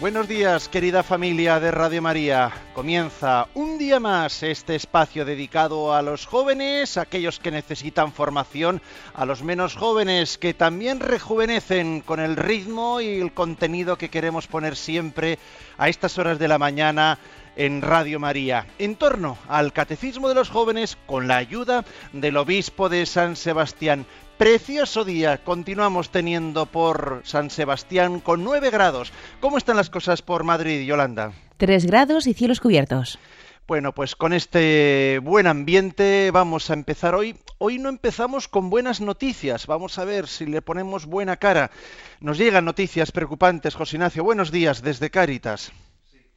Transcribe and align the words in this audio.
Buenos 0.00 0.28
días, 0.28 0.68
querida 0.68 1.02
familia 1.02 1.58
de 1.58 1.72
Radio 1.72 2.00
María. 2.00 2.52
Comienza 2.72 3.48
un 3.54 3.78
día 3.78 3.98
más 3.98 4.44
este 4.44 4.76
espacio 4.76 5.24
dedicado 5.24 5.92
a 5.92 6.02
los 6.02 6.24
jóvenes, 6.24 6.96
a 6.96 7.00
aquellos 7.00 7.40
que 7.40 7.50
necesitan 7.50 8.12
formación, 8.12 8.80
a 9.12 9.26
los 9.26 9.42
menos 9.42 9.74
jóvenes 9.74 10.38
que 10.38 10.54
también 10.54 11.00
rejuvenecen 11.00 12.02
con 12.02 12.20
el 12.20 12.36
ritmo 12.36 13.00
y 13.00 13.20
el 13.20 13.32
contenido 13.32 13.98
que 13.98 14.08
queremos 14.08 14.46
poner 14.46 14.76
siempre 14.76 15.40
a 15.78 15.88
estas 15.88 16.16
horas 16.16 16.38
de 16.38 16.46
la 16.46 16.58
mañana 16.58 17.18
en 17.56 17.82
Radio 17.82 18.20
María, 18.20 18.68
en 18.78 18.94
torno 18.94 19.36
al 19.48 19.72
Catecismo 19.72 20.28
de 20.28 20.36
los 20.36 20.48
Jóvenes 20.48 20.96
con 21.06 21.26
la 21.26 21.38
ayuda 21.38 21.84
del 22.12 22.36
Obispo 22.36 22.88
de 22.88 23.04
San 23.04 23.34
Sebastián. 23.34 24.06
Precioso 24.38 25.04
día, 25.04 25.42
continuamos 25.42 26.10
teniendo 26.10 26.66
por 26.66 27.22
San 27.24 27.50
Sebastián 27.50 28.20
con 28.20 28.44
9 28.44 28.70
grados. 28.70 29.12
¿Cómo 29.40 29.58
están 29.58 29.76
las 29.76 29.90
cosas 29.90 30.22
por 30.22 30.44
Madrid, 30.44 30.86
Yolanda? 30.86 31.32
3 31.56 31.86
grados 31.86 32.28
y 32.28 32.34
cielos 32.34 32.60
cubiertos. 32.60 33.18
Bueno, 33.66 33.92
pues 33.92 34.14
con 34.14 34.32
este 34.32 35.18
buen 35.24 35.48
ambiente 35.48 36.30
vamos 36.32 36.70
a 36.70 36.74
empezar 36.74 37.16
hoy. 37.16 37.36
Hoy 37.58 37.80
no 37.80 37.88
empezamos 37.88 38.46
con 38.46 38.70
buenas 38.70 39.00
noticias. 39.00 39.66
Vamos 39.66 39.98
a 39.98 40.04
ver 40.04 40.28
si 40.28 40.46
le 40.46 40.62
ponemos 40.62 41.06
buena 41.06 41.36
cara. 41.36 41.72
Nos 42.20 42.38
llegan 42.38 42.64
noticias 42.64 43.10
preocupantes, 43.10 43.74
José 43.74 43.96
Ignacio. 43.96 44.22
Buenos 44.22 44.52
días 44.52 44.82
desde 44.82 45.10
Cáritas. 45.10 45.72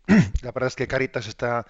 La 0.07 0.51
verdad 0.51 0.69
es 0.69 0.75
que 0.75 0.87
Cáritas 0.87 1.27
está 1.27 1.67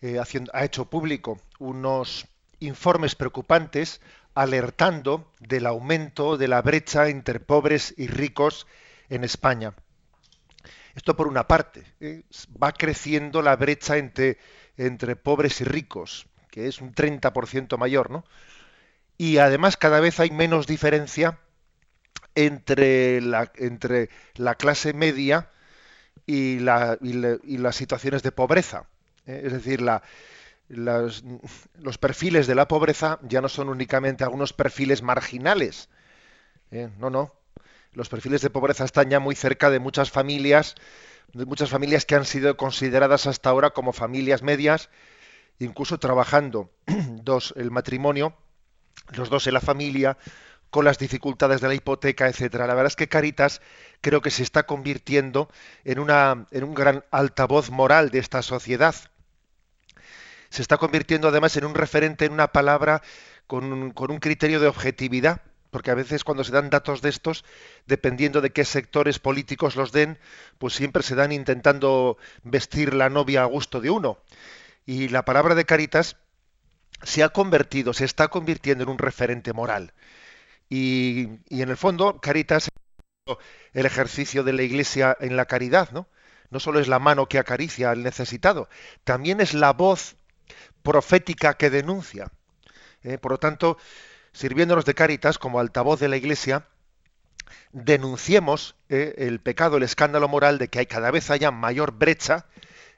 eh, 0.00 0.20
haciendo, 0.20 0.52
ha 0.54 0.64
hecho 0.64 0.84
público 0.84 1.40
unos 1.58 2.28
informes 2.60 3.16
preocupantes 3.16 4.00
alertando 4.34 5.30
del 5.40 5.66
aumento 5.66 6.36
de 6.36 6.48
la 6.48 6.62
brecha 6.62 7.08
entre 7.08 7.40
pobres 7.40 7.94
y 7.96 8.08
ricos 8.08 8.66
en 9.08 9.24
España. 9.24 9.74
Esto 10.94 11.16
por 11.16 11.26
una 11.26 11.46
parte, 11.48 11.84
¿eh? 12.00 12.22
va 12.62 12.72
creciendo 12.72 13.42
la 13.42 13.56
brecha 13.56 13.96
entre, 13.96 14.38
entre 14.76 15.16
pobres 15.16 15.60
y 15.60 15.64
ricos, 15.64 16.26
que 16.50 16.68
es 16.68 16.80
un 16.80 16.94
30% 16.94 17.76
mayor, 17.78 18.10
¿no? 18.10 18.24
Y 19.16 19.38
además 19.38 19.76
cada 19.76 20.00
vez 20.00 20.18
hay 20.20 20.30
menos 20.30 20.66
diferencia 20.66 21.38
entre 22.34 23.20
la, 23.20 23.52
entre 23.56 24.08
la 24.34 24.56
clase 24.56 24.92
media 24.92 25.50
y, 26.26 26.58
la, 26.58 26.98
y, 27.00 27.58
las 27.58 27.76
situaciones 27.76 28.22
de 28.22 28.32
pobreza. 28.32 28.86
¿eh? 29.26 29.42
Es 29.44 29.52
decir, 29.52 29.80
la, 29.82 30.02
los 30.68 31.98
perfiles 31.98 32.46
de 32.46 32.54
la 32.54 32.68
pobreza 32.68 33.18
ya 33.22 33.40
no 33.40 33.48
son 33.48 33.68
únicamente 33.68 34.24
algunos 34.24 34.52
perfiles 34.52 35.02
marginales. 35.02 35.88
¿eh? 36.70 36.90
No, 36.98 37.10
no. 37.10 37.34
Los 37.92 38.08
perfiles 38.08 38.40
de 38.40 38.50
pobreza 38.50 38.84
están 38.84 39.10
ya 39.10 39.20
muy 39.20 39.36
cerca 39.36 39.70
de 39.70 39.78
muchas 39.78 40.10
familias, 40.10 40.74
de 41.32 41.44
muchas 41.44 41.70
familias 41.70 42.04
que 42.06 42.16
han 42.16 42.24
sido 42.24 42.56
consideradas 42.56 43.26
hasta 43.26 43.50
ahora 43.50 43.70
como 43.70 43.92
familias 43.92 44.42
medias, 44.42 44.90
incluso 45.58 45.98
trabajando 45.98 46.70
dos 47.22 47.54
el 47.56 47.70
matrimonio, 47.70 48.34
los 49.12 49.30
dos 49.30 49.46
en 49.46 49.54
la 49.54 49.60
familia, 49.60 50.16
con 50.70 50.84
las 50.84 50.98
dificultades 50.98 51.60
de 51.60 51.68
la 51.68 51.74
hipoteca, 51.74 52.26
etcétera. 52.26 52.66
La 52.66 52.74
verdad 52.74 52.88
es 52.88 52.96
que 52.96 53.08
Caritas 53.08 53.60
creo 54.00 54.22
que 54.22 54.30
se 54.30 54.42
está 54.42 54.64
convirtiendo 54.64 55.48
en 55.84 56.00
una 56.00 56.46
en 56.50 56.64
un 56.64 56.74
gran 56.74 57.04
altavoz 57.12 57.70
moral 57.70 58.10
de 58.10 58.18
esta 58.18 58.42
sociedad 58.42 58.94
se 60.50 60.62
está 60.62 60.76
convirtiendo 60.76 61.28
además 61.28 61.56
en 61.56 61.64
un 61.64 61.74
referente, 61.74 62.24
en 62.24 62.32
una 62.32 62.48
palabra 62.48 63.02
con 63.46 63.72
un, 63.72 64.18
criterio 64.20 64.60
de 64.60 64.68
objetividad, 64.68 65.42
porque 65.70 65.90
a 65.90 65.94
veces 65.94 66.24
cuando 66.24 66.44
se 66.44 66.52
dan 66.52 66.70
datos 66.70 67.02
de 67.02 67.10
estos, 67.10 67.44
dependiendo 67.86 68.40
de 68.40 68.50
qué 68.50 68.64
sectores 68.64 69.18
políticos 69.18 69.76
los 69.76 69.92
den, 69.92 70.18
pues 70.58 70.74
siempre 70.74 71.02
se 71.02 71.14
dan 71.14 71.32
intentando 71.32 72.16
vestir 72.42 72.94
la 72.94 73.10
novia 73.10 73.42
a 73.42 73.46
gusto 73.46 73.80
de 73.80 73.90
uno. 73.90 74.18
Y 74.86 75.08
la 75.08 75.24
palabra 75.24 75.54
de 75.54 75.64
Caritas 75.64 76.16
se 77.02 77.22
ha 77.22 77.30
convertido, 77.30 77.92
se 77.92 78.04
está 78.04 78.28
convirtiendo 78.28 78.84
en 78.84 78.90
un 78.90 78.98
referente 78.98 79.52
moral. 79.52 79.92
Y, 80.70 81.28
y 81.48 81.62
en 81.62 81.68
el 81.68 81.76
fondo, 81.76 82.20
Caritas 82.20 82.68
es 83.26 83.36
el 83.72 83.86
ejercicio 83.86 84.44
de 84.44 84.52
la 84.52 84.62
Iglesia 84.62 85.16
en 85.20 85.36
la 85.36 85.46
caridad, 85.46 85.90
¿no? 85.90 86.08
No 86.50 86.60
solo 86.60 86.78
es 86.78 86.88
la 86.88 86.98
mano 86.98 87.26
que 87.26 87.38
acaricia 87.38 87.90
al 87.90 88.02
necesitado, 88.02 88.68
también 89.02 89.40
es 89.40 89.54
la 89.54 89.72
voz 89.72 90.16
profética 90.84 91.54
que 91.54 91.70
denuncia. 91.70 92.30
Eh, 93.02 93.18
por 93.18 93.32
lo 93.32 93.38
tanto, 93.38 93.78
sirviéndonos 94.32 94.84
de 94.84 94.94
Cáritas 94.94 95.38
como 95.38 95.58
altavoz 95.58 95.98
de 95.98 96.08
la 96.08 96.16
Iglesia, 96.16 96.68
denunciemos 97.72 98.76
eh, 98.88 99.14
el 99.18 99.40
pecado, 99.40 99.78
el 99.78 99.82
escándalo 99.82 100.28
moral 100.28 100.58
de 100.58 100.68
que 100.68 100.78
hay 100.78 100.86
cada 100.86 101.10
vez 101.10 101.30
haya 101.30 101.50
mayor 101.50 101.92
brecha 101.92 102.46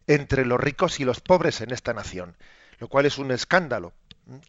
entre 0.07 0.45
los 0.45 0.61
ricos 0.61 1.01
y 1.01 1.05
los 1.05 1.21
pobres 1.21 1.61
en 1.61 1.73
esta 1.73 1.95
nación, 1.95 2.37
lo 2.79 2.89
cual 2.89 3.07
es 3.07 3.19
un 3.19 3.31
escándalo, 3.31 3.95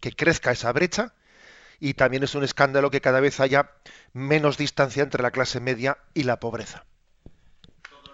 que 0.00 0.12
crezca 0.12 0.50
esa 0.50 0.72
brecha 0.72 1.14
y 1.80 1.94
también 1.94 2.24
es 2.24 2.34
un 2.34 2.42
escándalo 2.42 2.90
que 2.90 3.00
cada 3.00 3.20
vez 3.20 3.40
haya 3.40 3.70
menos 4.12 4.58
distancia 4.58 5.02
entre 5.02 5.22
la 5.22 5.30
clase 5.30 5.60
media 5.60 5.98
y 6.12 6.24
la 6.24 6.40
pobreza 6.40 6.84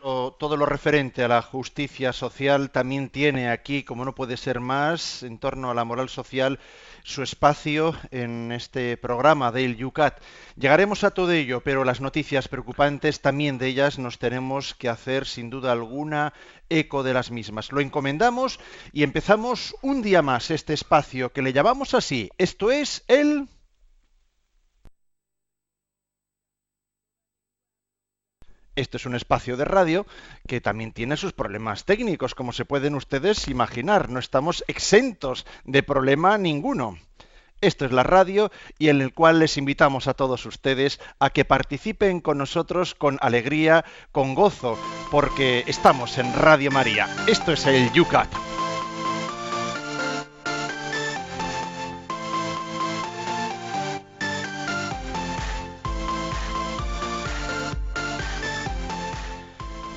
todo 0.04 0.58
lo 0.58 0.66
referente 0.66 1.24
a 1.24 1.28
la 1.28 1.40
justicia 1.40 2.12
social 2.12 2.70
también 2.70 3.08
tiene 3.08 3.48
aquí, 3.48 3.84
como 3.84 4.04
no 4.04 4.14
puede 4.14 4.36
ser 4.36 4.60
más, 4.60 5.22
en 5.22 5.38
torno 5.38 5.70
a 5.70 5.74
la 5.74 5.84
moral 5.84 6.10
social, 6.10 6.58
su 7.02 7.22
espacio 7.22 7.96
en 8.10 8.52
este 8.52 8.98
programa 8.98 9.50
del 9.50 9.76
Yucat. 9.76 10.20
Llegaremos 10.56 11.04
a 11.04 11.12
todo 11.12 11.32
ello, 11.32 11.62
pero 11.62 11.84
las 11.84 12.02
noticias 12.02 12.48
preocupantes 12.48 13.22
también 13.22 13.56
de 13.56 13.68
ellas 13.68 13.98
nos 13.98 14.18
tenemos 14.18 14.74
que 14.74 14.90
hacer 14.90 15.24
sin 15.24 15.48
duda 15.48 15.72
alguna 15.72 16.34
eco 16.68 17.02
de 17.02 17.14
las 17.14 17.30
mismas. 17.30 17.72
Lo 17.72 17.80
encomendamos 17.80 18.60
y 18.92 19.04
empezamos 19.04 19.74
un 19.80 20.02
día 20.02 20.20
más 20.20 20.50
este 20.50 20.74
espacio 20.74 21.32
que 21.32 21.40
le 21.40 21.54
llamamos 21.54 21.94
así. 21.94 22.28
Esto 22.36 22.70
es 22.70 23.04
el 23.08 23.48
Esto 28.76 28.96
es 28.96 29.06
un 29.06 29.14
espacio 29.14 29.56
de 29.56 29.64
radio 29.64 30.06
que 30.48 30.60
también 30.60 30.92
tiene 30.92 31.16
sus 31.16 31.32
problemas 31.32 31.84
técnicos, 31.84 32.34
como 32.34 32.52
se 32.52 32.64
pueden 32.64 32.96
ustedes 32.96 33.46
imaginar. 33.48 34.08
No 34.08 34.18
estamos 34.18 34.64
exentos 34.66 35.46
de 35.64 35.82
problema 35.82 36.38
ninguno. 36.38 36.98
Esto 37.60 37.86
es 37.86 37.92
la 37.92 38.02
radio 38.02 38.50
y 38.78 38.88
en 38.88 39.00
el 39.00 39.14
cual 39.14 39.38
les 39.38 39.56
invitamos 39.56 40.08
a 40.08 40.14
todos 40.14 40.44
ustedes 40.44 41.00
a 41.18 41.30
que 41.30 41.44
participen 41.44 42.20
con 42.20 42.36
nosotros 42.36 42.94
con 42.94 43.16
alegría, 43.22 43.84
con 44.12 44.34
gozo, 44.34 44.76
porque 45.10 45.64
estamos 45.66 46.18
en 46.18 46.34
Radio 46.34 46.70
María. 46.70 47.08
Esto 47.26 47.52
es 47.52 47.64
el 47.66 47.90
Yucat. 47.92 48.53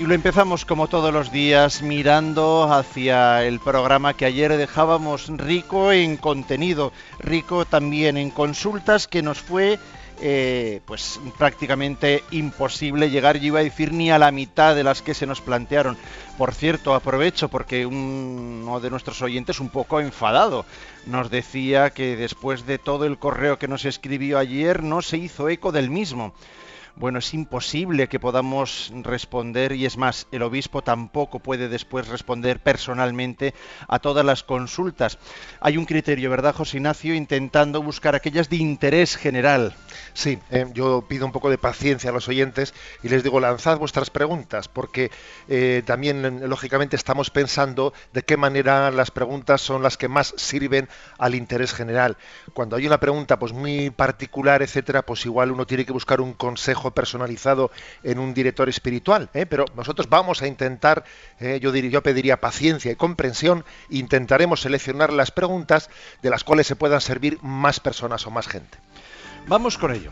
Lo 0.07 0.13
empezamos 0.13 0.63
como 0.63 0.87
todos 0.87 1.13
los 1.13 1.33
días 1.33 1.81
mirando 1.81 2.71
hacia 2.71 3.43
el 3.43 3.59
programa 3.59 4.13
que 4.13 4.23
ayer 4.23 4.55
dejábamos 4.55 5.27
rico 5.27 5.91
en 5.91 6.15
contenido, 6.15 6.93
rico 7.19 7.65
también 7.65 8.15
en 8.15 8.29
consultas 8.29 9.05
que 9.09 9.21
nos 9.21 9.39
fue 9.39 9.77
eh, 10.21 10.79
pues 10.85 11.19
prácticamente 11.37 12.23
imposible 12.31 13.09
llegar, 13.09 13.37
yo 13.37 13.47
iba 13.47 13.59
a 13.59 13.63
decir, 13.63 13.91
ni 13.91 14.09
a 14.09 14.17
la 14.17 14.31
mitad 14.31 14.75
de 14.75 14.85
las 14.85 15.01
que 15.01 15.13
se 15.13 15.25
nos 15.25 15.41
plantearon. 15.41 15.97
Por 16.37 16.53
cierto, 16.53 16.95
aprovecho 16.95 17.49
porque 17.49 17.85
uno 17.85 18.79
de 18.79 18.89
nuestros 18.89 19.21
oyentes, 19.21 19.59
un 19.59 19.69
poco 19.69 19.99
enfadado, 19.99 20.65
nos 21.05 21.29
decía 21.29 21.89
que 21.89 22.15
después 22.15 22.65
de 22.65 22.79
todo 22.79 23.03
el 23.03 23.17
correo 23.17 23.59
que 23.59 23.67
nos 23.67 23.83
escribió 23.83 24.39
ayer 24.39 24.83
no 24.83 25.01
se 25.01 25.17
hizo 25.17 25.49
eco 25.49 25.73
del 25.73 25.89
mismo. 25.89 26.33
Bueno, 26.99 27.19
es 27.19 27.31
imposible 27.35 28.07
que 28.07 28.19
podamos 28.19 28.91
responder 29.03 29.73
y 29.73 29.85
es 29.85 29.97
más, 29.97 30.25
el 30.31 30.41
obispo 30.41 30.81
tampoco 30.81 31.37
puede 31.37 31.69
después 31.69 32.07
responder 32.07 32.59
personalmente 32.59 33.53
a 33.87 33.99
todas 33.99 34.25
las 34.25 34.41
consultas. 34.41 35.19
Hay 35.59 35.77
un 35.77 35.85
criterio, 35.85 36.31
¿verdad, 36.31 36.55
José 36.55 36.77
Ignacio? 36.77 37.13
Intentando 37.13 37.83
buscar 37.83 38.15
aquellas 38.15 38.49
de 38.49 38.55
interés 38.55 39.15
general. 39.15 39.75
Sí, 40.15 40.39
eh, 40.49 40.65
yo 40.73 41.05
pido 41.07 41.27
un 41.27 41.31
poco 41.31 41.51
de 41.51 41.59
paciencia 41.59 42.09
a 42.09 42.13
los 42.13 42.27
oyentes 42.29 42.73
y 43.03 43.09
les 43.09 43.21
digo, 43.21 43.39
lanzad 43.39 43.77
vuestras 43.77 44.09
preguntas, 44.09 44.67
porque 44.67 45.11
eh, 45.47 45.83
también, 45.85 46.49
lógicamente, 46.49 46.95
estamos 46.95 47.29
pensando 47.29 47.93
de 48.11 48.23
qué 48.23 48.37
manera 48.37 48.89
las 48.89 49.11
preguntas 49.11 49.61
son 49.61 49.83
las 49.83 49.97
que 49.97 50.07
más 50.07 50.33
sirven 50.35 50.89
al 51.19 51.35
interés 51.35 51.73
general. 51.73 52.17
Cuando 52.55 52.75
hay 52.75 52.87
una 52.87 52.99
pregunta 52.99 53.37
pues 53.37 53.53
muy 53.53 53.91
particular, 53.91 54.63
etcétera, 54.63 55.03
pues 55.03 55.27
igual 55.27 55.51
uno 55.51 55.67
tiene 55.67 55.85
que 55.85 55.93
buscar 55.93 56.21
un 56.21 56.33
consejo 56.33 56.86
personalizado 56.91 57.71
en 58.03 58.19
un 58.19 58.33
director 58.33 58.69
espiritual, 58.69 59.29
¿eh? 59.33 59.45
pero 59.45 59.65
nosotros 59.75 60.09
vamos 60.09 60.41
a 60.41 60.47
intentar, 60.47 61.03
¿eh? 61.39 61.59
yo 61.61 61.71
pediría 62.03 62.39
paciencia 62.39 62.91
y 62.91 62.95
comprensión, 62.95 63.65
intentaremos 63.89 64.61
seleccionar 64.61 65.11
las 65.13 65.31
preguntas 65.31 65.89
de 66.21 66.29
las 66.29 66.43
cuales 66.43 66.67
se 66.67 66.75
puedan 66.75 67.01
servir 67.01 67.39
más 67.41 67.79
personas 67.79 68.25
o 68.27 68.31
más 68.31 68.47
gente. 68.47 68.77
Vamos 69.47 69.77
con 69.77 69.93
ello. 69.93 70.11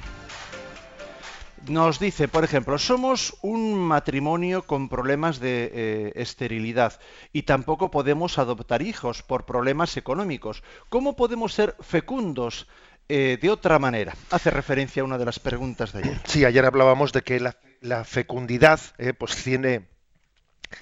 Nos 1.67 1.99
dice, 1.99 2.27
por 2.27 2.43
ejemplo, 2.43 2.77
somos 2.77 3.37
un 3.41 3.73
matrimonio 3.73 4.61
con 4.67 4.87
problemas 4.87 5.39
de 5.39 5.71
eh, 5.73 6.11
esterilidad 6.13 6.99
y 7.33 7.43
tampoco 7.43 7.89
podemos 7.89 8.37
adoptar 8.37 8.83
hijos 8.83 9.23
por 9.23 9.45
problemas 9.45 9.97
económicos. 9.97 10.61
¿Cómo 10.89 11.15
podemos 11.15 11.53
ser 11.53 11.75
fecundos 11.79 12.67
eh, 13.07 13.37
de 13.41 13.49
otra 13.49 13.79
manera? 13.79 14.15
Hace 14.31 14.49
referencia 14.49 15.01
a 15.01 15.05
una 15.05 15.17
de 15.17 15.25
las 15.25 15.39
preguntas 15.39 15.93
de 15.93 15.99
ayer. 15.99 16.21
Sí, 16.25 16.45
ayer 16.45 16.65
hablábamos 16.65 17.13
de 17.13 17.21
que 17.21 17.39
la, 17.39 18.03
fecundidad 18.03 18.79
eh, 18.97 19.13
pues 19.13 19.35
tiene 19.35 19.87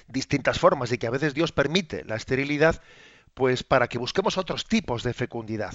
distintas 0.08 0.58
formas 0.58 0.90
y 0.92 0.98
que 0.98 1.06
a 1.06 1.10
veces 1.10 1.34
Dios 1.34 1.52
permite 1.52 2.04
la 2.04 2.16
esterilidad 2.16 2.80
pues 3.34 3.62
para 3.62 3.88
que 3.88 3.98
busquemos 3.98 4.38
otros 4.38 4.66
tipos 4.66 5.02
de 5.02 5.12
fecundidad. 5.12 5.74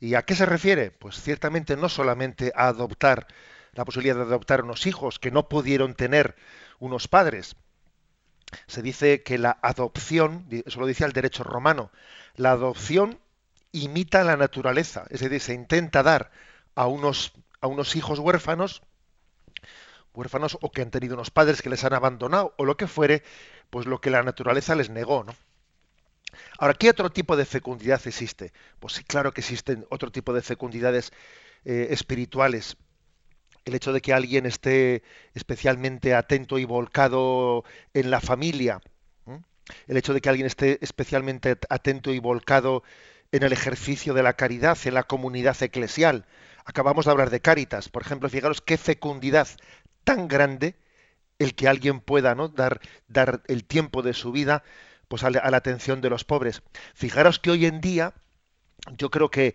¿Y 0.00 0.14
a 0.14 0.22
qué 0.22 0.34
se 0.36 0.46
refiere? 0.46 0.90
Pues 0.90 1.20
ciertamente 1.20 1.76
no 1.76 1.88
solamente 1.88 2.52
a 2.54 2.68
adoptar 2.68 3.26
la 3.72 3.84
posibilidad 3.84 4.16
de 4.16 4.22
adoptar 4.22 4.62
unos 4.62 4.86
hijos 4.86 5.18
que 5.18 5.30
no 5.30 5.48
pudieron 5.48 5.94
tener 5.94 6.36
unos 6.78 7.08
padres. 7.08 7.56
Se 8.66 8.82
dice 8.82 9.22
que 9.22 9.38
la 9.38 9.58
adopción, 9.62 10.46
eso 10.50 10.80
lo 10.80 10.86
dice 10.86 11.04
el 11.04 11.12
derecho 11.12 11.42
romano, 11.42 11.90
la 12.36 12.52
adopción 12.52 13.18
imita 13.72 14.24
la 14.24 14.36
naturaleza, 14.36 15.06
es 15.10 15.20
decir, 15.20 15.40
se 15.40 15.54
intenta 15.54 16.02
dar 16.02 16.30
a 16.74 16.86
unos, 16.86 17.32
a 17.60 17.66
unos 17.66 17.96
hijos 17.96 18.18
huérfanos, 18.18 18.82
huérfanos 20.14 20.58
o 20.60 20.70
que 20.70 20.82
han 20.82 20.90
tenido 20.90 21.14
unos 21.14 21.30
padres 21.30 21.62
que 21.62 21.70
les 21.70 21.84
han 21.84 21.94
abandonado 21.94 22.54
o 22.58 22.64
lo 22.64 22.76
que 22.76 22.86
fuere, 22.86 23.22
pues 23.70 23.86
lo 23.86 24.00
que 24.00 24.10
la 24.10 24.22
naturaleza 24.22 24.74
les 24.74 24.90
negó, 24.90 25.24
¿no? 25.24 25.34
Ahora, 26.58 26.74
¿qué 26.74 26.90
otro 26.90 27.10
tipo 27.10 27.36
de 27.36 27.46
fecundidad 27.46 28.00
existe? 28.06 28.52
Pues 28.80 28.94
sí, 28.94 29.04
claro 29.04 29.32
que 29.32 29.40
existen 29.40 29.86
otro 29.90 30.10
tipo 30.10 30.34
de 30.34 30.42
fecundidades 30.42 31.12
eh, 31.64 31.88
espirituales 31.90 32.76
el 33.68 33.74
hecho 33.74 33.92
de 33.92 34.00
que 34.00 34.12
alguien 34.12 34.46
esté 34.46 35.02
especialmente 35.34 36.14
atento 36.14 36.58
y 36.58 36.64
volcado 36.64 37.64
en 37.94 38.10
la 38.10 38.20
familia, 38.20 38.80
el 39.86 39.96
hecho 39.96 40.14
de 40.14 40.20
que 40.20 40.28
alguien 40.30 40.46
esté 40.46 40.78
especialmente 40.82 41.58
atento 41.68 42.12
y 42.12 42.18
volcado 42.18 42.82
en 43.32 43.42
el 43.42 43.52
ejercicio 43.52 44.14
de 44.14 44.22
la 44.22 44.34
caridad, 44.34 44.78
en 44.84 44.94
la 44.94 45.02
comunidad 45.02 45.60
eclesial. 45.62 46.26
Acabamos 46.64 47.04
de 47.04 47.10
hablar 47.10 47.30
de 47.30 47.40
Cáritas, 47.40 47.88
por 47.88 48.02
ejemplo, 48.02 48.28
fijaros 48.28 48.60
qué 48.60 48.76
fecundidad 48.76 49.48
tan 50.04 50.28
grande 50.28 50.76
el 51.38 51.54
que 51.54 51.68
alguien 51.68 52.00
pueda 52.00 52.34
¿no? 52.34 52.48
dar, 52.48 52.80
el 53.46 53.64
tiempo 53.64 54.02
de 54.02 54.14
su 54.14 54.32
vida 54.32 54.64
pues, 55.08 55.22
a, 55.24 55.30
la, 55.30 55.40
atención 55.56 56.00
de 56.00 56.10
los 56.10 56.24
pobres. 56.24 56.62
Fijaros 56.94 57.38
que 57.38 57.50
hoy 57.50 57.66
en 57.66 57.80
día 57.80 58.14
yo 58.96 59.10
creo 59.10 59.30
que 59.30 59.54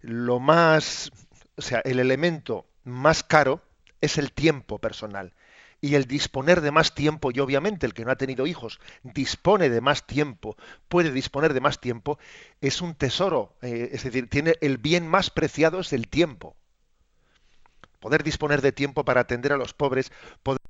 lo 0.00 0.40
más, 0.40 1.10
o 1.56 1.62
sea, 1.62 1.80
el 1.84 1.98
elemento 1.98 2.66
más 2.84 3.22
caro 3.22 3.62
es 4.00 4.18
el 4.18 4.32
tiempo 4.32 4.78
personal. 4.78 5.32
Y 5.84 5.96
el 5.96 6.06
disponer 6.06 6.62
de 6.62 6.70
más 6.70 6.94
tiempo, 6.94 7.30
y 7.30 7.40
obviamente 7.40 7.84
el 7.84 7.92
que 7.92 8.06
no 8.06 8.10
ha 8.10 8.16
tenido 8.16 8.46
hijos 8.46 8.80
dispone 9.02 9.68
de 9.68 9.82
más 9.82 10.06
tiempo, 10.06 10.56
puede 10.88 11.10
disponer 11.10 11.52
de 11.52 11.60
más 11.60 11.78
tiempo, 11.78 12.18
es 12.62 12.80
un 12.80 12.94
tesoro. 12.94 13.54
Eh, 13.60 13.90
es 13.92 14.02
decir, 14.02 14.30
tiene 14.30 14.54
el 14.62 14.78
bien 14.78 15.06
más 15.06 15.28
preciado 15.28 15.80
es 15.80 15.92
el 15.92 16.08
tiempo. 16.08 16.56
Poder 18.00 18.22
disponer 18.22 18.62
de 18.62 18.72
tiempo 18.72 19.04
para 19.04 19.20
atender 19.20 19.52
a 19.52 19.58
los 19.58 19.74
pobres, 19.74 20.10
poder 20.42 20.60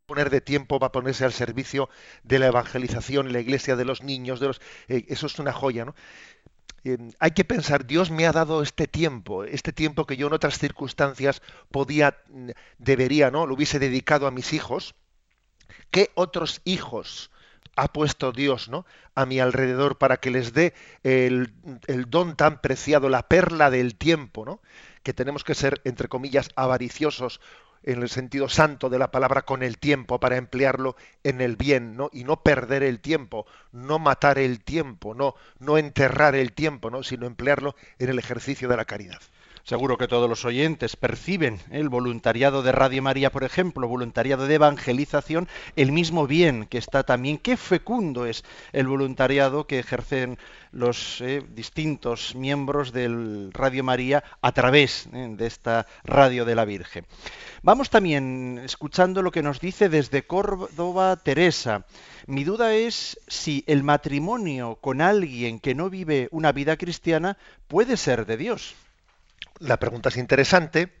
disponer 0.00 0.30
de 0.30 0.40
tiempo 0.40 0.80
para 0.80 0.92
ponerse 0.92 1.26
al 1.26 1.34
servicio 1.34 1.90
de 2.22 2.38
la 2.38 2.46
evangelización 2.46 3.34
la 3.34 3.40
iglesia 3.40 3.76
de 3.76 3.84
los 3.84 4.02
niños, 4.02 4.40
de 4.40 4.46
los, 4.46 4.62
eh, 4.88 5.04
eso 5.08 5.26
es 5.26 5.38
una 5.38 5.52
joya, 5.52 5.84
¿no? 5.84 5.94
Hay 7.18 7.30
que 7.30 7.44
pensar, 7.44 7.86
Dios 7.86 8.10
me 8.10 8.26
ha 8.26 8.32
dado 8.32 8.62
este 8.62 8.86
tiempo, 8.86 9.44
este 9.44 9.72
tiempo 9.72 10.06
que 10.06 10.16
yo 10.16 10.26
en 10.26 10.34
otras 10.34 10.58
circunstancias 10.58 11.42
podía, 11.70 12.18
mm, 12.28 12.50
debería, 12.78 13.30
¿no? 13.30 13.46
Lo 13.46 13.54
hubiese 13.54 13.78
dedicado 13.78 14.26
a 14.26 14.30
mis 14.30 14.52
hijos. 14.52 14.94
¿Qué 15.90 16.10
otros 16.14 16.60
hijos 16.64 17.30
ha 17.76 17.92
puesto 17.92 18.32
Dios, 18.32 18.68
¿no? 18.68 18.84
A 19.14 19.26
mi 19.26 19.40
alrededor 19.40 19.98
para 19.98 20.18
que 20.18 20.30
les 20.30 20.52
dé 20.52 20.74
el, 21.02 21.54
el 21.86 22.10
don 22.10 22.36
tan 22.36 22.60
preciado, 22.60 23.08
la 23.08 23.28
perla 23.28 23.70
del 23.70 23.96
tiempo, 23.96 24.44
¿no? 24.44 24.60
Que 25.02 25.14
tenemos 25.14 25.42
que 25.44 25.54
ser, 25.54 25.80
entre 25.84 26.08
comillas, 26.08 26.50
avariciosos 26.54 27.40
en 27.84 28.02
el 28.02 28.08
sentido 28.08 28.48
santo 28.48 28.88
de 28.88 28.98
la 28.98 29.10
palabra 29.10 29.42
con 29.42 29.62
el 29.62 29.78
tiempo 29.78 30.18
para 30.18 30.36
emplearlo 30.36 30.96
en 31.22 31.40
el 31.40 31.56
bien, 31.56 31.96
¿no? 31.96 32.10
Y 32.12 32.24
no 32.24 32.42
perder 32.42 32.82
el 32.82 33.00
tiempo, 33.00 33.46
no 33.72 33.98
matar 33.98 34.38
el 34.38 34.64
tiempo, 34.64 35.14
no, 35.14 35.34
no 35.58 35.78
enterrar 35.78 36.34
el 36.34 36.52
tiempo, 36.52 36.90
¿no? 36.90 37.02
Sino 37.02 37.26
emplearlo 37.26 37.76
en 37.98 38.08
el 38.08 38.18
ejercicio 38.18 38.68
de 38.68 38.76
la 38.76 38.86
caridad. 38.86 39.20
Seguro 39.64 39.96
que 39.96 40.08
todos 40.08 40.28
los 40.28 40.44
oyentes 40.44 40.94
perciben 40.94 41.58
el 41.70 41.88
voluntariado 41.88 42.62
de 42.62 42.70
Radio 42.70 43.02
María, 43.02 43.32
por 43.32 43.44
ejemplo, 43.44 43.88
voluntariado 43.88 44.46
de 44.46 44.56
evangelización, 44.56 45.48
el 45.74 45.90
mismo 45.90 46.26
bien 46.26 46.66
que 46.66 46.76
está 46.76 47.04
también, 47.04 47.38
qué 47.38 47.56
fecundo 47.56 48.26
es 48.26 48.44
el 48.74 48.86
voluntariado 48.86 49.66
que 49.66 49.78
ejercen 49.78 50.36
los 50.70 51.22
eh, 51.22 51.42
distintos 51.48 52.34
miembros 52.34 52.92
del 52.92 53.54
Radio 53.54 53.82
María 53.82 54.22
a 54.42 54.52
través 54.52 55.08
eh, 55.14 55.28
de 55.30 55.46
esta 55.46 55.86
Radio 56.04 56.44
de 56.44 56.56
la 56.56 56.66
Virgen. 56.66 57.06
Vamos 57.62 57.88
también 57.88 58.60
escuchando 58.62 59.22
lo 59.22 59.30
que 59.30 59.42
nos 59.42 59.60
dice 59.60 59.88
desde 59.88 60.26
Córdoba 60.26 61.16
Teresa. 61.16 61.86
Mi 62.26 62.44
duda 62.44 62.74
es 62.74 63.18
si 63.28 63.64
el 63.66 63.82
matrimonio 63.82 64.76
con 64.82 65.00
alguien 65.00 65.58
que 65.58 65.74
no 65.74 65.88
vive 65.88 66.28
una 66.32 66.52
vida 66.52 66.76
cristiana 66.76 67.38
puede 67.66 67.96
ser 67.96 68.26
de 68.26 68.36
Dios 68.36 68.74
la 69.60 69.78
pregunta 69.78 70.08
es 70.08 70.16
interesante 70.16 70.92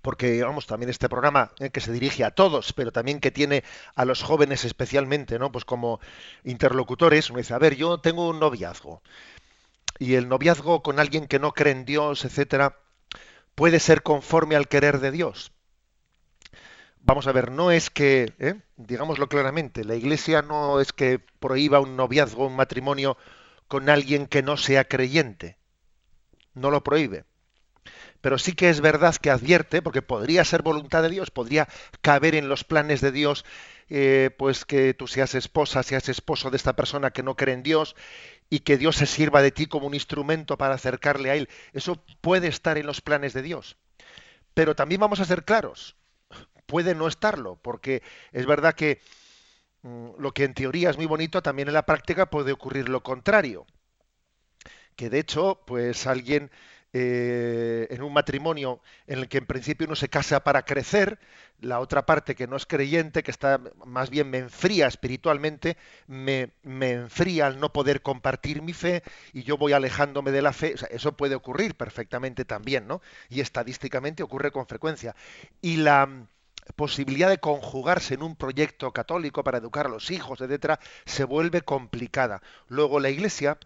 porque 0.00 0.42
vamos 0.42 0.66
también 0.66 0.90
este 0.90 1.08
programa 1.08 1.52
eh, 1.58 1.70
que 1.70 1.80
se 1.80 1.92
dirige 1.92 2.24
a 2.24 2.30
todos 2.30 2.72
pero 2.72 2.92
también 2.92 3.20
que 3.20 3.30
tiene 3.30 3.64
a 3.94 4.04
los 4.04 4.22
jóvenes 4.22 4.64
especialmente 4.64 5.38
no 5.38 5.50
pues 5.50 5.64
como 5.64 6.00
interlocutores 6.44 7.30
uno 7.30 7.38
dice 7.38 7.54
a 7.54 7.58
ver 7.58 7.76
yo 7.76 7.98
tengo 7.98 8.28
un 8.28 8.38
noviazgo 8.38 9.02
y 9.98 10.14
el 10.14 10.28
noviazgo 10.28 10.82
con 10.82 11.00
alguien 11.00 11.26
que 11.26 11.38
no 11.38 11.52
cree 11.52 11.72
en 11.72 11.84
Dios 11.84 12.24
etcétera 12.24 12.78
puede 13.54 13.80
ser 13.80 14.02
conforme 14.02 14.54
al 14.54 14.68
querer 14.68 15.00
de 15.00 15.10
Dios. 15.10 15.52
Vamos 17.00 17.26
a 17.26 17.32
ver 17.32 17.50
no 17.50 17.72
es 17.72 17.90
que 17.90 18.32
¿eh? 18.38 18.54
digámoslo 18.76 19.28
claramente 19.28 19.84
la 19.84 19.96
Iglesia 19.96 20.42
no 20.42 20.80
es 20.80 20.92
que 20.92 21.18
prohíba 21.18 21.80
un 21.80 21.96
noviazgo 21.96 22.46
un 22.46 22.56
matrimonio 22.56 23.16
con 23.66 23.90
alguien 23.90 24.26
que 24.26 24.42
no 24.42 24.56
sea 24.56 24.84
creyente. 24.84 25.58
No 26.54 26.70
lo 26.70 26.82
prohíbe 26.84 27.24
pero 28.20 28.38
sí 28.38 28.52
que 28.52 28.68
es 28.68 28.80
verdad 28.80 29.14
que 29.16 29.30
advierte, 29.30 29.82
porque 29.82 30.02
podría 30.02 30.44
ser 30.44 30.62
voluntad 30.62 31.02
de 31.02 31.10
Dios, 31.10 31.30
podría 31.30 31.68
caber 32.00 32.34
en 32.34 32.48
los 32.48 32.64
planes 32.64 33.00
de 33.00 33.12
Dios, 33.12 33.44
eh, 33.88 34.30
pues 34.36 34.64
que 34.64 34.94
tú 34.94 35.06
seas 35.06 35.34
esposa, 35.34 35.82
seas 35.82 36.08
esposo 36.08 36.50
de 36.50 36.56
esta 36.56 36.74
persona 36.74 37.10
que 37.10 37.22
no 37.22 37.36
cree 37.36 37.54
en 37.54 37.62
Dios 37.62 37.96
y 38.50 38.60
que 38.60 38.76
Dios 38.76 38.96
se 38.96 39.06
sirva 39.06 39.42
de 39.42 39.52
ti 39.52 39.66
como 39.66 39.86
un 39.86 39.94
instrumento 39.94 40.58
para 40.58 40.74
acercarle 40.74 41.30
a 41.30 41.36
Él. 41.36 41.48
Eso 41.72 42.02
puede 42.20 42.48
estar 42.48 42.78
en 42.78 42.86
los 42.86 43.00
planes 43.00 43.32
de 43.32 43.42
Dios. 43.42 43.76
Pero 44.54 44.74
también 44.74 45.00
vamos 45.00 45.20
a 45.20 45.24
ser 45.24 45.44
claros, 45.44 45.96
puede 46.66 46.94
no 46.94 47.06
estarlo, 47.08 47.56
porque 47.62 48.02
es 48.32 48.46
verdad 48.46 48.74
que 48.74 49.00
mm, 49.82 50.10
lo 50.18 50.32
que 50.32 50.44
en 50.44 50.54
teoría 50.54 50.90
es 50.90 50.96
muy 50.96 51.06
bonito, 51.06 51.42
también 51.42 51.68
en 51.68 51.74
la 51.74 51.86
práctica 51.86 52.30
puede 52.30 52.52
ocurrir 52.52 52.88
lo 52.88 53.02
contrario. 53.02 53.66
Que 54.96 55.10
de 55.10 55.20
hecho, 55.20 55.62
pues 55.66 56.06
alguien 56.06 56.50
eh, 56.94 57.86
en 57.90 58.02
un 58.02 58.14
matrimonio 58.14 58.80
en 59.06 59.18
el 59.18 59.28
que 59.28 59.38
en 59.38 59.46
principio 59.46 59.86
uno 59.86 59.94
se 59.94 60.08
casa 60.08 60.42
para 60.42 60.64
crecer, 60.64 61.18
la 61.60 61.80
otra 61.80 62.06
parte 62.06 62.34
que 62.34 62.46
no 62.46 62.56
es 62.56 62.64
creyente, 62.64 63.22
que 63.22 63.30
está 63.30 63.60
más 63.84 64.10
bien 64.10 64.30
me 64.30 64.38
enfría 64.38 64.86
espiritualmente, 64.86 65.76
me, 66.06 66.52
me 66.62 66.92
enfría 66.92 67.46
al 67.46 67.60
no 67.60 67.72
poder 67.72 68.00
compartir 68.00 68.62
mi 68.62 68.72
fe 68.72 69.02
y 69.32 69.42
yo 69.42 69.58
voy 69.58 69.72
alejándome 69.72 70.30
de 70.30 70.42
la 70.42 70.52
fe. 70.52 70.76
eso 70.90 71.16
puede 71.16 71.34
ocurrir 71.34 71.74
perfectamente 71.74 72.44
también, 72.44 72.86
¿no? 72.86 73.02
Y 73.28 73.40
estadísticamente 73.40 74.22
ocurre 74.22 74.50
con 74.50 74.66
frecuencia. 74.66 75.14
Y 75.60 75.76
la 75.76 76.08
posibilidad 76.76 77.28
de 77.28 77.38
conjugarse 77.38 78.14
en 78.14 78.22
un 78.22 78.36
proyecto 78.36 78.92
católico 78.92 79.44
para 79.44 79.58
educar 79.58 79.86
a 79.86 79.90
los 79.90 80.10
hijos, 80.10 80.40
etcétera, 80.40 80.80
se 81.04 81.24
vuelve 81.24 81.62
complicada. 81.62 82.42
Luego 82.68 83.00
la 83.00 83.10
Iglesia 83.10 83.58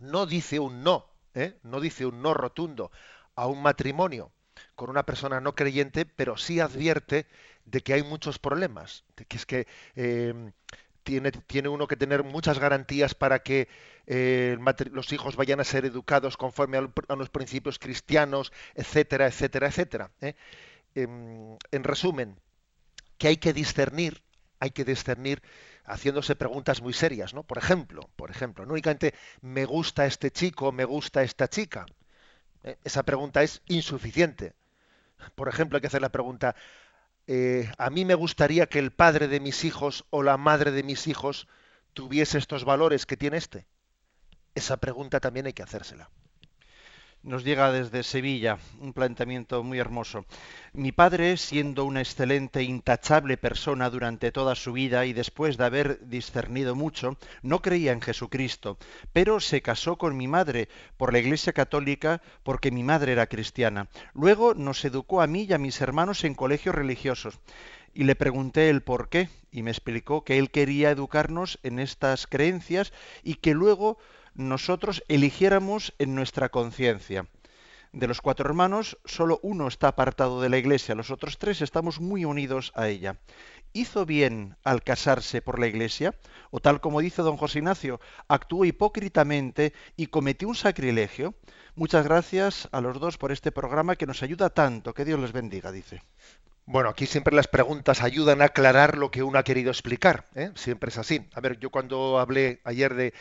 no 0.00 0.26
dice 0.26 0.58
un 0.58 0.82
no 0.82 1.13
¿eh? 1.34 1.56
no 1.62 1.80
dice 1.80 2.06
un 2.06 2.22
no 2.22 2.34
rotundo 2.34 2.90
a 3.34 3.46
un 3.46 3.62
matrimonio 3.62 4.32
con 4.74 4.90
una 4.90 5.04
persona 5.04 5.40
no 5.40 5.54
creyente, 5.54 6.06
pero 6.06 6.36
sí 6.36 6.60
advierte 6.60 7.26
de 7.64 7.80
que 7.80 7.94
hay 7.94 8.02
muchos 8.02 8.38
problemas, 8.38 9.04
de 9.16 9.24
que 9.24 9.36
es 9.36 9.46
que 9.46 9.66
em, 9.96 10.52
tiene, 11.02 11.68
uno 11.68 11.86
que 11.86 11.96
tener 11.96 12.24
muchas 12.24 12.58
garantías 12.58 13.14
para 13.14 13.40
que 13.40 13.68
eh, 14.06 14.56
los 14.90 15.12
hijos 15.12 15.36
vayan 15.36 15.60
a 15.60 15.64
ser 15.64 15.84
educados 15.84 16.36
conforme 16.36 16.78
a, 16.78 17.14
los 17.16 17.30
principios 17.30 17.78
cristianos, 17.78 18.52
etcétera, 18.74 19.26
etcétera, 19.26 19.68
etcétera. 19.68 20.10
¿eh? 20.20 20.34
en, 20.94 21.84
resumen, 21.84 22.36
que 23.18 23.28
hay 23.28 23.36
que 23.36 23.52
discernir, 23.52 24.22
hay 24.60 24.70
que 24.70 24.84
discernir 24.84 25.42
haciéndose 25.84 26.34
preguntas 26.36 26.80
muy 26.80 26.92
serias, 26.92 27.34
¿no? 27.34 27.42
Por 27.42 27.58
ejemplo, 27.58 28.08
por 28.16 28.30
ejemplo, 28.30 28.64
no 28.64 28.72
únicamente 28.72 29.14
me 29.40 29.64
gusta 29.64 30.06
este 30.06 30.30
chico, 30.30 30.72
me 30.72 30.84
gusta 30.84 31.22
esta 31.22 31.48
chica. 31.48 31.86
¿eh? 32.62 32.76
Esa 32.84 33.02
pregunta 33.02 33.42
es 33.42 33.62
insuficiente. 33.66 34.54
Por 35.34 35.48
ejemplo, 35.48 35.76
hay 35.76 35.80
que 35.80 35.86
hacer 35.86 36.02
la 36.02 36.10
pregunta, 36.10 36.54
eh, 37.26 37.70
a 37.78 37.90
mí 37.90 38.04
me 38.04 38.14
gustaría 38.14 38.66
que 38.66 38.78
el 38.78 38.92
padre 38.92 39.28
de 39.28 39.40
mis 39.40 39.64
hijos 39.64 40.04
o 40.10 40.22
la 40.22 40.36
madre 40.36 40.70
de 40.70 40.82
mis 40.82 41.06
hijos 41.06 41.48
tuviese 41.92 42.38
estos 42.38 42.64
valores 42.64 43.06
que 43.06 43.16
tiene 43.16 43.36
este. 43.36 43.66
Esa 44.54 44.76
pregunta 44.78 45.20
también 45.20 45.46
hay 45.46 45.52
que 45.52 45.62
hacérsela. 45.62 46.10
Nos 47.24 47.42
llega 47.42 47.72
desde 47.72 48.02
Sevilla 48.02 48.58
un 48.80 48.92
planteamiento 48.92 49.62
muy 49.62 49.78
hermoso. 49.78 50.26
Mi 50.74 50.92
padre, 50.92 51.38
siendo 51.38 51.86
una 51.86 52.00
excelente 52.00 52.62
intachable 52.62 53.38
persona 53.38 53.88
durante 53.88 54.30
toda 54.30 54.54
su 54.54 54.74
vida 54.74 55.06
y 55.06 55.14
después 55.14 55.56
de 55.56 55.64
haber 55.64 56.06
discernido 56.06 56.74
mucho, 56.74 57.16
no 57.40 57.62
creía 57.62 57.92
en 57.92 58.02
Jesucristo, 58.02 58.76
pero 59.14 59.40
se 59.40 59.62
casó 59.62 59.96
con 59.96 60.18
mi 60.18 60.28
madre 60.28 60.68
por 60.98 61.14
la 61.14 61.18
Iglesia 61.18 61.54
Católica 61.54 62.20
porque 62.42 62.70
mi 62.70 62.82
madre 62.82 63.12
era 63.12 63.26
cristiana. 63.26 63.88
Luego 64.12 64.52
nos 64.52 64.84
educó 64.84 65.22
a 65.22 65.26
mí 65.26 65.44
y 65.44 65.54
a 65.54 65.58
mis 65.58 65.80
hermanos 65.80 66.24
en 66.24 66.34
colegios 66.34 66.74
religiosos 66.74 67.40
y 67.94 68.04
le 68.04 68.16
pregunté 68.16 68.68
el 68.68 68.82
por 68.82 69.08
qué 69.08 69.30
y 69.50 69.62
me 69.62 69.70
explicó 69.70 70.24
que 70.24 70.38
él 70.38 70.50
quería 70.50 70.90
educarnos 70.90 71.58
en 71.62 71.78
estas 71.78 72.26
creencias 72.26 72.92
y 73.22 73.36
que 73.36 73.54
luego 73.54 73.96
nosotros 74.34 75.02
eligiéramos 75.08 75.94
en 75.98 76.14
nuestra 76.14 76.48
conciencia. 76.48 77.26
De 77.92 78.08
los 78.08 78.20
cuatro 78.20 78.48
hermanos, 78.48 78.98
solo 79.04 79.38
uno 79.42 79.68
está 79.68 79.86
apartado 79.88 80.40
de 80.40 80.48
la 80.48 80.58
iglesia, 80.58 80.96
los 80.96 81.12
otros 81.12 81.38
tres 81.38 81.62
estamos 81.62 82.00
muy 82.00 82.24
unidos 82.24 82.72
a 82.74 82.88
ella. 82.88 83.18
¿Hizo 83.72 84.04
bien 84.04 84.56
al 84.64 84.82
casarse 84.82 85.42
por 85.42 85.58
la 85.58 85.68
iglesia? 85.68 86.14
¿O 86.50 86.60
tal 86.60 86.80
como 86.80 87.00
dice 87.00 87.22
don 87.22 87.36
José 87.36 87.58
Ignacio, 87.58 88.00
actuó 88.28 88.64
hipócritamente 88.64 89.72
y 89.96 90.08
cometió 90.08 90.48
un 90.48 90.54
sacrilegio? 90.54 91.34
Muchas 91.76 92.04
gracias 92.04 92.68
a 92.72 92.80
los 92.80 93.00
dos 93.00 93.18
por 93.18 93.32
este 93.32 93.52
programa 93.52 93.96
que 93.96 94.06
nos 94.06 94.22
ayuda 94.22 94.50
tanto. 94.50 94.94
Que 94.94 95.04
Dios 95.04 95.18
les 95.18 95.32
bendiga, 95.32 95.72
dice. 95.72 96.02
Bueno, 96.66 96.88
aquí 96.88 97.06
siempre 97.06 97.34
las 97.34 97.46
preguntas 97.48 98.02
ayudan 98.02 98.40
a 98.40 98.46
aclarar 98.46 98.96
lo 98.96 99.10
que 99.10 99.22
uno 99.22 99.38
ha 99.38 99.42
querido 99.44 99.70
explicar. 99.70 100.24
¿eh? 100.34 100.50
Siempre 100.54 100.88
es 100.88 100.98
así. 100.98 101.28
A 101.34 101.40
ver, 101.40 101.58
yo 101.58 101.70
cuando 101.70 102.18
hablé 102.18 102.60
ayer 102.64 102.94
de, 102.94 103.12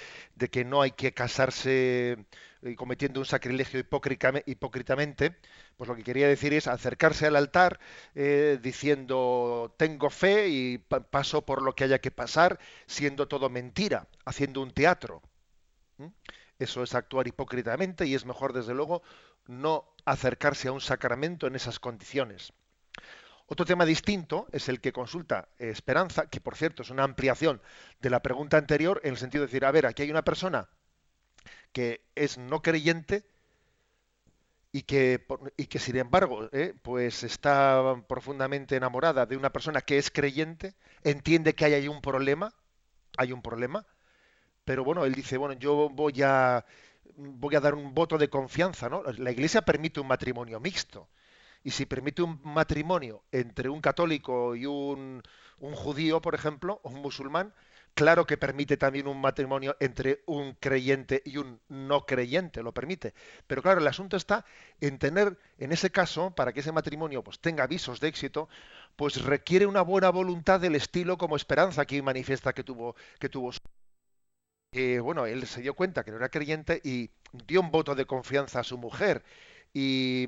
que 0.49 0.63
no 0.65 0.81
hay 0.81 0.91
que 0.91 1.13
casarse 1.13 2.25
eh, 2.61 2.75
cometiendo 2.75 3.19
un 3.19 3.25
sacrilegio 3.25 3.79
hipócritamente, 3.81 5.35
pues 5.75 5.87
lo 5.89 5.95
que 5.95 6.03
quería 6.03 6.27
decir 6.27 6.53
es 6.53 6.67
acercarse 6.67 7.27
al 7.27 7.35
altar 7.35 7.79
eh, 8.15 8.59
diciendo 8.61 9.73
tengo 9.77 10.09
fe 10.09 10.47
y 10.49 10.77
paso 10.77 11.45
por 11.45 11.61
lo 11.61 11.75
que 11.75 11.83
haya 11.83 11.99
que 11.99 12.11
pasar, 12.11 12.59
siendo 12.87 13.27
todo 13.27 13.49
mentira, 13.49 14.07
haciendo 14.25 14.61
un 14.61 14.71
teatro. 14.71 15.21
Eso 16.59 16.83
es 16.83 16.95
actuar 16.95 17.27
hipócritamente 17.27 18.05
y 18.05 18.15
es 18.15 18.25
mejor, 18.25 18.53
desde 18.53 18.73
luego, 18.73 19.03
no 19.47 19.85
acercarse 20.05 20.69
a 20.69 20.71
un 20.71 20.81
sacramento 20.81 21.47
en 21.47 21.55
esas 21.55 21.79
condiciones. 21.79 22.53
Otro 23.47 23.65
tema 23.65 23.85
distinto 23.85 24.47
es 24.51 24.69
el 24.69 24.79
que 24.79 24.93
consulta 24.93 25.49
Esperanza, 25.59 26.27
que 26.27 26.39
por 26.39 26.55
cierto 26.55 26.81
es 26.81 26.89
una 26.89 27.03
ampliación 27.03 27.61
de 27.99 28.09
la 28.09 28.21
pregunta 28.21 28.57
anterior, 28.57 29.01
en 29.03 29.11
el 29.11 29.17
sentido 29.17 29.41
de 29.41 29.47
decir, 29.47 29.65
a 29.65 29.71
ver, 29.71 29.85
aquí 29.85 30.03
hay 30.03 30.11
una 30.11 30.23
persona 30.23 30.69
que 31.71 32.05
es 32.15 32.37
no 32.37 32.61
creyente 32.61 33.25
y 34.71 34.83
que, 34.83 35.25
y 35.57 35.67
que 35.67 35.79
sin 35.79 35.97
embargo 35.97 36.49
eh, 36.51 36.73
pues 36.81 37.23
está 37.23 38.01
profundamente 38.07 38.75
enamorada 38.75 39.25
de 39.25 39.37
una 39.37 39.51
persona 39.51 39.81
que 39.81 39.97
es 39.97 40.09
creyente, 40.09 40.75
entiende 41.03 41.53
que 41.53 41.65
hay 41.65 41.73
ahí 41.73 41.87
un 41.87 42.01
problema, 42.01 42.53
hay 43.17 43.33
un 43.33 43.41
problema, 43.41 43.85
pero 44.63 44.83
bueno, 44.83 45.05
él 45.05 45.13
dice, 45.13 45.37
bueno, 45.37 45.53
yo 45.55 45.89
voy 45.89 46.21
a 46.23 46.65
voy 47.15 47.55
a 47.55 47.59
dar 47.59 47.75
un 47.75 47.93
voto 47.93 48.17
de 48.17 48.29
confianza, 48.29 48.89
¿no? 48.89 49.03
La 49.03 49.31
Iglesia 49.31 49.61
permite 49.61 49.99
un 49.99 50.07
matrimonio 50.07 50.59
mixto 50.59 51.09
y 51.63 51.71
si 51.71 51.85
permite 51.85 52.21
un 52.21 52.39
matrimonio 52.43 53.23
entre 53.31 53.69
un 53.69 53.81
católico 53.81 54.55
y 54.55 54.65
un, 54.65 55.23
un 55.59 55.75
judío, 55.75 56.21
por 56.21 56.35
ejemplo, 56.35 56.79
o 56.83 56.89
un 56.89 57.01
musulmán, 57.01 57.53
claro 57.93 58.25
que 58.25 58.37
permite 58.37 58.77
también 58.77 59.07
un 59.07 59.21
matrimonio 59.21 59.75
entre 59.79 60.23
un 60.25 60.53
creyente 60.59 61.21
y 61.25 61.37
un 61.37 61.59
no 61.69 62.05
creyente, 62.05 62.63
lo 62.63 62.73
permite. 62.73 63.13
Pero 63.47 63.61
claro, 63.61 63.79
el 63.81 63.87
asunto 63.87 64.17
está 64.17 64.45
en 64.81 64.99
tener, 64.99 65.37
en 65.57 65.71
ese 65.71 65.91
caso, 65.91 66.31
para 66.31 66.53
que 66.53 66.59
ese 66.61 66.71
matrimonio 66.71 67.23
pues, 67.23 67.39
tenga 67.39 67.63
avisos 67.63 67.99
de 67.99 68.09
éxito, 68.09 68.49
pues 68.95 69.21
requiere 69.23 69.65
una 69.65 69.81
buena 69.81 70.09
voluntad 70.09 70.59
del 70.59 70.75
estilo 70.75 71.17
como 71.17 71.35
esperanza 71.35 71.85
que 71.85 72.01
manifiesta 72.01 72.53
que 72.53 72.63
tuvo, 72.63 72.95
que 73.19 73.29
tuvo 73.29 73.51
bueno, 75.01 75.25
él 75.27 75.45
se 75.45 75.61
dio 75.61 75.75
cuenta 75.75 76.03
que 76.03 76.11
no 76.11 76.17
era 76.17 76.29
creyente 76.29 76.81
y 76.83 77.11
dio 77.47 77.61
un 77.61 77.71
voto 77.71 77.93
de 77.95 78.05
confianza 78.05 78.59
a 78.59 78.63
su 78.63 78.77
mujer 78.77 79.23
y 79.73 80.27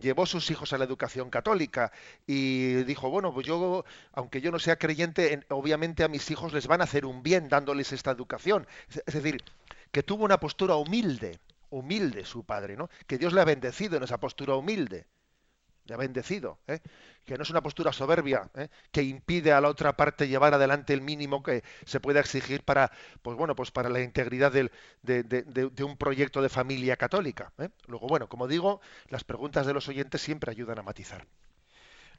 llevó 0.00 0.24
sus 0.26 0.50
hijos 0.50 0.72
a 0.72 0.78
la 0.78 0.84
educación 0.84 1.28
católica 1.28 1.92
y 2.26 2.74
dijo, 2.84 3.10
bueno, 3.10 3.32
pues 3.32 3.46
yo, 3.46 3.84
aunque 4.12 4.40
yo 4.40 4.50
no 4.50 4.58
sea 4.58 4.76
creyente, 4.76 5.44
obviamente 5.50 6.02
a 6.02 6.08
mis 6.08 6.30
hijos 6.30 6.52
les 6.52 6.66
van 6.66 6.80
a 6.80 6.84
hacer 6.84 7.04
un 7.04 7.22
bien 7.22 7.48
dándoles 7.48 7.92
esta 7.92 8.10
educación. 8.10 8.66
Es 9.06 9.14
decir, 9.14 9.42
que 9.92 10.02
tuvo 10.02 10.24
una 10.24 10.40
postura 10.40 10.76
humilde, 10.76 11.38
humilde 11.70 12.24
su 12.24 12.44
padre, 12.44 12.76
¿no? 12.76 12.88
Que 13.06 13.18
Dios 13.18 13.32
le 13.32 13.40
ha 13.42 13.44
bendecido 13.44 13.96
en 13.96 14.02
esa 14.02 14.18
postura 14.18 14.54
humilde 14.56 15.06
ha 15.94 15.96
bendecido, 15.96 16.58
¿eh? 16.66 16.80
que 17.24 17.36
no 17.36 17.42
es 17.42 17.50
una 17.50 17.62
postura 17.62 17.92
soberbia 17.92 18.48
¿eh? 18.54 18.68
que 18.90 19.02
impide 19.02 19.52
a 19.52 19.60
la 19.60 19.68
otra 19.68 19.96
parte 19.96 20.28
llevar 20.28 20.54
adelante 20.54 20.92
el 20.94 21.00
mínimo 21.00 21.42
que 21.42 21.62
se 21.84 22.00
pueda 22.00 22.20
exigir 22.20 22.62
para, 22.62 22.90
pues 23.22 23.36
bueno, 23.36 23.54
pues 23.54 23.70
para 23.70 23.88
la 23.88 24.00
integridad 24.00 24.52
de, 24.52 24.70
de, 25.02 25.84
un 25.84 25.96
proyecto 25.96 26.42
de 26.42 26.48
familia 26.48 26.96
católica. 26.96 27.52
¿eh? 27.58 27.68
Luego, 27.86 28.06
bueno, 28.06 28.28
como 28.28 28.46
digo, 28.46 28.80
las 29.08 29.24
preguntas 29.24 29.66
de 29.66 29.74
los 29.74 29.88
oyentes 29.88 30.22
siempre 30.22 30.50
ayudan 30.50 30.78
a 30.78 30.82
matizar. 30.82 31.26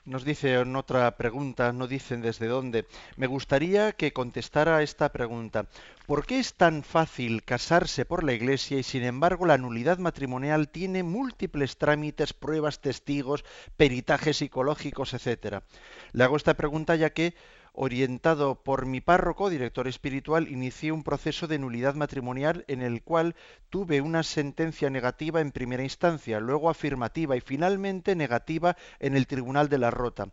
Nos 0.07 0.23
dice 0.23 0.53
en 0.53 0.73
otra 0.77 1.17
pregunta, 1.17 1.73
no 1.73 1.85
dicen 1.85 2.21
desde 2.21 2.47
dónde. 2.47 2.85
Me 3.17 3.27
gustaría 3.27 3.91
que 3.91 4.13
contestara 4.13 4.81
esta 4.81 5.11
pregunta. 5.11 5.65
¿Por 6.05 6.25
qué 6.25 6.39
es 6.39 6.53
tan 6.53 6.83
fácil 6.83 7.43
casarse 7.43 8.05
por 8.05 8.23
la 8.23 8.31
Iglesia 8.31 8.79
y 8.79 8.83
sin 8.83 9.03
embargo 9.03 9.45
la 9.45 9.57
nulidad 9.57 9.97
matrimonial 9.97 10.69
tiene 10.69 11.03
múltiples 11.03 11.77
trámites, 11.77 12.31
pruebas, 12.31 12.79
testigos, 12.79 13.43
peritajes 13.75 14.37
psicológicos, 14.37 15.13
etcétera? 15.13 15.63
Le 16.13 16.23
hago 16.23 16.37
esta 16.37 16.53
pregunta 16.53 16.95
ya 16.95 17.09
que 17.09 17.33
orientado 17.79 18.55
por 18.55 18.87
mi 18.87 19.01
párroco, 19.01 19.51
director 19.51 19.87
espiritual, 19.87 20.47
inicié 20.47 20.91
un 20.91 21.03
proceso 21.03 21.45
de 21.45 21.59
nulidad 21.59 21.93
matrimonial 21.93 22.65
en 22.67 22.81
el 22.81 23.03
cual 23.03 23.35
tuve 23.69 24.01
una 24.01 24.23
sentencia 24.23 24.89
negativa 24.89 25.41
en 25.41 25.51
primera 25.51 25.83
instancia, 25.83 26.39
luego 26.39 26.71
afirmativa 26.71 27.37
y 27.37 27.41
finalmente 27.41 28.15
negativa 28.15 28.75
en 28.99 29.15
el 29.15 29.27
Tribunal 29.27 29.69
de 29.69 29.77
la 29.77 29.91
Rota. 29.91 30.29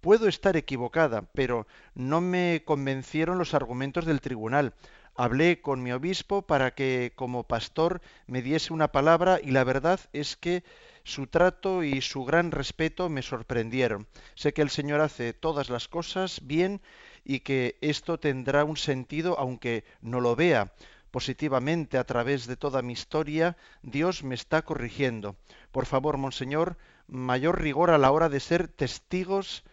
Puedo 0.00 0.28
estar 0.28 0.56
equivocada, 0.56 1.22
pero 1.34 1.66
no 1.94 2.22
me 2.22 2.62
convencieron 2.64 3.36
los 3.36 3.52
argumentos 3.52 4.06
del 4.06 4.22
tribunal. 4.22 4.72
Hablé 5.14 5.60
con 5.60 5.82
mi 5.82 5.92
obispo 5.92 6.40
para 6.40 6.70
que 6.70 7.12
como 7.16 7.42
pastor 7.42 8.00
me 8.26 8.40
diese 8.40 8.72
una 8.72 8.92
palabra 8.92 9.40
y 9.42 9.50
la 9.50 9.64
verdad 9.64 10.00
es 10.14 10.36
que 10.36 10.64
su 11.08 11.26
trato 11.26 11.82
y 11.82 12.02
su 12.02 12.24
gran 12.24 12.50
respeto 12.50 13.08
me 13.08 13.22
sorprendieron. 13.22 14.06
Sé 14.34 14.52
que 14.52 14.62
el 14.62 14.68
Señor 14.68 15.00
hace 15.00 15.32
todas 15.32 15.70
las 15.70 15.88
cosas 15.88 16.40
bien 16.44 16.82
y 17.24 17.40
que 17.40 17.78
esto 17.80 18.18
tendrá 18.18 18.64
un 18.64 18.76
sentido 18.76 19.38
aunque 19.38 19.84
no 20.02 20.20
lo 20.20 20.36
vea. 20.36 20.72
Positivamente 21.10 21.96
a 21.96 22.04
través 22.04 22.46
de 22.46 22.56
toda 22.56 22.82
mi 22.82 22.92
historia, 22.92 23.56
Dios 23.82 24.22
me 24.22 24.34
está 24.34 24.62
corrigiendo. 24.62 25.36
Por 25.72 25.86
favor, 25.86 26.18
Monseñor, 26.18 26.76
mayor 27.06 27.62
rigor 27.62 27.90
a 27.90 27.98
la 27.98 28.10
hora 28.10 28.28
de 28.28 28.40
ser 28.40 28.68
testigos 28.68 29.64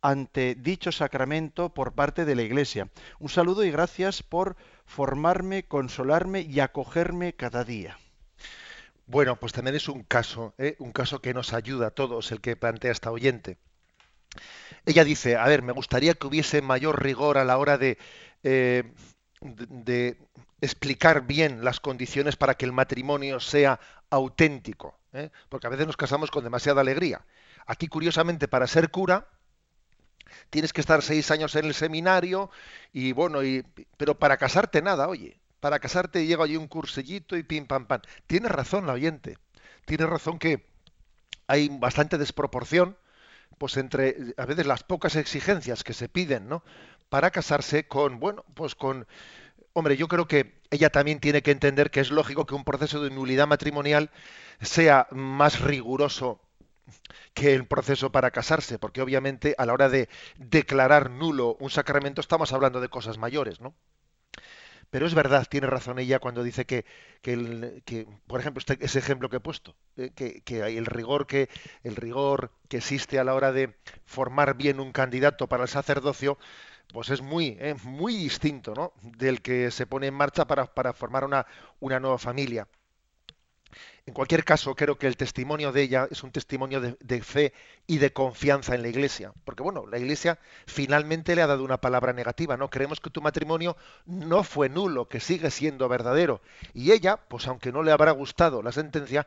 ante 0.00 0.54
dicho 0.54 0.90
sacramento 0.90 1.74
por 1.74 1.92
parte 1.92 2.24
de 2.24 2.34
la 2.34 2.42
Iglesia. 2.42 2.88
Un 3.18 3.28
saludo 3.28 3.62
y 3.64 3.70
gracias 3.70 4.22
por 4.22 4.56
formarme, 4.86 5.64
consolarme 5.64 6.40
y 6.40 6.60
acogerme 6.60 7.34
cada 7.34 7.62
día. 7.64 7.98
Bueno, 9.06 9.36
pues 9.36 9.52
también 9.52 9.76
es 9.76 9.88
un 9.88 10.02
caso, 10.02 10.54
¿eh? 10.58 10.74
un 10.80 10.92
caso 10.92 11.20
que 11.22 11.32
nos 11.32 11.52
ayuda 11.52 11.88
a 11.88 11.90
todos, 11.90 12.32
el 12.32 12.40
que 12.40 12.56
plantea 12.56 12.90
esta 12.90 13.12
oyente. 13.12 13.58
Ella 14.84 15.04
dice, 15.04 15.36
a 15.36 15.46
ver, 15.46 15.62
me 15.62 15.72
gustaría 15.72 16.14
que 16.14 16.26
hubiese 16.26 16.60
mayor 16.60 17.02
rigor 17.02 17.38
a 17.38 17.44
la 17.44 17.58
hora 17.58 17.78
de, 17.78 17.98
eh, 18.42 18.92
de, 19.40 20.18
explicar 20.60 21.26
bien 21.26 21.62
las 21.64 21.80
condiciones 21.80 22.34
para 22.34 22.54
que 22.54 22.64
el 22.64 22.72
matrimonio 22.72 23.38
sea 23.38 23.78
auténtico, 24.10 24.98
¿eh? 25.12 25.30
porque 25.48 25.68
a 25.68 25.70
veces 25.70 25.86
nos 25.86 25.96
casamos 25.96 26.30
con 26.30 26.42
demasiada 26.42 26.80
alegría. 26.80 27.24
Aquí, 27.66 27.86
curiosamente, 27.86 28.48
para 28.48 28.66
ser 28.66 28.90
cura, 28.90 29.28
tienes 30.50 30.72
que 30.72 30.80
estar 30.80 31.02
seis 31.02 31.30
años 31.30 31.54
en 31.54 31.66
el 31.66 31.74
seminario 31.74 32.50
y 32.92 33.12
bueno, 33.12 33.44
y, 33.44 33.64
pero 33.96 34.18
para 34.18 34.36
casarte 34.36 34.82
nada, 34.82 35.08
oye, 35.08 35.40
para 35.60 35.78
casarte 35.78 36.26
llega 36.26 36.44
allí 36.44 36.56
un 36.56 36.68
cursillito 36.68 37.36
y 37.36 37.42
pim 37.42 37.66
pam 37.66 37.86
pam. 37.86 38.02
Tiene 38.26 38.48
razón 38.48 38.86
la 38.86 38.94
oyente. 38.94 39.38
Tiene 39.84 40.06
razón 40.06 40.38
que 40.38 40.66
hay 41.46 41.68
bastante 41.70 42.18
desproporción 42.18 42.96
pues 43.58 43.76
entre 43.78 44.34
a 44.36 44.44
veces 44.46 44.66
las 44.66 44.84
pocas 44.84 45.16
exigencias 45.16 45.82
que 45.84 45.94
se 45.94 46.08
piden, 46.08 46.48
¿no? 46.48 46.62
Para 47.08 47.30
casarse 47.30 47.88
con, 47.88 48.20
bueno, 48.20 48.44
pues 48.54 48.74
con 48.74 49.06
Hombre, 49.78 49.98
yo 49.98 50.08
creo 50.08 50.26
que 50.26 50.58
ella 50.70 50.88
también 50.90 51.20
tiene 51.20 51.42
que 51.42 51.50
entender 51.50 51.90
que 51.90 52.00
es 52.00 52.10
lógico 52.10 52.46
que 52.46 52.54
un 52.54 52.64
proceso 52.64 53.02
de 53.02 53.10
nulidad 53.10 53.46
matrimonial 53.46 54.10
sea 54.60 55.06
más 55.10 55.60
riguroso 55.60 56.40
que 57.34 57.54
el 57.54 57.66
proceso 57.66 58.10
para 58.10 58.30
casarse, 58.30 58.78
porque 58.78 59.02
obviamente 59.02 59.54
a 59.58 59.66
la 59.66 59.74
hora 59.74 59.90
de 59.90 60.08
declarar 60.38 61.10
nulo 61.10 61.56
un 61.60 61.70
sacramento 61.70 62.22
estamos 62.22 62.54
hablando 62.54 62.80
de 62.80 62.88
cosas 62.88 63.18
mayores, 63.18 63.60
¿no? 63.60 63.74
Pero 64.96 65.06
es 65.06 65.14
verdad, 65.14 65.46
tiene 65.46 65.66
razón 65.66 65.98
ella 65.98 66.20
cuando 66.20 66.42
dice 66.42 66.64
que, 66.64 66.86
que, 67.20 68.06
por 68.26 68.40
ejemplo, 68.40 68.60
este, 68.60 68.82
ese 68.82 68.98
ejemplo 68.98 69.28
que 69.28 69.36
he 69.36 69.40
puesto, 69.40 69.76
eh, 69.98 70.10
que, 70.14 70.40
que, 70.40 70.60
el 70.78 70.86
rigor 70.86 71.26
que 71.26 71.50
el 71.82 71.96
rigor 71.96 72.50
que 72.70 72.78
existe 72.78 73.18
a 73.18 73.24
la 73.24 73.34
hora 73.34 73.52
de 73.52 73.76
formar 74.06 74.56
bien 74.56 74.80
un 74.80 74.92
candidato 74.92 75.48
para 75.48 75.64
el 75.64 75.68
sacerdocio, 75.68 76.38
pues 76.94 77.10
es 77.10 77.20
muy, 77.20 77.58
eh, 77.60 77.74
muy 77.84 78.16
distinto, 78.16 78.72
¿no? 78.74 78.94
Del 79.02 79.42
que 79.42 79.70
se 79.70 79.86
pone 79.86 80.06
en 80.06 80.14
marcha 80.14 80.46
para, 80.46 80.64
para 80.64 80.94
formar 80.94 81.24
una, 81.24 81.46
una 81.78 82.00
nueva 82.00 82.16
familia. 82.16 82.66
En 84.06 84.14
cualquier 84.14 84.44
caso, 84.44 84.76
creo 84.76 84.96
que 84.96 85.08
el 85.08 85.16
testimonio 85.16 85.72
de 85.72 85.82
ella 85.82 86.06
es 86.08 86.22
un 86.22 86.30
testimonio 86.30 86.80
de, 86.80 87.22
fe 87.22 87.52
y 87.88 87.98
de 87.98 88.12
confianza 88.12 88.76
en 88.76 88.82
la 88.82 88.88
Iglesia. 88.88 89.32
Porque, 89.44 89.64
bueno, 89.64 89.84
la 89.84 89.98
Iglesia 89.98 90.38
finalmente 90.64 91.34
le 91.34 91.42
ha 91.42 91.48
dado 91.48 91.64
una 91.64 91.80
palabra 91.80 92.12
negativa, 92.12 92.56
¿no? 92.56 92.70
Creemos 92.70 93.00
que 93.00 93.10
tu 93.10 93.20
matrimonio 93.20 93.76
no 94.04 94.44
fue 94.44 94.68
nulo, 94.68 95.08
que 95.08 95.18
sigue 95.18 95.50
siendo 95.50 95.88
verdadero. 95.88 96.40
Y 96.72 96.92
ella, 96.92 97.16
pues 97.16 97.48
aunque 97.48 97.72
no 97.72 97.82
le 97.82 97.90
habrá 97.90 98.12
gustado 98.12 98.62
la 98.62 98.70
sentencia, 98.70 99.26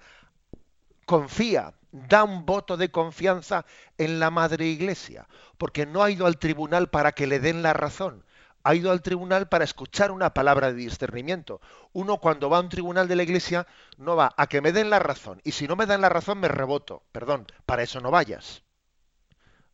confía, 1.06 1.74
da 1.92 2.24
un 2.24 2.46
voto 2.46 2.78
de 2.78 2.90
confianza 2.90 3.66
en 3.98 4.22
la 4.22 4.30
Madre 4.30 4.68
Iglesia, 4.68 5.28
porque 5.58 5.86
no 5.86 6.04
ha 6.04 6.10
ido 6.10 6.26
al 6.26 6.38
tribunal 6.38 6.90
para 6.90 7.12
que 7.12 7.28
le 7.28 7.42
den 7.42 7.64
la 7.64 7.74
razón, 7.74 8.24
ha 8.70 8.76
ido 8.76 8.92
al 8.92 9.02
tribunal 9.02 9.50
para 9.50 9.64
escuchar 9.64 10.12
una 10.12 10.32
palabra 10.32 10.72
de 10.72 10.78
discernimiento. 10.78 11.60
Uno 11.92 12.18
cuando 12.18 12.52
va 12.52 12.58
a 12.58 12.62
un 12.62 12.70
tribunal 12.70 13.08
de 13.08 13.16
la 13.16 13.24
iglesia 13.24 13.66
no 13.98 14.16
va 14.16 14.32
a 14.38 14.46
que 14.46 14.62
me 14.62 14.72
den 14.72 14.92
la 14.92 15.00
razón 15.00 15.42
y 15.44 15.54
si 15.54 15.68
no 15.68 15.76
me 15.76 15.88
dan 15.88 16.02
la 16.02 16.10
razón 16.10 16.40
me 16.40 16.50
reboto. 16.50 17.02
Perdón, 17.12 17.48
para 17.66 17.82
eso 17.82 18.00
no 18.00 18.12
vayas. 18.12 18.62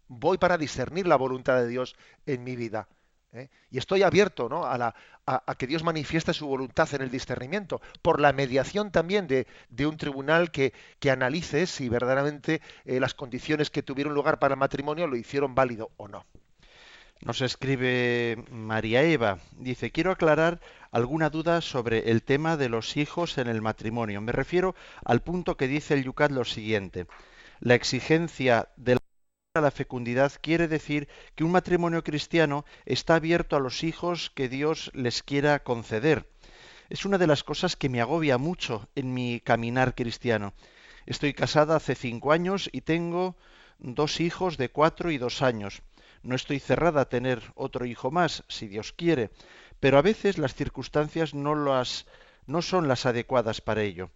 Voy 0.07 0.37
para 0.37 0.57
discernir 0.57 1.07
la 1.07 1.17
voluntad 1.17 1.57
de 1.57 1.67
Dios 1.67 1.97
en 2.25 2.45
mi 2.45 2.55
vida. 2.55 2.87
¿eh? 3.33 3.49
Y 3.69 3.79
estoy 3.79 4.01
abierto 4.01 4.47
¿no? 4.47 4.65
a, 4.65 4.77
la, 4.77 4.95
a, 5.25 5.55
que 5.55 5.67
Dios 5.67 5.83
manifieste 5.83 6.33
su 6.33 6.47
voluntad 6.47 6.87
en 6.93 7.01
el 7.01 7.11
discernimiento, 7.11 7.81
por 8.01 8.21
la 8.21 8.31
mediación 8.31 8.91
también 8.91 9.27
de, 9.27 9.45
de 9.67 9.87
un 9.87 9.97
tribunal 9.97 10.51
que, 10.51 10.71
que, 10.99 11.11
analice 11.11 11.67
si 11.67 11.89
verdaderamente 11.89 12.61
eh, 12.85 13.01
las 13.01 13.13
condiciones 13.13 13.69
que 13.69 13.83
tuvieron 13.83 14.13
lugar 14.13 14.39
para 14.39 14.53
el 14.53 14.59
matrimonio 14.59 15.05
lo 15.05 15.17
hicieron 15.17 15.53
válido 15.53 15.91
o 15.97 16.07
no. 16.07 16.25
Nos 17.21 17.41
escribe 17.41 18.43
María 18.51 19.01
Eva. 19.03 19.39
Dice, 19.57 19.91
quiero 19.91 20.11
aclarar 20.11 20.59
alguna 20.91 21.29
duda 21.29 21.61
sobre 21.61 22.11
el 22.11 22.21
tema 22.21 22.57
de 22.57 22.69
los 22.69 22.97
hijos 22.97 23.37
en 23.37 23.47
el 23.47 23.61
matrimonio. 23.61 24.21
Me 24.21 24.31
refiero 24.31 24.75
al 25.03 25.21
punto 25.21 25.57
que 25.57 25.67
dice 25.67 25.93
el 25.93 26.03
Yucat 26.03 26.31
lo 26.31 26.45
siguiente. 26.45 27.07
La 27.59 27.73
exigencia 27.73 28.69
de 28.75 28.97
la 29.55 29.71
fecundidad 29.71 30.33
quiere 30.41 30.67
decir 30.67 31.07
que 31.35 31.45
un 31.45 31.51
matrimonio 31.51 32.03
cristiano 32.03 32.65
está 32.85 33.15
abierto 33.15 33.55
a 33.55 33.61
los 33.61 33.83
hijos 33.83 34.29
que 34.35 34.49
Dios 34.49 34.91
les 34.93 35.23
quiera 35.23 35.63
conceder. 35.63 36.29
Es 36.89 37.05
una 37.05 37.17
de 37.17 37.27
las 37.27 37.43
cosas 37.43 37.75
que 37.75 37.89
me 37.89 38.01
agobia 38.01 38.37
mucho 38.37 38.89
en 38.93 39.13
mi 39.13 39.39
caminar 39.39 39.95
cristiano. 39.95 40.53
Estoy 41.05 41.33
casada 41.33 41.77
hace 41.77 41.95
cinco 41.95 42.33
años 42.33 42.69
y 42.71 42.81
tengo 42.81 43.35
dos 43.79 44.19
hijos 44.19 44.57
de 44.57 44.69
cuatro 44.69 45.09
y 45.09 45.17
dos 45.17 45.41
años. 45.41 45.81
No 46.25 46.35
estoy 46.35 46.59
cerrada 46.59 47.01
a 47.01 47.09
tener 47.09 47.43
otro 47.53 47.85
hijo 47.85 48.09
más, 48.09 48.43
si 48.47 48.67
Dios 48.67 48.93
quiere, 48.93 49.29
pero 49.79 49.99
a 49.99 50.01
veces 50.01 50.39
las 50.39 50.55
circunstancias 50.55 51.35
no, 51.35 51.53
las, 51.53 52.07
no 52.47 52.63
son 52.63 52.87
las 52.87 53.05
adecuadas 53.05 53.61
para 53.61 53.83
ello. 53.83 54.09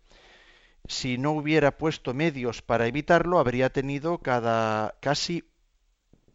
Si 0.88 1.20
no 1.20 1.34
hubiera 1.34 1.78
puesto 1.78 2.16
medios 2.16 2.64
para 2.64 2.88
evitarlo, 2.88 3.38
habría 3.38 3.70
tenido 3.70 4.18
cada 4.18 4.96
casi 5.02 5.44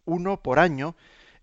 uno 0.05 0.41
por 0.41 0.61
año 0.61 0.95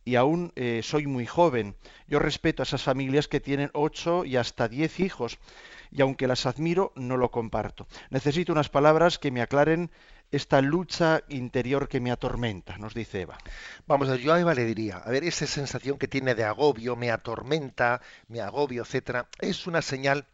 y 0.06 0.15
aún 0.15 0.54
eh, 0.56 0.80
soy 0.82 1.08
muy 1.08 1.26
joven. 1.26 1.76
Yo 2.08 2.20
respeto 2.20 2.62
a 2.62 2.63
esas 2.63 2.84
familias 2.84 3.28
que 3.28 3.41
tienen 3.41 3.70
ocho 3.74 4.24
y 4.24 4.38
hasta 4.38 4.70
diez 4.70 5.02
hijos 5.02 5.39
y 5.91 6.02
aunque 6.02 6.28
las 6.28 6.46
admiro, 6.46 6.94
no 6.96 7.17
lo 7.17 7.32
comparto. 7.32 7.86
Necesito 8.10 8.54
unas 8.54 8.70
palabras 8.70 9.20
que 9.20 9.30
me 9.30 9.41
aclaren 9.41 9.91
esta 10.32 10.62
lucha 10.62 11.24
interior 11.28 11.89
que 11.89 12.00
me 12.00 12.12
atormenta, 12.12 12.78
nos 12.78 12.94
dice 12.94 13.22
Eva. 13.22 13.38
Vamos 13.86 14.08
a 14.08 14.13
ver, 14.13 14.22
yo 14.22 14.34
a 14.34 14.39
Eva 14.39 14.54
le 14.54 14.65
diría, 14.65 14.98
a 14.98 15.10
ver, 15.10 15.24
esa 15.26 15.46
sensación 15.46 15.98
que 15.98 16.08
tiene 16.08 16.36
de 16.36 16.46
agobio, 16.46 16.96
me 16.96 17.12
atormenta, 17.12 18.02
me 18.30 18.39
agobio, 18.39 18.84
etcétera, 18.84 19.28
es 19.39 19.67
una 19.67 19.82
señal 19.82 20.26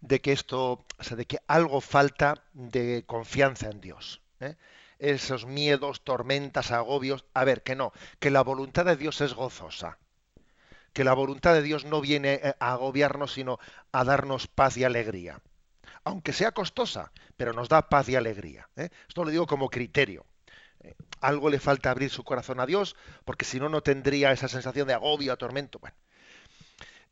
de 0.00 0.20
que 0.20 0.32
esto, 0.32 0.84
o 0.98 1.02
sea, 1.02 1.16
de 1.16 1.26
que 1.26 1.38
algo 1.46 1.80
falta 1.80 2.42
de 2.54 3.04
confianza 3.06 3.70
en 3.70 3.80
Dios. 3.80 4.20
¿eh? 4.40 4.56
Esos 4.98 5.46
miedos, 5.46 6.02
tormentas, 6.02 6.72
agobios, 6.72 7.24
a 7.32 7.44
ver, 7.44 7.62
que 7.62 7.76
no, 7.76 7.92
que 8.18 8.30
la 8.30 8.42
voluntad 8.42 8.84
de 8.84 8.96
Dios 8.96 9.20
es 9.20 9.34
gozosa, 9.34 9.98
que 10.92 11.04
la 11.04 11.12
voluntad 11.12 11.54
de 11.54 11.62
Dios 11.62 11.84
no 11.84 12.00
viene 12.00 12.40
eh, 12.42 12.54
a 12.58 12.72
agobiarnos, 12.72 13.32
sino 13.32 13.60
a 13.92 14.02
darnos 14.04 14.48
paz 14.48 14.76
y 14.76 14.84
alegría 14.84 15.40
aunque 16.04 16.32
sea 16.32 16.52
costosa, 16.52 17.12
pero 17.36 17.52
nos 17.52 17.68
da 17.68 17.88
paz 17.88 18.08
y 18.08 18.16
alegría. 18.16 18.68
¿eh? 18.76 18.90
Esto 19.08 19.24
lo 19.24 19.30
digo 19.30 19.46
como 19.46 19.68
criterio. 19.68 20.24
Eh, 20.80 20.94
algo 21.20 21.50
le 21.50 21.58
falta 21.58 21.90
abrir 21.90 22.10
su 22.10 22.24
corazón 22.24 22.60
a 22.60 22.66
Dios, 22.66 22.96
porque 23.24 23.44
si 23.44 23.60
no, 23.60 23.68
no 23.68 23.82
tendría 23.82 24.32
esa 24.32 24.48
sensación 24.48 24.88
de 24.88 24.94
agobio, 24.94 25.36
tormento. 25.36 25.78
Bueno, 25.78 25.96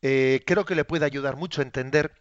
eh, 0.02 0.42
creo 0.46 0.64
que 0.64 0.74
le 0.74 0.84
puede 0.84 1.04
ayudar 1.04 1.36
mucho 1.36 1.60
a 1.60 1.64
entender 1.64 2.12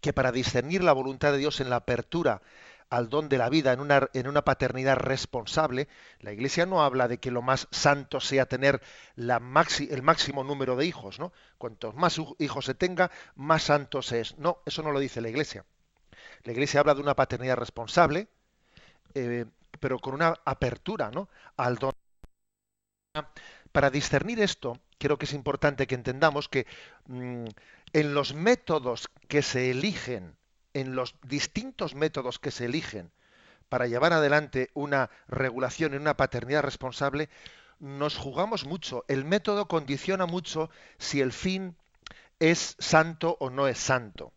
que 0.00 0.12
para 0.12 0.32
discernir 0.32 0.82
la 0.82 0.92
voluntad 0.92 1.32
de 1.32 1.38
Dios 1.38 1.60
en 1.60 1.70
la 1.70 1.76
apertura 1.76 2.42
al 2.90 3.08
don 3.08 3.30
de 3.30 3.38
la 3.38 3.48
vida 3.48 3.72
en 3.72 3.80
una, 4.26 4.44
paternidad 4.44 4.96
responsable, 4.96 5.88
la 6.20 6.32
Iglesia 6.32 6.66
no 6.66 6.82
habla 6.82 7.08
de 7.08 7.18
que 7.18 7.30
lo 7.30 7.40
más 7.40 7.66
santo 7.70 8.20
sea 8.20 8.44
tener 8.44 8.82
el 9.16 10.02
máximo 10.02 10.44
número 10.44 10.76
de 10.76 10.84
hijos, 10.84 11.18
¿no? 11.18 11.32
Cuantos 11.56 11.94
más 11.94 12.20
hijos 12.38 12.66
se 12.66 12.74
tenga, 12.74 13.10
más 13.34 13.62
santo 13.62 14.02
se 14.02 14.20
es. 14.20 14.36
No, 14.36 14.58
eso 14.66 14.82
no 14.82 14.92
lo 14.92 15.00
dice 15.00 15.22
la 15.22 15.30
Iglesia. 15.30 15.64
La 16.44 16.52
Iglesia 16.52 16.80
habla 16.80 16.94
de 16.94 17.00
una 17.00 17.14
paternidad 17.14 17.56
responsable, 17.56 18.28
eh, 19.14 19.44
pero 19.78 19.98
con 19.98 20.14
una 20.14 20.34
apertura 20.44 21.10
¿no? 21.10 21.28
al 21.56 21.76
don. 21.76 21.92
Para 23.70 23.90
discernir 23.90 24.40
esto, 24.40 24.78
creo 24.98 25.18
que 25.18 25.26
es 25.26 25.34
importante 25.34 25.86
que 25.86 25.94
entendamos 25.94 26.48
que 26.48 26.66
mm, 27.06 27.44
en 27.92 28.14
los 28.14 28.34
métodos 28.34 29.08
que 29.28 29.42
se 29.42 29.70
eligen, 29.70 30.36
en 30.74 30.96
los 30.96 31.14
distintos 31.22 31.94
métodos 31.94 32.38
que 32.38 32.50
se 32.50 32.64
eligen 32.64 33.12
para 33.68 33.86
llevar 33.86 34.12
adelante 34.12 34.70
una 34.74 35.10
regulación 35.28 35.94
en 35.94 36.02
una 36.02 36.16
paternidad 36.16 36.62
responsable, 36.62 37.28
nos 37.78 38.16
jugamos 38.16 38.66
mucho. 38.66 39.04
El 39.08 39.24
método 39.24 39.68
condiciona 39.68 40.26
mucho 40.26 40.70
si 40.98 41.20
el 41.20 41.32
fin 41.32 41.76
es 42.40 42.76
santo 42.78 43.36
o 43.40 43.48
no 43.48 43.68
es 43.68 43.78
santo 43.78 44.32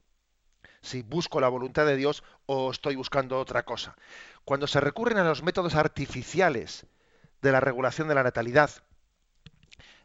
si 0.86 1.02
busco 1.02 1.40
la 1.40 1.50
voluntad 1.50 1.86
de 1.86 1.96
Dios 1.96 2.24
o 2.46 2.72
estoy 2.72 2.96
buscando 2.96 3.40
otra 3.40 3.64
cosa. 3.64 3.96
Cuando 4.44 4.68
se 4.68 4.80
recurren 4.80 5.18
a 5.18 5.24
los 5.24 5.44
métodos 5.44 5.76
artificiales 5.76 6.86
de 7.42 7.52
la 7.52 7.60
regulación 7.60 8.08
de 8.08 8.16
la 8.16 8.24
natalidad, 8.24 8.70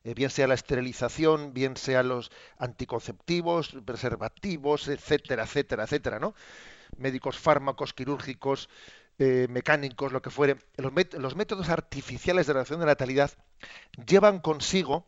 eh, 0.02 0.14
bien 0.14 0.30
sea 0.30 0.46
la 0.46 0.54
esterilización, 0.54 1.52
bien 1.52 1.76
sea 1.76 2.02
los 2.02 2.30
anticonceptivos, 2.58 3.76
preservativos, 3.84 4.88
etcétera, 4.88 5.44
etcétera, 5.44 5.84
etcétera, 5.84 6.18
¿no? 6.18 6.34
Médicos, 6.96 7.38
fármacos, 7.38 7.92
quirúrgicos, 7.92 8.68
eh, 9.18 9.46
mecánicos, 9.50 10.12
lo 10.12 10.22
que 10.22 10.30
fuere. 10.30 10.56
Los, 10.76 11.36
métodos 11.36 11.68
artificiales 11.68 12.46
de 12.46 12.54
regulación 12.54 12.80
de 12.80 12.86
la 12.86 12.92
natalidad 12.92 13.30
llevan 14.06 14.40
consigo, 14.40 15.06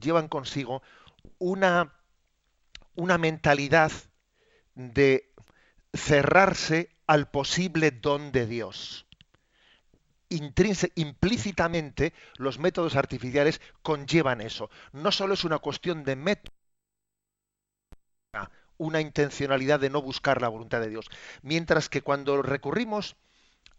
llevan 0.00 0.26
consigo 0.26 0.82
una, 1.38 1.94
una 2.96 3.18
mentalidad 3.18 3.92
de 4.74 5.30
cerrarse 5.92 6.88
al 7.06 7.30
posible 7.30 7.90
don 7.90 8.32
de 8.32 8.46
Dios. 8.46 9.06
implícitamente 10.28 12.14
los 12.36 12.58
métodos 12.58 12.96
artificiales 12.96 13.60
conllevan 13.82 14.40
eso. 14.40 14.70
No 14.92 15.12
solo 15.12 15.34
es 15.34 15.44
una 15.44 15.58
cuestión 15.58 16.04
de 16.04 16.16
método, 16.16 16.54
una 18.78 19.00
intencionalidad 19.00 19.78
de 19.78 19.90
no 19.90 20.00
buscar 20.00 20.40
la 20.40 20.48
voluntad 20.48 20.80
de 20.80 20.88
Dios. 20.88 21.06
Mientras 21.42 21.88
que 21.88 22.02
cuando 22.02 22.40
recurrimos 22.40 23.16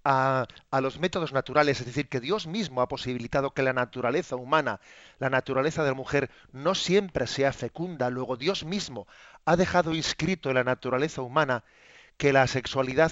a, 0.04 0.48
los 0.82 1.00
métodos 1.00 1.32
naturales, 1.32 1.80
es 1.80 1.86
decir, 1.86 2.10
que 2.10 2.20
Dios 2.20 2.48
mismo 2.48 2.82
ha 2.82 2.88
posibilitado 2.88 3.54
que 3.54 3.64
la 3.64 3.74
naturaleza 3.74 4.36
humana, 4.36 4.80
la 5.20 5.30
naturaleza 5.30 5.84
de 5.84 5.90
la 5.90 5.96
mujer, 5.96 6.30
no 6.52 6.76
siempre 6.76 7.28
sea 7.28 7.54
fecunda, 7.54 8.10
luego 8.10 8.36
Dios 8.36 8.66
mismo 8.66 9.08
ha 9.46 9.56
dejado 9.56 9.94
inscrito 9.94 10.50
en 10.50 10.56
la 10.56 10.64
naturaleza 10.64 11.22
humana 11.22 11.64
que 12.18 12.34
la 12.34 12.48
sexualidad 12.48 13.12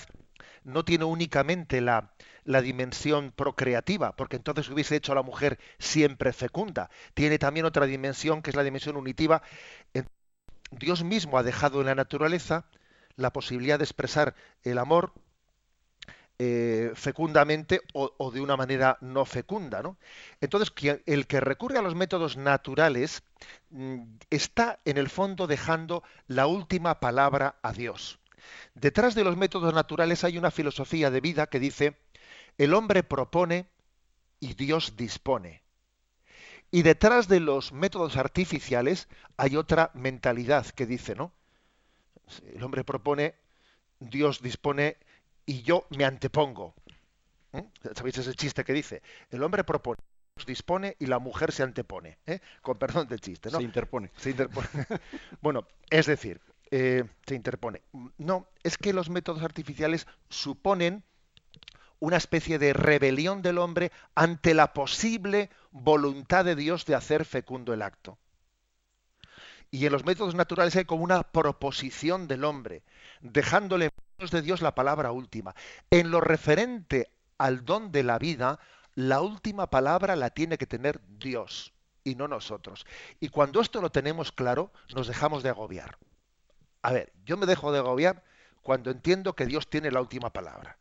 no 0.63 0.86
tiene 0.86 1.06
únicamente 1.06 1.82
la, 1.82 2.12
la 2.43 2.62
dimensión 2.62 3.32
procreativa, 3.32 4.15
porque 4.15 4.36
entonces 4.36 4.69
hubiese 4.69 4.95
hecho 4.95 5.13
a 5.13 5.15
la 5.15 5.23
mujer 5.23 5.60
siempre 5.80 6.34
fecunda. 6.34 6.89
Tiene 7.13 7.39
también 7.39 7.65
otra 7.65 7.86
dimensión 7.86 8.41
que 8.41 8.51
es 8.51 8.56
la 8.56 8.63
dimensión 8.63 8.97
unitiva. 8.97 9.41
Dios 10.71 11.04
mismo 11.04 11.38
ha 11.38 11.43
dejado 11.43 11.80
en 11.82 11.88
la 11.88 11.95
naturaleza 11.95 12.65
la 13.15 13.34
posibilidad 13.34 13.77
de 13.80 13.86
expresar 13.86 14.36
el 14.63 14.77
amor 14.77 15.13
eh, 16.43 16.93
fecundamente 16.95 17.82
o, 17.93 18.32
de 18.32 18.41
una 18.41 18.58
manera 18.58 18.97
no 18.99 19.25
fecunda. 19.25 19.84
¿no? 19.84 19.97
Entonces, 20.39 20.73
el 21.06 21.27
que 21.27 21.39
recurre 21.39 21.77
a 21.77 21.84
los 21.84 21.93
métodos 21.93 22.36
naturales 22.36 23.21
mm, 23.69 24.01
está 24.32 24.80
en 24.86 24.97
el 24.97 25.08
fondo 25.08 25.45
dejando 25.45 26.01
la 26.25 26.47
última 26.47 26.99
palabra 26.99 27.58
a 27.62 27.73
Dios. 27.73 28.17
Detrás 28.73 29.13
de 29.13 29.23
los 29.23 29.38
métodos 29.38 29.71
naturales 29.75 30.23
hay 30.23 30.39
una 30.39 30.49
filosofía 30.49 31.12
de 31.12 31.21
vida 31.21 31.45
que 31.45 31.60
dice, 31.60 31.99
el 32.58 32.73
hombre 32.73 33.04
propone 33.04 33.67
y 34.39 34.56
Dios 34.56 34.95
dispone. 34.97 35.62
Y 36.71 36.82
detrás 36.82 37.27
de 37.27 37.39
los 37.39 37.71
métodos 37.71 38.17
artificiales 38.17 39.10
hay 39.38 39.58
otra 39.58 39.91
mentalidad 39.93 40.65
que 40.65 40.88
dice, 40.88 41.13
¿no? 41.13 41.34
El 42.51 42.63
hombre 42.63 42.84
propone, 42.84 43.36
Dios 43.99 44.41
dispone 44.41 44.97
y 45.45 45.62
yo 45.63 45.86
me 45.89 46.06
antepongo. 46.06 46.73
¿Eh? 47.54 47.63
¿Sabéis 47.95 48.17
ese 48.17 48.34
chiste 48.34 48.63
que 48.63 48.73
dice? 48.73 49.01
El 49.30 49.43
hombre 49.43 49.63
propone, 49.63 49.99
dispone 50.45 50.95
y 50.99 51.06
la 51.06 51.19
mujer 51.19 51.51
se 51.51 51.63
antepone. 51.63 52.17
¿eh? 52.25 52.39
Con 52.62 52.77
perdón 52.77 53.08
del 53.08 53.19
chiste, 53.19 53.49
¿no? 53.51 53.58
Se 53.58 53.63
interpone. 53.63 54.12
Se 54.17 54.32
interpone. 54.32 54.67
bueno, 55.41 55.67
es 55.89 56.06
decir, 56.06 56.41
eh, 56.69 57.04
se 57.27 57.36
interpone. 57.36 57.82
No, 58.17 58.47
es 58.63 58.77
que 58.77 58.93
los 58.93 59.10
métodos 59.10 59.43
artificiales 59.43 60.08
suponen 60.30 61.04
una 61.99 62.17
especie 62.17 62.58
de 62.58 62.73
rebelión 62.73 63.41
del 63.41 63.60
hombre 63.60 63.91
ante 64.15 64.54
la 64.54 64.73
posible 64.73 65.49
voluntad 65.71 66.45
de 66.45 66.56
Dios 66.56 66.86
de 66.86 66.95
hacer 66.95 67.25
fecundo 67.25 67.73
el 67.73 67.82
acto. 67.82 68.17
Y 69.69 69.86
en 69.86 69.93
los 69.93 70.04
métodos 70.04 70.36
naturales 70.36 70.75
hay 70.75 70.84
como 70.86 71.04
una 71.04 71.23
proposición 71.23 72.27
del 72.27 72.43
hombre, 72.43 72.84
dejándole 73.21 73.91
de 74.29 74.43
Dios 74.43 74.62
la 74.62 74.75
palabra 74.75 75.12
última. 75.12 75.55
En 75.89 76.12
lo 76.12 76.21
referente 76.21 77.10
al 77.39 77.65
don 77.65 77.91
de 77.91 78.03
la 78.03 78.19
vida, 78.19 78.60
la 78.93 79.21
última 79.21 79.71
palabra 79.71 80.15
la 80.15 80.29
tiene 80.29 80.60
que 80.60 80.67
tener 80.67 81.01
Dios 81.07 81.73
y 82.03 82.13
no 82.13 82.27
nosotros. 82.27 82.86
Y 83.19 83.29
cuando 83.29 83.62
esto 83.62 83.81
lo 83.81 83.89
tenemos 83.89 84.31
claro, 84.31 84.71
nos 84.93 85.07
dejamos 85.07 85.41
de 85.41 85.49
agobiar. 85.49 85.97
A 86.84 86.91
ver, 86.91 87.12
yo 87.25 87.38
me 87.38 87.47
dejo 87.47 87.71
de 87.71 87.79
agobiar 87.79 88.23
cuando 88.62 88.91
entiendo 88.91 89.34
que 89.34 89.47
Dios 89.47 89.69
tiene 89.69 89.89
la 89.89 90.01
última 90.01 90.31
palabra. 90.31 90.77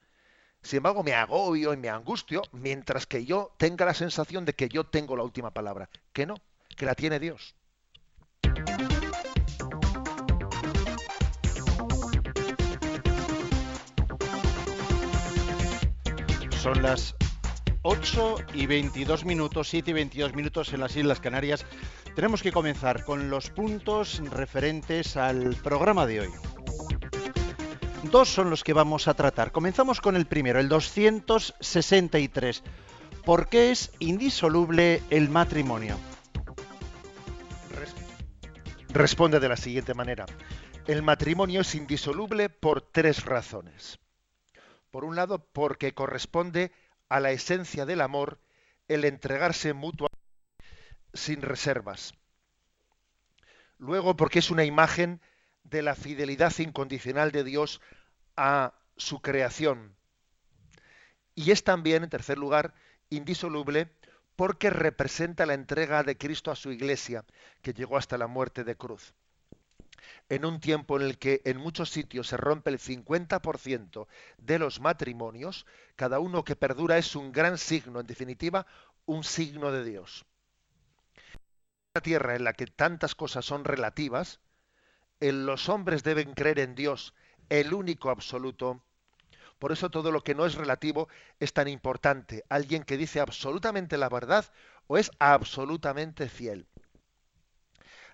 Sin 0.62 0.78
embargo, 0.78 1.02
me 1.02 1.14
agobio 1.14 1.72
y 1.72 1.78
me 1.78 1.88
angustio 1.88 2.42
mientras 2.52 3.06
que 3.06 3.24
yo 3.24 3.54
tenga 3.56 3.86
la 3.86 3.94
sensación 3.94 4.44
de 4.44 4.54
que 4.54 4.68
yo 4.68 4.84
tengo 4.84 5.16
la 5.16 5.22
última 5.22 5.52
palabra. 5.52 5.88
Que 6.12 6.26
no, 6.26 6.34
que 6.76 6.84
la 6.84 6.94
tiene 6.94 7.18
Dios. 7.18 7.54
Son 16.60 16.82
las 16.82 17.14
8 17.80 18.36
y 18.52 18.66
22 18.66 19.24
minutos, 19.24 19.70
7 19.70 19.92
y 19.92 19.94
22 19.94 20.34
minutos 20.34 20.70
en 20.74 20.80
las 20.80 20.94
Islas 20.94 21.18
Canarias. 21.18 21.64
Tenemos 22.14 22.42
que 22.42 22.52
comenzar 22.52 23.02
con 23.06 23.30
los 23.30 23.48
puntos 23.48 24.20
referentes 24.30 25.16
al 25.16 25.56
programa 25.64 26.04
de 26.04 26.20
hoy. 26.20 26.28
Dos 28.12 28.28
son 28.28 28.50
los 28.50 28.62
que 28.62 28.74
vamos 28.74 29.08
a 29.08 29.14
tratar. 29.14 29.52
Comenzamos 29.52 30.02
con 30.02 30.16
el 30.16 30.26
primero, 30.26 30.60
el 30.60 30.68
263. 30.68 32.62
¿Por 33.24 33.48
qué 33.48 33.70
es 33.70 33.92
indisoluble 33.98 35.02
el 35.08 35.30
matrimonio? 35.30 35.96
Responde 38.90 39.40
de 39.40 39.48
la 39.48 39.56
siguiente 39.56 39.94
manera. 39.94 40.26
El 40.86 41.02
matrimonio 41.02 41.62
es 41.62 41.74
indisoluble 41.74 42.50
por 42.50 42.82
tres 42.82 43.24
razones. 43.24 43.98
Por 44.90 45.04
un 45.04 45.16
lado, 45.16 45.44
porque 45.52 45.94
corresponde 45.94 46.72
a 47.08 47.20
la 47.20 47.30
esencia 47.30 47.86
del 47.86 48.00
amor 48.00 48.40
el 48.88 49.04
entregarse 49.04 49.72
mutuamente 49.72 50.18
sin 51.14 51.42
reservas. 51.42 52.14
Luego, 53.78 54.16
porque 54.16 54.40
es 54.40 54.50
una 54.50 54.64
imagen 54.64 55.20
de 55.64 55.82
la 55.82 55.94
fidelidad 55.94 56.56
incondicional 56.58 57.30
de 57.32 57.44
Dios 57.44 57.80
a 58.36 58.74
su 58.96 59.20
creación. 59.20 59.94
Y 61.34 61.52
es 61.52 61.64
también, 61.64 62.02
en 62.02 62.10
tercer 62.10 62.38
lugar, 62.38 62.74
indisoluble 63.08 63.92
porque 64.36 64.70
representa 64.70 65.46
la 65.46 65.54
entrega 65.54 66.02
de 66.02 66.16
Cristo 66.16 66.50
a 66.50 66.56
su 66.56 66.72
iglesia, 66.72 67.24
que 67.62 67.74
llegó 67.74 67.96
hasta 67.96 68.18
la 68.18 68.26
muerte 68.26 68.64
de 68.64 68.76
cruz 68.76 69.14
en 70.28 70.44
un 70.44 70.60
tiempo 70.60 70.96
en 70.96 71.02
el 71.02 71.18
que 71.18 71.42
en 71.44 71.56
muchos 71.56 71.90
sitios 71.90 72.28
se 72.28 72.36
rompe 72.36 72.70
el 72.70 72.78
50% 72.78 74.06
de 74.38 74.58
los 74.58 74.80
matrimonios, 74.80 75.66
cada 75.96 76.20
uno 76.20 76.44
que 76.44 76.56
perdura 76.56 76.98
es 76.98 77.16
un 77.16 77.32
gran 77.32 77.58
signo, 77.58 78.00
en 78.00 78.06
definitiva, 78.06 78.66
un 79.06 79.24
signo 79.24 79.72
de 79.72 79.84
Dios. 79.84 80.24
Una 81.94 82.02
tierra 82.02 82.36
en 82.36 82.44
la 82.44 82.52
que 82.52 82.66
tantas 82.66 83.14
cosas 83.14 83.44
son 83.44 83.64
relativas, 83.64 84.40
en 85.18 85.46
los 85.46 85.68
hombres 85.68 86.04
deben 86.04 86.34
creer 86.34 86.60
en 86.60 86.74
Dios, 86.74 87.14
el 87.48 87.74
único 87.74 88.10
absoluto. 88.10 88.82
Por 89.58 89.72
eso 89.72 89.90
todo 89.90 90.12
lo 90.12 90.22
que 90.22 90.34
no 90.34 90.46
es 90.46 90.54
relativo 90.54 91.08
es 91.40 91.52
tan 91.52 91.68
importante. 91.68 92.44
Alguien 92.48 92.84
que 92.84 92.96
dice 92.96 93.20
absolutamente 93.20 93.98
la 93.98 94.08
verdad 94.08 94.46
o 94.86 94.96
es 94.96 95.10
absolutamente 95.18 96.28
fiel 96.28 96.69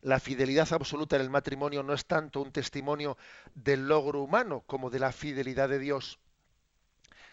la 0.06 0.20
fidelidad 0.20 0.72
absoluta 0.72 1.16
en 1.16 1.22
el 1.22 1.30
matrimonio 1.30 1.82
no 1.82 1.92
es 1.92 2.06
tanto 2.06 2.40
un 2.40 2.52
testimonio 2.52 3.18
del 3.56 3.88
logro 3.88 4.22
humano 4.22 4.62
como 4.68 4.88
de 4.88 5.00
la 5.00 5.10
fidelidad 5.10 5.68
de 5.68 5.80
Dios, 5.80 6.20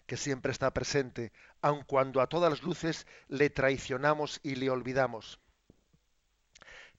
que 0.08 0.18
siempre 0.18 0.52
está 0.52 0.74
presente, 0.74 1.32
aun 1.62 1.84
cuando 1.84 2.20
a 2.20 2.26
todas 2.26 2.50
las 2.50 2.64
luces 2.64 3.06
le 3.28 3.52
traicionamos 3.52 4.40
y 4.42 4.56
le 4.56 4.72
olvidamos. 4.72 5.40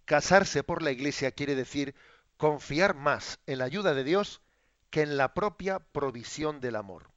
Casarse 0.04 0.62
por 0.62 0.80
la 0.80 0.92
Iglesia 0.92 1.32
quiere 1.32 1.56
decir 1.56 1.96
confiar 2.36 2.94
más 2.94 3.40
en 3.46 3.58
la 3.58 3.64
ayuda 3.64 3.94
de 3.94 4.04
Dios 4.04 4.42
que 4.90 5.02
en 5.02 5.16
la 5.16 5.34
propia 5.34 5.80
provisión 5.80 6.60
del 6.60 6.76
amor. 6.76 7.10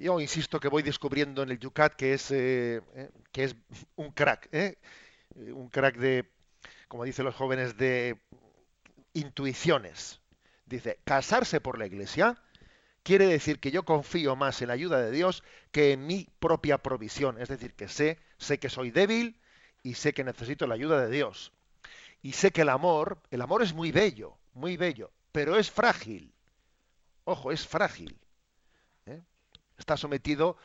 Yo 0.00 0.18
insisto 0.18 0.58
que 0.58 0.66
voy 0.66 0.82
descubriendo 0.82 1.44
en 1.44 1.52
el 1.52 1.60
Yucat 1.60 1.94
que 1.94 2.14
es, 2.14 2.28
eh, 2.32 2.82
eh, 2.96 3.10
que 3.30 3.44
es 3.44 3.54
un 3.94 4.10
crack, 4.10 4.48
¿eh? 4.50 4.78
un 5.36 5.68
crack 5.68 5.96
de, 5.96 6.28
como 6.90 7.04
dicen 7.04 7.24
los 7.24 7.36
jóvenes, 7.36 7.76
de 7.76 8.20
intuiciones. 9.12 10.20
Dice, 10.66 10.98
casarse 11.04 11.60
por 11.60 11.78
la 11.78 11.86
iglesia 11.86 12.42
quiere 13.04 13.26
decir 13.26 13.60
que 13.60 13.70
yo 13.70 13.84
confío 13.84 14.34
más 14.34 14.60
en 14.60 14.68
la 14.68 14.74
ayuda 14.74 15.00
de 15.00 15.12
Dios 15.12 15.44
que 15.70 15.92
en 15.92 16.04
mi 16.08 16.26
propia 16.40 16.78
provisión. 16.78 17.40
Es 17.40 17.48
decir, 17.48 17.74
que 17.74 17.86
sé, 17.86 18.18
sé 18.38 18.58
que 18.58 18.68
soy 18.68 18.90
débil 18.90 19.40
y 19.84 19.94
sé 19.94 20.12
que 20.12 20.24
necesito 20.24 20.66
la 20.66 20.74
ayuda 20.74 21.00
de 21.00 21.12
Dios. 21.12 21.52
Y 22.22 22.32
sé 22.32 22.50
que 22.50 22.62
el 22.62 22.68
amor, 22.68 23.22
el 23.30 23.40
amor 23.40 23.62
es 23.62 23.72
muy 23.72 23.92
bello, 23.92 24.36
muy 24.52 24.76
bello, 24.76 25.12
pero 25.30 25.56
es 25.56 25.70
frágil. 25.70 26.34
Ojo, 27.22 27.52
es 27.52 27.68
frágil. 27.68 28.18
¿eh? 29.06 29.22
Está 29.78 29.96
sometido 29.96 30.56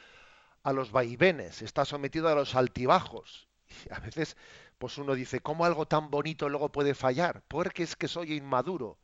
a 0.63 0.73
los 0.73 0.91
vaivenes, 0.91 1.61
está 1.61 1.85
sometido 1.85 2.29
a 2.29 2.33
los 2.33 2.55
altibajos. 2.55 3.47
Y 3.85 3.93
a 3.93 3.99
veces 3.99 4.35
pues 4.77 4.97
uno 4.97 5.15
dice, 5.15 5.39
¿cómo 5.39 5.65
algo 5.65 5.87
tan 5.87 6.09
bonito 6.11 6.49
luego 6.49 6.71
puede 6.71 6.95
fallar? 6.95 7.43
Porque 7.47 7.83
es 7.83 7.95
que 7.95 8.07
soy 8.07 8.33
inmaduro. 8.33 8.97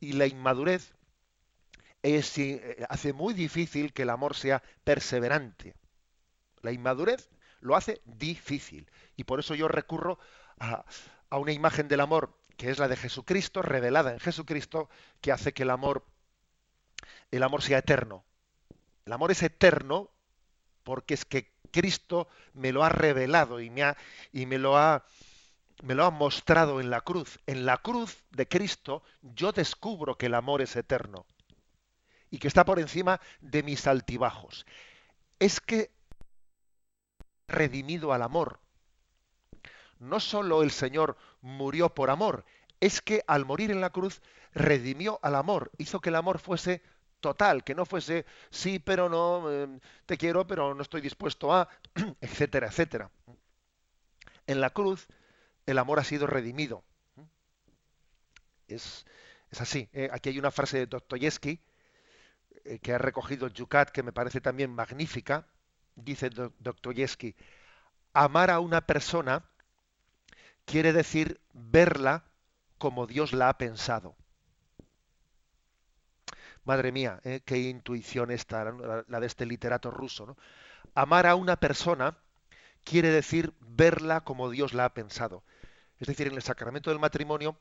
Y 0.00 0.12
la 0.14 0.26
inmadurez 0.26 0.94
es, 2.02 2.38
eh, 2.38 2.84
hace 2.88 3.12
muy 3.12 3.34
difícil 3.34 3.92
que 3.92 4.02
el 4.02 4.10
amor 4.10 4.36
sea 4.36 4.62
perseverante. 4.84 5.74
La 6.62 6.72
inmadurez 6.72 7.30
lo 7.60 7.76
hace 7.76 8.00
difícil. 8.04 8.90
Y 9.16 9.24
por 9.24 9.40
eso 9.40 9.54
yo 9.54 9.68
recurro 9.68 10.18
a, 10.58 10.84
a 11.30 11.38
una 11.38 11.52
imagen 11.52 11.88
del 11.88 12.00
amor 12.00 12.36
que 12.56 12.70
es 12.70 12.78
la 12.78 12.88
de 12.88 12.96
Jesucristo, 12.96 13.62
revelada 13.62 14.12
en 14.12 14.20
Jesucristo, 14.20 14.88
que 15.20 15.32
hace 15.32 15.52
que 15.52 15.64
el 15.64 15.70
amor, 15.70 16.04
el 17.30 17.42
amor 17.42 17.62
sea 17.62 17.78
eterno. 17.78 18.24
El 19.04 19.12
amor 19.12 19.32
es 19.32 19.42
eterno 19.42 20.10
porque 20.84 21.14
es 21.14 21.24
que 21.24 21.51
Cristo 21.72 22.28
me 22.54 22.70
lo 22.70 22.84
ha 22.84 22.88
revelado 22.90 23.60
y 23.60 23.70
me, 23.70 23.82
ha, 23.82 23.96
y 24.32 24.46
me 24.46 24.58
lo 24.58 24.78
ha 24.78 25.04
me 25.82 25.94
lo 25.94 26.04
ha 26.04 26.10
mostrado 26.10 26.80
en 26.80 26.90
la 26.90 27.00
cruz. 27.00 27.40
En 27.46 27.66
la 27.66 27.78
cruz 27.78 28.22
de 28.30 28.46
Cristo 28.46 29.02
yo 29.20 29.50
descubro 29.50 30.16
que 30.16 30.26
el 30.26 30.34
amor 30.34 30.62
es 30.62 30.76
eterno 30.76 31.26
y 32.30 32.38
que 32.38 32.48
está 32.48 32.64
por 32.64 32.78
encima 32.78 33.20
de 33.40 33.62
mis 33.62 33.86
altibajos. 33.86 34.64
Es 35.40 35.60
que 35.60 35.90
redimido 37.48 38.12
al 38.12 38.22
amor. 38.22 38.60
No 39.98 40.20
solo 40.20 40.62
el 40.62 40.70
Señor 40.70 41.16
murió 41.40 41.94
por 41.94 42.10
amor, 42.10 42.44
es 42.80 43.00
que 43.00 43.22
al 43.26 43.44
morir 43.44 43.70
en 43.70 43.80
la 43.80 43.90
cruz 43.90 44.22
redimió 44.54 45.18
al 45.22 45.34
amor, 45.34 45.70
hizo 45.78 46.00
que 46.00 46.08
el 46.08 46.16
amor 46.16 46.38
fuese 46.38 46.82
total, 47.22 47.64
que 47.64 47.74
no 47.74 47.86
fuese 47.86 48.26
sí, 48.50 48.78
pero 48.78 49.08
no, 49.08 49.50
eh, 49.50 49.80
te 50.04 50.18
quiero, 50.18 50.46
pero 50.46 50.74
no 50.74 50.82
estoy 50.82 51.00
dispuesto 51.00 51.54
a, 51.54 51.68
etcétera, 52.20 52.66
etcétera. 52.66 53.10
En 54.46 54.60
la 54.60 54.68
cruz, 54.70 55.08
el 55.64 55.78
amor 55.78 55.98
ha 56.00 56.04
sido 56.04 56.26
redimido. 56.26 56.84
Es, 58.68 59.06
así. 59.58 59.88
¿eh? 59.92 60.08
aquí 60.12 60.30
hay 60.30 60.38
una 60.38 60.50
frase 60.50 60.78
de 60.78 60.86
Dostoyevsky 60.86 61.60
eh, 62.64 62.78
que 62.78 62.92
ha 62.92 62.98
recogido 62.98 63.48
Yucat 63.48 63.90
que 63.90 64.02
me 64.02 64.12
parece 64.12 64.40
también 64.40 64.74
magnífica. 64.74 65.46
Dice 65.94 66.30
Dostoyevsky, 66.58 67.34
amar 68.14 68.50
a 68.50 68.60
una 68.60 68.86
persona 68.86 69.44
quiere 70.64 70.92
decir 70.92 71.40
verla 71.52 72.24
como 72.78 73.06
Dios 73.06 73.32
la 73.32 73.48
ha 73.48 73.58
pensado. 73.58 74.16
Madre 76.64 76.92
mía, 76.92 77.20
¿eh? 77.24 77.40
qué 77.44 77.58
intuición 77.58 78.30
esta, 78.30 78.64
la, 79.08 79.20
de 79.20 79.26
este 79.26 79.46
literato 79.46 79.90
ruso. 79.90 80.36
Amar 80.94 81.26
a 81.26 81.34
una 81.34 81.56
persona 81.56 82.16
quiere 82.84 83.10
decir 83.10 83.52
verla 83.60 84.22
como 84.22 84.50
Dios 84.50 84.72
la 84.72 84.84
ha 84.84 84.94
pensado. 84.94 85.42
Es 85.98 86.08
decir, 86.08 86.28
en 86.28 86.34
el 86.34 86.42
sacramento 86.42 86.90
del 86.90 87.00
matrimonio, 87.00 87.56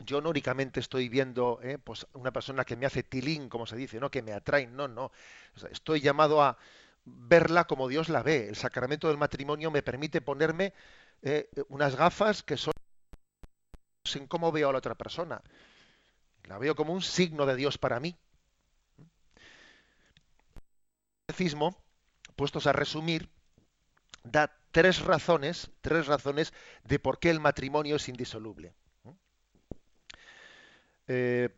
yo 0.00 0.20
no 0.20 0.30
únicamente 0.30 0.78
estoy 0.78 1.08
viendo 1.08 1.58
¿eh? 1.62 1.78
pues 1.78 2.06
una 2.12 2.32
persona 2.32 2.64
que 2.64 2.76
me 2.76 2.86
hace 2.86 3.02
tilín, 3.02 3.48
como 3.48 3.66
se 3.66 3.76
dice, 3.76 3.98
no 3.98 4.10
que 4.10 4.22
me 4.22 4.32
atrae, 4.32 4.68
no, 4.68 4.86
no. 4.86 5.10
estoy 5.70 6.00
llamado 6.00 6.42
a 6.42 6.56
verla 7.04 7.64
como 7.64 7.88
Dios 7.88 8.08
la 8.08 8.22
ve. 8.22 8.48
El 8.48 8.56
sacramento 8.56 9.08
del 9.08 9.18
matrimonio 9.18 9.70
me 9.70 9.82
permite 9.82 10.20
ponerme 10.20 10.74
eh, 11.22 11.50
unas 11.68 11.96
gafas 11.96 12.42
que 12.42 12.56
son 12.56 12.72
en 14.14 14.26
cómo 14.26 14.52
veo 14.52 14.68
a 14.68 14.72
la 14.72 14.78
otra 14.78 14.94
persona. 14.94 15.42
La 16.48 16.56
veo 16.56 16.74
como 16.74 16.94
un 16.94 17.02
signo 17.02 17.44
de 17.44 17.56
Dios 17.56 17.76
para 17.76 18.00
mí. 18.00 18.16
El 18.96 19.06
catecismo, 21.26 21.76
puestos 22.36 22.66
a 22.66 22.72
resumir, 22.72 23.28
da 24.24 24.50
tres 24.70 25.00
razones, 25.00 25.70
tres 25.82 26.06
razones 26.06 26.54
de 26.84 26.98
por 26.98 27.18
qué 27.18 27.28
el 27.28 27.38
matrimonio 27.38 27.96
es 27.96 28.08
indisoluble. 28.08 28.72
Eh, 31.06 31.50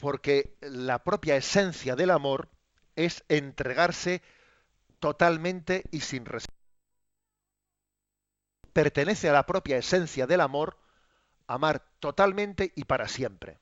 porque 0.00 0.56
la 0.60 1.02
propia 1.02 1.34
esencia 1.34 1.96
del 1.96 2.10
amor 2.10 2.48
es 2.94 3.24
entregarse 3.28 4.22
totalmente 5.00 5.82
y 5.90 6.00
sin 6.00 6.24
reserva. 6.24 6.54
Pertenece 8.72 9.28
a 9.28 9.32
la 9.32 9.44
propia 9.44 9.76
esencia 9.76 10.28
del 10.28 10.40
amor 10.40 10.78
amar 11.48 11.84
totalmente 11.98 12.72
y 12.76 12.84
para 12.84 13.08
siempre. 13.08 13.58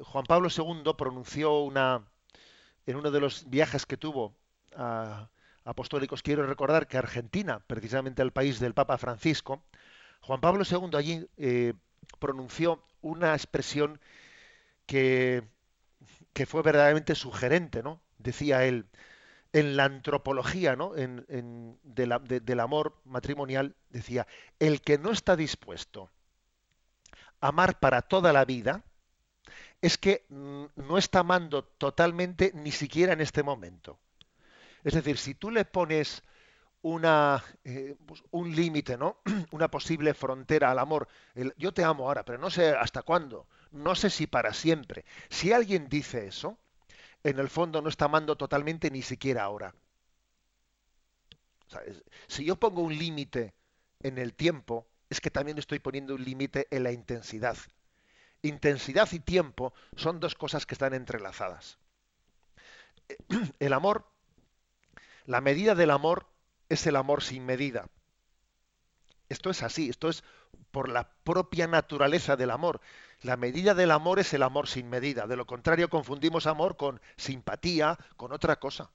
Juan 0.00 0.24
Pablo 0.24 0.48
II 0.54 0.82
pronunció 0.96 1.60
una 1.60 2.04
en 2.86 2.96
uno 2.96 3.10
de 3.10 3.20
los 3.20 3.48
viajes 3.48 3.86
que 3.86 3.96
tuvo 3.96 4.34
apostólicos, 5.64 6.22
quiero 6.22 6.46
recordar 6.46 6.88
que 6.88 6.98
Argentina, 6.98 7.60
precisamente 7.66 8.22
el 8.22 8.32
país 8.32 8.58
del 8.58 8.74
Papa 8.74 8.98
Francisco, 8.98 9.62
Juan 10.22 10.40
Pablo 10.40 10.64
II 10.68 10.96
allí 10.96 11.28
eh, 11.36 11.74
pronunció 12.18 12.82
una 13.00 13.34
expresión 13.34 14.00
que, 14.86 15.44
que 16.32 16.46
fue 16.46 16.62
verdaderamente 16.62 17.14
sugerente, 17.14 17.82
¿no? 17.82 18.00
Decía 18.18 18.64
él, 18.64 18.86
en 19.52 19.76
la 19.76 19.84
antropología 19.84 20.76
¿no? 20.76 20.96
en, 20.96 21.78
del 21.82 22.60
amor 22.60 22.96
matrimonial, 23.04 23.76
decía, 23.90 24.26
el 24.58 24.80
que 24.80 24.98
no 24.98 25.10
está 25.10 25.36
dispuesto 25.36 26.10
amar 27.42 27.78
para 27.78 28.00
toda 28.02 28.32
la 28.32 28.46
vida, 28.46 28.82
es 29.82 29.98
que 29.98 30.24
mm, 30.30 30.64
no 30.76 30.96
está 30.96 31.18
amando 31.18 31.64
totalmente 31.64 32.52
ni 32.54 32.72
siquiera 32.72 33.12
en 33.12 33.20
este 33.20 33.42
momento. 33.42 33.98
Es 34.84 34.94
decir, 34.94 35.18
si 35.18 35.34
tú 35.34 35.50
le 35.50 35.64
pones 35.64 36.22
una, 36.82 37.42
eh, 37.64 37.96
pues, 38.06 38.22
un 38.30 38.54
límite, 38.54 38.96
¿no? 38.96 39.18
una 39.50 39.68
posible 39.68 40.14
frontera 40.14 40.70
al 40.70 40.78
amor, 40.78 41.08
yo 41.56 41.72
te 41.74 41.84
amo 41.84 42.06
ahora, 42.06 42.24
pero 42.24 42.38
no 42.38 42.48
sé 42.48 42.70
hasta 42.70 43.02
cuándo, 43.02 43.46
no 43.72 43.94
sé 43.94 44.08
si 44.08 44.26
para 44.26 44.54
siempre. 44.54 45.04
Si 45.28 45.52
alguien 45.52 45.88
dice 45.88 46.26
eso, 46.26 46.58
en 47.24 47.38
el 47.38 47.48
fondo 47.48 47.82
no 47.82 47.88
está 47.88 48.06
amando 48.06 48.36
totalmente 48.36 48.90
ni 48.90 49.02
siquiera 49.02 49.42
ahora. 49.42 49.74
si 52.28 52.44
yo 52.44 52.56
pongo 52.56 52.82
un 52.82 52.96
límite 52.96 53.54
en 54.00 54.18
el 54.18 54.34
tiempo, 54.34 54.86
es 55.12 55.20
que 55.20 55.30
también 55.30 55.58
estoy 55.58 55.78
poniendo 55.78 56.14
un 56.14 56.24
límite 56.24 56.66
en 56.70 56.84
la 56.84 56.90
intensidad. 56.90 57.56
Intensidad 58.40 59.08
y 59.12 59.20
tiempo 59.20 59.74
son 59.94 60.20
dos 60.20 60.34
cosas 60.34 60.64
que 60.66 60.74
están 60.74 60.94
entrelazadas. 60.94 61.78
El 63.60 63.72
amor, 63.74 64.06
la 65.26 65.40
medida 65.40 65.74
del 65.74 65.90
amor 65.90 66.26
es 66.68 66.86
el 66.86 66.96
amor 66.96 67.22
sin 67.22 67.44
medida. 67.44 67.86
Esto 69.28 69.50
es 69.50 69.62
así, 69.62 69.90
esto 69.90 70.08
es 70.08 70.24
por 70.70 70.88
la 70.88 71.10
propia 71.24 71.66
naturaleza 71.66 72.36
del 72.36 72.50
amor. 72.50 72.80
La 73.20 73.36
medida 73.36 73.74
del 73.74 73.90
amor 73.90 74.18
es 74.18 74.32
el 74.32 74.42
amor 74.42 74.66
sin 74.66 74.88
medida. 74.88 75.26
De 75.26 75.36
lo 75.36 75.46
contrario, 75.46 75.90
confundimos 75.90 76.46
amor 76.46 76.76
con 76.76 77.00
simpatía, 77.16 77.98
con 78.16 78.32
otra 78.32 78.56
cosa. 78.56 78.90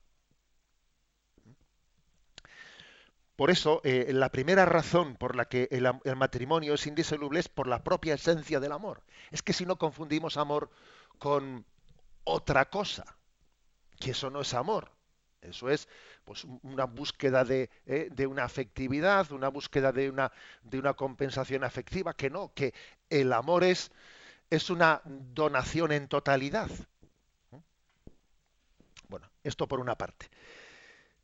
Por 3.38 3.52
eso, 3.52 3.82
eh, 3.84 4.08
la 4.13 4.32
primera 4.32 4.65
razón 4.65 5.15
por 5.15 5.36
la 5.36 5.45
que 5.45 5.69
el, 5.69 6.15
matrimonio 6.15 6.73
es 6.73 6.88
indisoluble 6.88 7.39
es 7.39 7.47
por 7.47 7.67
la 7.67 7.84
propia 7.84 8.15
esencia 8.15 8.60
del 8.60 8.71
amor. 8.71 9.04
Es 9.30 9.43
que 9.43 9.54
si 9.54 9.63
no 9.63 9.78
confundimos 9.78 10.38
amor 10.38 10.71
con 11.19 11.63
otra 12.23 12.71
cosa, 12.71 13.06
que 14.00 14.12
eso 14.12 14.32
no 14.32 14.41
es 14.41 14.56
amor. 14.56 14.91
Eso 15.39 15.69
es 15.69 15.88
pues, 16.26 16.45
una 16.63 16.86
búsqueda 16.86 17.45
de, 17.45 17.69
eh, 17.86 18.10
de, 18.12 18.26
una 18.26 18.43
afectividad, 18.43 19.32
una 19.32 19.50
búsqueda 19.50 19.91
de 19.91 20.10
una, 20.10 20.32
compensación 20.95 21.63
afectiva, 21.63 22.15
que 22.15 22.32
no, 22.32 22.52
que 22.56 22.73
el 23.08 23.32
amor 23.34 23.63
es, 23.63 23.91
es 24.50 24.71
una 24.71 25.04
donación 25.06 25.91
en 25.91 26.08
totalidad. 26.08 26.71
Bueno, 29.08 29.30
esto 29.43 29.67
por 29.67 29.80
una 29.80 29.95
parte. 29.95 30.28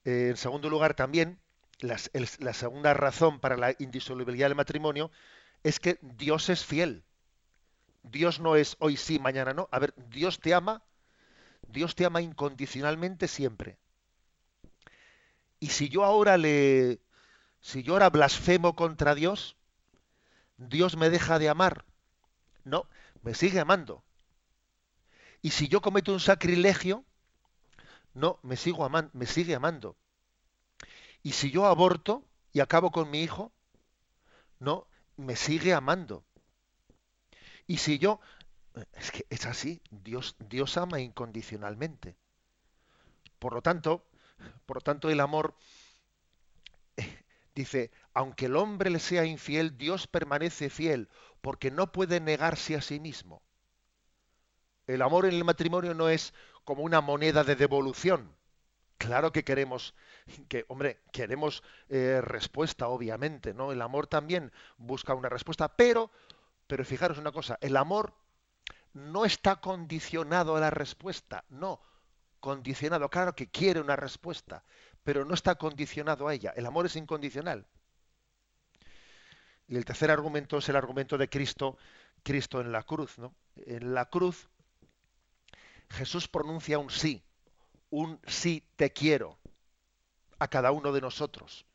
En 0.06 0.38
segundo 0.38 0.69
lugar, 0.69 0.93
también, 0.93 1.39
la 1.80 2.54
segunda 2.54 2.94
razón 2.94 3.40
para 3.40 3.58
la 3.58 3.76
indisolubilidad 3.78 4.48
del 4.48 4.56
matrimonio 4.56 5.12
es 5.64 5.80
que 5.80 5.98
Dios 6.02 6.50
es 6.50 6.64
fiel. 6.64 7.04
Dios 8.04 8.40
no 8.40 8.56
es 8.56 8.76
hoy 8.80 8.98
sí, 8.98 9.20
mañana 9.20 9.54
no. 9.54 9.70
A 9.72 9.80
ver, 9.80 9.94
Dios 10.10 10.40
te 10.40 10.54
ama, 10.54 10.84
Dios 11.68 11.96
te 11.96 12.06
ama 12.06 12.22
incondicionalmente 12.22 13.28
siempre. 13.28 13.78
Y 15.60 15.70
si 15.70 15.88
yo 15.88 16.04
ahora 16.04 16.38
le, 16.38 17.00
si 17.62 17.84
yo 17.84 17.94
ahora 17.94 18.10
blasfemo 18.10 18.76
contra 18.76 19.16
Dios, 19.16 19.56
Dios 20.58 20.98
me 20.98 21.10
deja 21.10 21.40
de 21.40 21.48
amar. 21.48 21.86
No, 22.66 22.88
me 23.22 23.34
sigue 23.34 23.60
amando. 23.60 24.04
Y 25.42 25.52
si 25.52 25.70
yo 25.70 25.82
cometo 25.82 26.12
un 26.12 26.20
sacrilegio, 26.20 27.06
no, 28.14 28.40
me 28.44 28.58
sigo 28.58 28.84
amando, 28.84 29.12
me 29.14 29.26
sigue 29.26 29.56
amando. 29.56 29.96
Y 31.24 31.32
si 31.32 31.52
yo 31.52 31.66
aborto 31.66 32.24
y 32.52 32.60
acabo 32.60 32.92
con 32.92 33.10
mi 33.10 33.22
hijo, 33.24 33.52
no, 34.60 34.88
me 35.18 35.36
sigue 35.36 35.74
amando. 35.74 36.26
Y 37.66 37.78
si 37.78 37.98
yo 37.98 38.20
es 38.94 39.12
que 39.12 39.26
es 39.30 39.46
así, 39.46 39.82
Dios 39.92 40.36
Dios 40.40 40.78
ama 40.78 41.00
incondicionalmente. 41.00 42.16
Por 43.40 43.54
lo 43.54 43.62
tanto, 43.62 44.06
por 44.66 44.78
lo 44.78 44.82
tanto, 44.82 45.10
el 45.10 45.20
amor 45.20 45.56
eh, 46.98 47.24
dice, 47.56 47.92
aunque 48.14 48.46
el 48.46 48.56
hombre 48.56 48.90
le 48.90 49.00
sea 49.00 49.26
infiel, 49.26 49.78
Dios 49.78 50.08
permanece 50.08 50.70
fiel, 50.70 51.10
porque 51.42 51.72
no 51.72 51.92
puede 51.92 52.20
negarse 52.20 52.76
a 52.76 52.82
sí 52.82 53.00
mismo. 53.00 53.44
El 54.88 55.02
amor 55.02 55.26
en 55.26 55.34
el 55.34 55.44
matrimonio 55.44 55.94
no 55.94 56.10
es 56.10 56.34
como 56.64 56.84
una 56.84 57.02
moneda 57.02 57.44
de 57.44 57.56
devolución. 57.56 58.36
Claro 58.98 59.32
que 59.32 59.44
queremos, 59.44 59.94
que, 60.48 60.66
hombre, 60.68 61.02
queremos 61.12 61.64
eh, 61.90 62.22
respuesta, 62.22 62.88
obviamente, 62.88 63.54
¿no? 63.54 63.72
El 63.72 63.82
amor 63.82 64.08
también 64.08 64.52
busca 64.78 65.14
una 65.14 65.30
respuesta, 65.30 65.76
pero, 65.76 66.12
pero 66.68 66.86
fijaros 66.86 67.18
una 67.18 67.32
cosa, 67.32 67.58
el 67.62 67.78
amor 67.78 68.14
no 68.94 69.26
está 69.26 69.58
condicionado 69.58 70.56
a 70.56 70.60
la 70.60 70.70
respuesta, 70.70 71.46
no, 71.50 71.82
condicionado, 72.40 73.10
claro 73.10 73.36
que 73.36 73.50
quiere 73.50 73.80
una 73.80 73.96
respuesta, 73.96 74.64
pero 75.04 75.26
no 75.26 75.34
está 75.34 75.56
condicionado 75.56 76.28
a 76.28 76.34
ella. 76.34 76.54
El 76.56 76.66
amor 76.66 76.86
es 76.86 76.96
incondicional. 76.96 77.66
Y 79.68 79.76
el 79.76 79.86
tercer 79.86 80.12
argumento 80.12 80.58
es 80.58 80.70
el 80.70 80.76
argumento 80.76 81.18
de 81.18 81.30
Cristo, 81.30 81.78
Cristo 82.22 82.62
en 82.62 82.72
la 82.72 82.84
cruz, 82.84 83.18
¿no? 83.18 83.34
En 83.56 83.94
la 83.94 84.06
cruz 84.10 84.50
Jesús 85.90 86.28
pronuncia 86.28 86.80
un 86.80 86.90
sí, 86.90 87.24
un 87.90 88.20
sí 88.28 88.64
te 88.76 88.92
quiero 88.92 89.38
a 90.39 90.48
cada 90.48 90.72
uno 90.72 90.91
de 90.91 91.02
nosotros. 91.02 91.65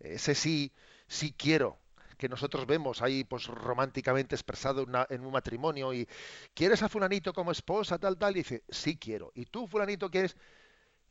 Ese 0.00 0.34
sí, 0.34 0.72
sí 1.08 1.34
quiero 1.36 1.78
que 2.16 2.28
nosotros 2.28 2.66
vemos 2.66 3.02
ahí 3.02 3.24
pues 3.24 3.46
románticamente 3.46 4.34
expresado 4.34 4.86
en, 5.10 5.24
un 5.24 5.32
matrimonio 5.32 5.92
y 5.92 6.08
¿quieres 6.54 6.82
a 6.82 6.88
fulanito 6.88 7.32
como 7.32 7.52
esposa 7.52 7.98
tal 7.98 8.16
tal? 8.16 8.36
y 8.36 8.40
dice, 8.40 8.64
sí 8.68 8.96
quiero. 8.96 9.32
¿Y 9.34 9.46
tú 9.46 9.66
fulanito 9.66 10.10
quieres? 10.10 10.36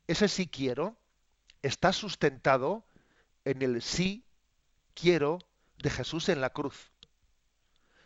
Ese 0.07 0.27
sí 0.27 0.47
quiero 0.47 0.97
está 1.61 1.93
sustentado 1.93 2.85
en 3.43 3.61
el 3.61 3.81
sí 3.81 4.25
quiero 4.93 5.39
de 5.77 5.89
Jesús 5.89 6.29
en 6.29 6.41
la 6.41 6.49
cruz. 6.49 6.91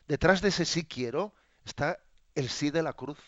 Detrás 0.07 0.41
de 0.41 0.49
ese 0.49 0.65
sí 0.65 0.85
quiero 0.85 1.33
está 1.65 1.99
el 2.35 2.49
sí 2.49 2.71
de 2.71 2.83
la 2.83 2.93
cruz. 2.93 3.19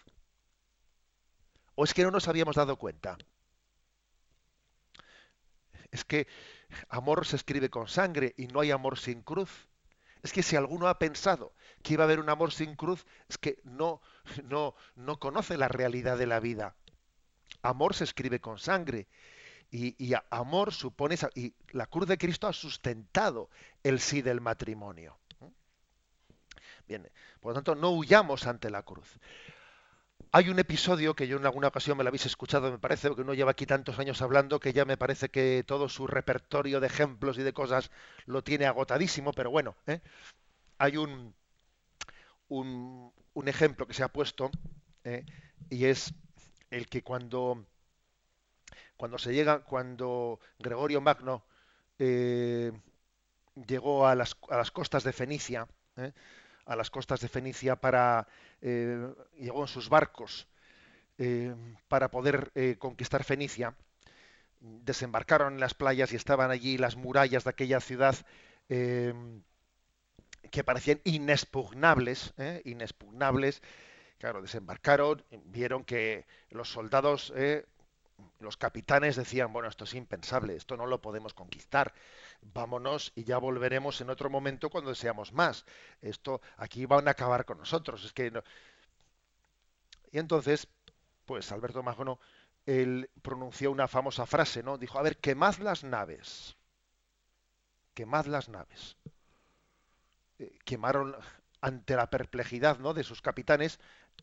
¿O 1.75 1.84
es 1.84 1.93
que 1.93 2.03
no 2.03 2.12
nos 2.12 2.27
habíamos 2.27 2.55
dado 2.55 2.75
cuenta? 2.75 3.17
Es 5.91 6.06
que 6.06 6.27
amor 6.89 7.25
se 7.25 7.36
escribe 7.36 7.69
con 7.69 7.88
sangre 7.88 8.34
y 8.38 8.47
no 8.47 8.62
hay 8.62 8.71
amor 8.71 8.97
sin 8.97 9.21
cruz. 9.21 9.67
Es 10.23 10.32
que 10.34 10.43
si 10.43 10.56
alguno 10.56 10.88
ha 10.88 10.99
pensado 10.99 11.54
que 11.84 11.93
iba 11.93 12.04
a 12.04 12.06
haber 12.06 12.19
un 12.19 12.30
amor 12.30 12.51
sin 12.51 12.75
cruz, 12.75 13.06
es 13.27 13.38
que 13.38 13.60
no, 13.63 14.01
no, 14.43 14.75
no 14.95 15.19
conoce 15.19 15.58
la 15.58 15.67
realidad 15.67 16.17
de 16.17 16.27
la 16.27 16.39
vida. 16.39 16.75
Amor 17.62 17.93
se 17.93 18.06
escribe 18.06 18.39
con 18.39 18.58
sangre 18.58 19.08
y, 19.71 20.13
amor 20.30 20.73
supone 20.73 21.15
y 21.36 21.54
la 21.71 21.88
cruz 21.88 22.08
de 22.08 22.17
Cristo 22.17 22.47
ha 22.47 22.54
sustentado 22.54 23.49
el 23.84 23.99
sí 23.99 24.21
del 24.21 24.41
matrimonio. 24.41 25.17
Bien, 26.88 27.10
por 27.39 27.51
lo 27.51 27.56
tanto, 27.56 27.75
no 27.75 27.91
huyamos 27.91 28.47
ante 28.47 28.69
la 28.69 28.84
cruz. 28.84 29.17
Hay 30.34 30.48
un 30.48 30.60
episodio 30.60 31.13
que 31.13 31.28
yo 31.28 31.36
en 31.38 31.46
alguna 31.46 31.67
ocasión 31.67 31.98
me 31.98 32.06
lo 32.06 32.08
habéis 32.08 32.26
escuchado, 32.26 32.72
me 32.72 32.80
parece, 32.80 33.13
que 33.13 33.22
uno 33.22 33.34
lleva 33.34 33.52
aquí 33.52 33.65
tantos 33.65 34.00
años 34.00 34.22
hablando 34.22 34.62
que 34.62 34.72
ya 34.72 34.86
me 34.86 34.96
parece 34.96 35.28
que 35.30 35.65
todo 35.67 35.89
su 35.89 36.08
repertorio 36.08 36.80
de 36.80 36.88
ejemplos 36.88 37.38
y 37.38 37.44
de 37.44 37.52
cosas 37.52 37.91
lo 38.26 38.41
tiene 38.41 38.65
agotadísimo, 38.65 39.34
pero 39.34 39.52
bueno, 39.52 39.76
¿eh? 39.88 40.00
hay 40.78 40.96
un, 40.96 41.34
ejemplo 43.46 43.86
que 43.88 43.94
se 43.94 44.04
ha 44.04 44.08
puesto 44.08 44.52
¿eh? 45.04 45.26
y 45.70 45.86
es 45.86 46.13
el 46.70 46.88
que 46.88 47.04
cuando, 47.04 47.65
cuando 48.96 49.17
se 49.17 49.34
llega, 49.34 49.60
cuando 49.65 50.39
Gregorio 50.60 51.02
Magno 51.02 51.44
eh, 52.00 52.72
llegó 53.67 54.08
a 54.08 54.15
las, 54.15 54.36
costas 54.72 55.04
de 55.04 55.12
Fenicia, 55.12 55.67
a 56.65 56.76
las 56.76 56.89
costas 56.89 57.19
de 57.21 57.28
Fenicia 57.28 57.76
para 57.76 58.28
eh, 58.62 59.13
llegó 59.38 59.62
en 59.62 59.67
sus 59.67 59.89
barcos 59.89 60.47
eh, 61.17 61.54
para 61.88 62.10
poder 62.10 62.52
eh, 62.56 62.76
conquistar 62.78 63.24
Fenicia. 63.24 63.76
Desembarcaron 64.60 65.54
en 65.54 65.60
las 65.60 65.74
playas 65.74 66.13
y 66.13 66.15
estaban 66.15 66.52
allí 66.52 66.78
las 66.78 66.95
murallas 66.95 67.43
de 67.43 67.50
aquella 67.50 67.80
ciudad 67.80 68.15
que 68.67 70.63
parecían 70.63 71.02
inexpugnables, 71.04 72.34
inexpugnables. 72.63 73.62
Claro, 74.17 74.41
desembarcaron, 74.41 75.24
vieron 75.45 75.84
que 75.84 76.26
los 76.52 76.69
soldados 76.69 77.34
los 78.39 78.58
capitanes 78.58 79.15
decían, 79.15 79.54
bueno, 79.54 79.69
esto 79.69 79.84
es 79.86 79.93
impensable, 79.93 80.56
esto 80.56 80.78
no 80.78 80.86
lo 80.86 81.02
podemos 81.02 81.34
conquistar, 81.34 81.93
vámonos 82.41 83.12
y 83.15 83.23
ya 83.23 83.38
volveremos 83.38 84.01
en 84.01 84.10
otro 84.10 84.30
momento 84.30 84.69
cuando 84.69 84.89
deseamos 84.89 85.34
más. 85.34 85.65
Esto 86.01 86.41
aquí 86.58 86.86
van 86.86 87.08
a 87.08 87.12
acabar 87.12 87.45
con 87.45 87.60
nosotros. 87.60 88.04
Es 88.06 88.13
que 88.13 88.32
Y 90.12 90.19
entonces, 90.19 90.67
pues 91.25 91.51
Alberto 91.51 91.84
Magno, 91.84 92.19
él 92.65 93.10
pronunció 93.21 93.71
una 93.71 93.88
famosa 93.88 94.25
frase, 94.25 94.63
¿no? 94.63 94.77
Dijo, 94.77 94.99
a 94.99 95.01
ver, 95.01 95.17
quemad 95.17 95.56
las 95.58 95.84
naves. 95.84 96.58
Quemad 97.93 98.25
las 98.25 98.49
naves. 98.49 98.97
Eh, 100.39 100.58
quemaron 100.65 101.15
ante 101.62 101.95
la 101.95 102.10
perplejidad 102.10 102.80
¿no? 102.80 102.93
de 102.93 103.04
sus 103.04 103.21
capitanes, 103.21 103.80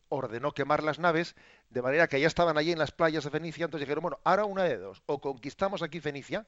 ordenó 0.09 0.53
quemar 0.53 0.83
las 0.83 0.99
naves, 0.99 1.35
de 1.69 1.81
manera 1.81 2.07
que 2.07 2.19
ya 2.19 2.27
estaban 2.27 2.57
allí 2.57 2.71
en 2.71 2.79
las 2.79 2.91
playas 2.91 3.23
de 3.23 3.29
Fenicia, 3.29 3.65
entonces 3.65 3.87
dijeron, 3.87 4.01
bueno, 4.01 4.19
ahora 4.23 4.45
una 4.45 4.63
de 4.63 4.77
dos, 4.77 5.01
o 5.05 5.21
conquistamos 5.21 5.81
aquí 5.81 6.01
Fenicia, 6.01 6.45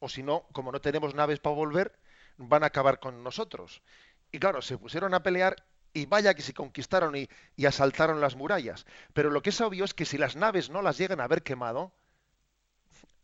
o 0.00 0.08
si 0.08 0.22
no, 0.22 0.46
como 0.52 0.72
no 0.72 0.80
tenemos 0.80 1.14
naves 1.14 1.40
para 1.40 1.56
volver, 1.56 1.98
van 2.36 2.62
a 2.62 2.66
acabar 2.66 3.00
con 3.00 3.22
nosotros. 3.22 3.82
Y 4.30 4.38
claro, 4.38 4.62
se 4.62 4.78
pusieron 4.78 5.14
a 5.14 5.22
pelear 5.22 5.56
y 5.92 6.06
vaya 6.06 6.34
que 6.34 6.42
se 6.42 6.54
conquistaron 6.54 7.16
y, 7.16 7.28
asaltaron 7.66 8.20
las 8.20 8.36
murallas. 8.36 8.86
Pero 9.12 9.30
lo 9.30 9.42
que 9.42 9.50
es 9.50 9.60
obvio 9.60 9.84
es 9.84 9.94
que 9.94 10.04
si 10.04 10.18
las 10.18 10.36
naves 10.36 10.70
no 10.70 10.82
las 10.82 10.98
llegan 10.98 11.20
a 11.20 11.24
haber 11.24 11.42
quemado, 11.42 11.92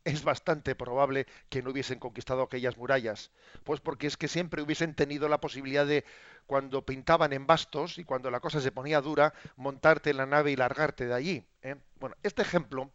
es 0.04 0.22
bastante 0.22 0.74
probable 0.74 1.26
que 1.48 1.62
no 1.62 1.70
hubiesen 1.70 1.98
conquistado 1.98 2.42
aquellas 2.42 2.76
murallas. 2.76 3.30
Pues 3.64 3.80
porque 3.80 4.06
es 4.06 4.16
que 4.16 4.28
siempre 4.28 4.62
hubiesen 4.62 4.94
tenido 4.94 5.28
la 5.28 5.40
posibilidad 5.40 5.87
de, 5.87 6.04
cuando 6.46 6.84
pintaban 6.84 7.32
en 7.32 7.46
bastos 7.46 7.98
y 7.98 8.04
cuando 8.04 8.30
la 8.30 8.40
cosa 8.40 8.60
se 8.60 8.72
ponía 8.72 9.00
dura, 9.00 9.32
montarte 9.56 10.10
en 10.10 10.18
la 10.18 10.26
nave 10.26 10.52
y 10.52 10.56
largarte 10.56 11.06
de 11.06 11.14
allí. 11.14 11.46
¿eh? 11.62 11.76
Bueno, 11.96 12.16
este 12.22 12.42
ejemplo 12.42 12.90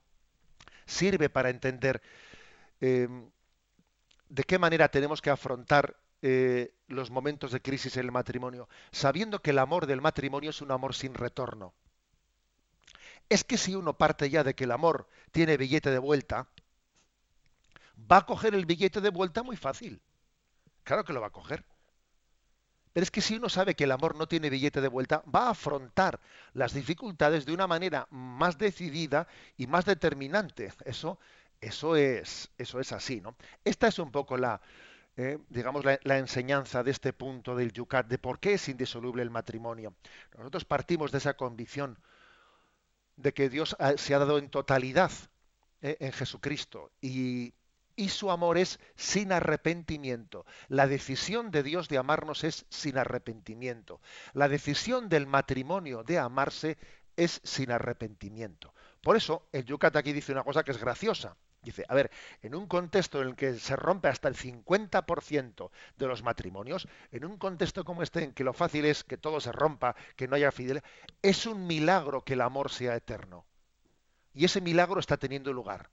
sirve 0.85 1.29
para 1.29 1.49
entender 1.49 2.01
em, 2.81 3.29
de 4.29 4.43
qué 4.43 4.59
manera 4.59 4.89
tenemos 4.89 5.21
que 5.21 5.29
afrontar 5.29 5.97
eh, 6.21 6.73
los 6.87 7.11
momentos 7.11 7.51
de 7.51 7.61
crisis 7.61 7.97
en 7.97 8.05
el 8.05 8.11
matrimonio, 8.11 8.69
sabiendo 8.91 9.41
que 9.41 9.51
el 9.51 9.59
amor 9.59 9.85
del 9.87 10.01
matrimonio 10.01 10.51
es 10.51 10.61
un 10.61 10.71
amor 10.71 10.95
sin 10.95 11.13
retorno. 11.13 11.73
Es 13.27 13.43
que 13.43 13.57
si 13.57 13.75
uno 13.75 13.97
parte 13.97 14.29
ya 14.29 14.43
de 14.43 14.55
que 14.55 14.63
el 14.63 14.71
amor 14.71 15.07
tiene 15.31 15.57
billete 15.57 15.91
de 15.91 15.99
vuelta, 15.99 16.47
va 18.11 18.17
a 18.17 18.25
coger 18.25 18.55
el 18.55 18.65
billete 18.65 19.01
de 19.01 19.09
vuelta 19.09 19.43
muy 19.43 19.55
fácil. 19.55 20.01
Claro 20.83 21.03
que 21.03 21.13
lo 21.13 21.21
va 21.21 21.27
a 21.27 21.31
coger. 21.31 21.63
Pero 22.93 23.03
es 23.03 23.11
que 23.11 23.21
si 23.21 23.35
uno 23.35 23.49
sabe 23.49 23.75
que 23.75 23.83
el 23.83 23.91
amor 23.91 24.15
no 24.15 24.27
tiene 24.27 24.49
billete 24.49 24.81
de 24.81 24.87
vuelta, 24.87 25.23
va 25.33 25.47
a 25.47 25.51
afrontar 25.51 26.19
las 26.53 26.73
dificultades 26.73 27.45
de 27.45 27.53
una 27.53 27.67
manera 27.67 28.07
más 28.09 28.57
decidida 28.57 29.27
y 29.57 29.67
más 29.67 29.85
determinante. 29.85 30.73
Eso, 30.85 31.19
eso 31.61 31.95
es, 31.95 32.51
eso 32.57 32.79
es 32.79 32.91
así, 32.91 33.21
¿no? 33.21 33.35
Esta 33.63 33.87
es 33.87 33.99
un 33.99 34.11
poco 34.11 34.37
la, 34.37 34.61
eh, 35.17 35.37
digamos, 35.49 35.83
la, 35.85 36.17
enseñanza 36.17 36.83
de 36.83 36.91
este 36.91 37.13
punto 37.13 37.55
del 37.55 37.73
Yucat, 37.73 38.07
de 38.07 38.17
por 38.17 38.39
qué 38.39 38.53
es 38.53 38.69
indisoluble 38.69 39.21
el 39.21 39.29
matrimonio. 39.29 39.93
Nosotros 40.37 40.65
partimos 40.65 41.11
de 41.11 41.17
esa 41.17 41.35
convicción 41.35 41.97
de 43.17 43.33
que 43.33 43.49
Dios 43.49 43.75
se 43.97 44.15
ha 44.15 44.19
dado 44.19 44.37
en 44.37 44.49
totalidad 44.49 45.11
eh, 45.81 45.97
en 45.99 46.11
Jesucristo 46.13 46.91
y 47.01 47.53
y 47.99 48.07
su 48.07 48.31
amor 48.31 48.57
es 48.57 48.79
sin 48.95 49.33
arrepentimiento. 49.33 50.45
La 50.69 50.87
decisión 50.87 51.51
de 51.51 51.63
Dios 51.63 51.89
de 51.89 51.97
amarnos 51.97 52.45
es 52.45 52.65
sin 52.69 52.97
arrepentimiento. 52.97 53.99
La 54.31 54.47
decisión 54.47 55.09
del 55.09 55.27
matrimonio 55.27 56.05
de 56.05 56.17
amarse 56.17 56.77
es 57.17 57.41
sin 57.43 57.71
arrepentimiento. 57.71 58.73
Por 59.01 59.17
eso 59.17 59.49
el 59.51 59.65
Yucat 59.65 59.97
aquí 59.97 60.13
dice 60.13 60.31
una 60.31 60.45
cosa 60.45 60.63
que 60.63 60.71
es 60.71 60.77
graciosa. 60.77 61.35
Dice, 61.61 61.85
a 61.89 61.93
ver, 61.93 62.09
en 62.41 62.55
un 62.55 62.67
contexto 62.67 63.21
en 63.21 63.29
el 63.29 63.35
que 63.35 63.53
se 63.59 63.75
rompe 63.75 64.07
hasta 64.07 64.29
el 64.29 64.35
50% 64.35 65.71
de 65.97 66.07
los 66.07 66.23
matrimonios, 66.23 66.87
en 67.11 67.25
un 67.25 67.37
contexto 67.37 67.83
como 67.83 68.01
este 68.01 68.23
en 68.23 68.33
que 68.33 68.45
lo 68.45 68.53
fácil 68.53 68.85
es 68.85 69.03
que 69.03 69.17
todo 69.17 69.41
se 69.41 69.51
rompa, 69.51 69.95
que 70.15 70.27
no 70.27 70.35
haya 70.35 70.51
fidelidad, 70.51 70.85
es 71.21 71.45
un 71.45 71.67
milagro 71.67 72.23
que 72.23 72.33
el 72.33 72.41
amor 72.41 72.71
sea 72.71 72.95
eterno. 72.95 73.45
Y 74.33 74.45
ese 74.45 74.61
milagro 74.61 74.99
está 75.01 75.17
teniendo 75.17 75.51
lugar. 75.51 75.89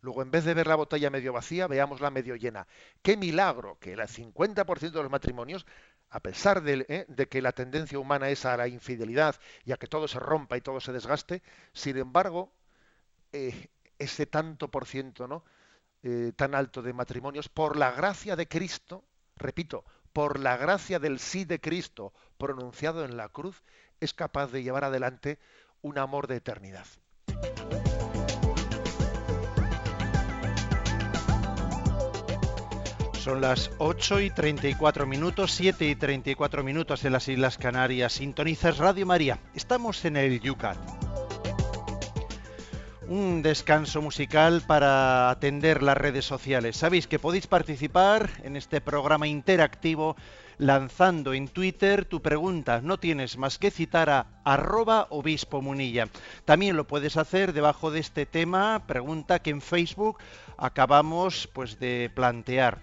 Luego, 0.00 0.22
en 0.22 0.30
vez 0.30 0.44
de 0.44 0.54
ver 0.54 0.66
la 0.66 0.74
botella 0.74 1.10
medio 1.10 1.32
vacía, 1.32 1.66
veámosla 1.66 2.10
medio 2.10 2.36
llena. 2.36 2.66
Qué 3.02 3.16
milagro 3.16 3.78
que 3.80 3.92
el 3.92 4.00
50% 4.00 4.90
de 4.90 5.02
los 5.02 5.10
matrimonios, 5.10 5.64
a 6.10 6.20
pesar 6.20 6.62
eh, 6.66 7.06
de, 7.08 7.28
que 7.28 7.40
la 7.40 7.52
tendencia 7.52 7.98
humana 7.98 8.28
es 8.28 8.44
a 8.44 8.56
la 8.56 8.68
infidelidad 8.68 9.36
y 9.64 9.72
a 9.72 9.76
que 9.76 9.86
todo 9.86 10.08
se 10.08 10.18
rompa 10.18 10.56
y 10.56 10.60
todo 10.60 10.80
se 10.80 10.92
desgaste, 10.92 11.42
sin 11.72 11.96
embargo, 11.98 12.52
eh, 13.32 13.68
ese 13.98 14.26
tanto 14.26 14.68
por 14.70 14.86
ciento, 14.86 15.26
¿no? 15.26 15.44
Eh, 16.02 16.32
tan 16.34 16.54
alto 16.54 16.82
de 16.82 16.92
matrimonios, 16.92 17.48
por 17.48 17.76
la 17.76 17.92
gracia 17.92 18.34
de 18.34 18.48
Cristo, 18.48 19.04
repito, 19.36 19.84
por 20.12 20.40
la 20.40 20.56
gracia 20.56 20.98
del 20.98 21.18
sí 21.18 21.44
de 21.44 21.60
Cristo 21.60 22.12
pronunciado 22.38 23.04
en 23.04 23.16
la 23.16 23.28
cruz, 23.28 23.62
es 24.00 24.12
capaz 24.12 24.50
de 24.50 24.62
llevar 24.62 24.84
adelante 24.84 25.38
un 25.80 25.98
amor 25.98 26.26
de 26.26 26.36
eternidad. 26.36 26.86
Son 33.22 33.40
las 33.40 33.70
8 33.78 34.20
y 34.20 34.30
34 34.30 35.06
minutos, 35.06 35.52
7 35.52 35.86
y 35.86 35.94
34 35.94 36.64
minutos 36.64 37.04
en 37.04 37.12
las 37.12 37.28
Islas 37.28 37.56
Canarias. 37.56 38.14
Sintonizas 38.14 38.78
Radio 38.78 39.06
María. 39.06 39.38
Estamos 39.54 40.04
en 40.04 40.16
el 40.16 40.40
Yucat. 40.40 40.76
Un 43.08 43.42
descanso 43.42 44.00
musical 44.00 44.62
para 44.66 45.30
atender 45.30 45.82
las 45.82 45.96
redes 45.96 46.24
sociales. 46.24 46.76
Sabéis 46.76 47.06
que 47.06 47.18
podéis 47.18 47.46
participar 47.46 48.30
en 48.44 48.56
este 48.56 48.80
programa 48.80 49.26
interactivo 49.26 50.16
lanzando 50.58 51.34
en 51.34 51.48
Twitter 51.48 52.04
tu 52.04 52.22
pregunta. 52.22 52.80
No 52.80 52.98
tienes 52.98 53.36
más 53.36 53.58
que 53.58 53.72
citar 53.72 54.08
a 54.08 54.26
arroba 54.44 55.08
obispo 55.10 55.60
munilla. 55.60 56.08
También 56.44 56.76
lo 56.76 56.86
puedes 56.86 57.16
hacer 57.16 57.52
debajo 57.52 57.90
de 57.90 58.00
este 58.00 58.24
tema, 58.24 58.86
pregunta 58.86 59.40
que 59.40 59.50
en 59.50 59.60
Facebook 59.60 60.18
acabamos 60.56 61.48
pues 61.52 61.80
de 61.80 62.10
plantear. 62.14 62.78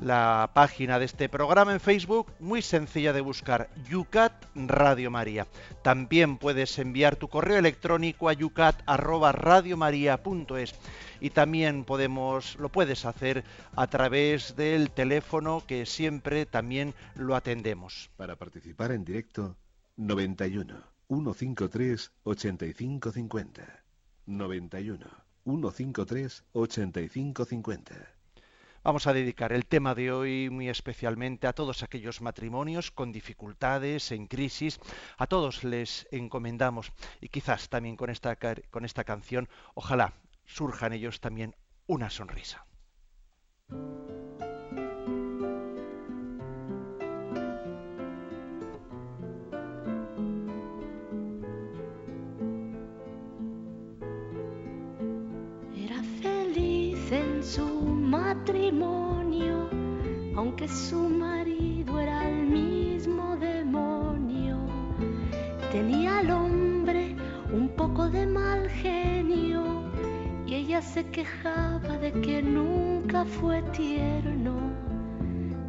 La 0.00 0.50
página 0.54 0.98
de 0.98 1.04
este 1.06 1.28
programa 1.28 1.72
en 1.72 1.80
Facebook, 1.80 2.32
muy 2.38 2.62
sencilla 2.62 3.12
de 3.12 3.20
buscar, 3.20 3.68
Yucat 3.88 4.32
Radio 4.54 5.10
María. 5.10 5.48
También 5.82 6.38
puedes 6.38 6.78
enviar 6.78 7.16
tu 7.16 7.28
correo 7.28 7.58
electrónico 7.58 8.28
a 8.28 8.32
yucat@radiomaria.es 8.32 10.74
y 11.20 11.30
también 11.30 11.84
podemos 11.84 12.56
lo 12.56 12.68
puedes 12.68 13.04
hacer 13.04 13.44
a 13.74 13.86
través 13.86 14.56
del 14.56 14.90
teléfono 14.90 15.62
que 15.66 15.86
siempre 15.86 16.46
también 16.46 16.94
lo 17.14 17.34
atendemos. 17.34 18.10
Para 18.16 18.36
participar 18.36 18.92
en 18.92 19.04
directo 19.04 19.56
91 19.96 20.74
153 21.08 22.12
8550 22.24 23.84
91 24.26 25.06
153 25.44 26.44
8550 26.52 28.15
Vamos 28.86 29.08
a 29.08 29.12
dedicar 29.12 29.52
el 29.52 29.66
tema 29.66 29.96
de 29.96 30.12
hoy 30.12 30.48
muy 30.48 30.68
especialmente 30.68 31.48
a 31.48 31.52
todos 31.52 31.82
aquellos 31.82 32.20
matrimonios 32.20 32.92
con 32.92 33.10
dificultades, 33.10 34.12
en 34.12 34.28
crisis. 34.28 34.78
A 35.18 35.26
todos 35.26 35.64
les 35.64 36.06
encomendamos 36.12 36.92
y 37.20 37.28
quizás 37.28 37.68
también 37.68 37.96
con 37.96 38.10
esta, 38.10 38.36
con 38.70 38.84
esta 38.84 39.02
canción, 39.02 39.48
ojalá 39.74 40.12
surja 40.44 40.86
en 40.86 40.92
ellos 40.92 41.18
también 41.20 41.56
una 41.88 42.10
sonrisa. 42.10 42.64
Aunque 60.36 60.68
su 60.68 61.08
marido 61.08 61.98
era 61.98 62.28
el 62.28 62.46
mismo 62.46 63.36
demonio. 63.36 64.58
Tenía 65.72 66.18
al 66.18 66.30
hombre 66.30 67.16
un 67.52 67.70
poco 67.70 68.10
de 68.10 68.26
mal 68.26 68.68
genio 68.68 69.84
y 70.46 70.54
ella 70.54 70.82
se 70.82 71.04
quejaba 71.06 71.96
de 71.98 72.12
que 72.12 72.42
nunca 72.42 73.24
fue 73.24 73.62
tierno. 73.72 74.54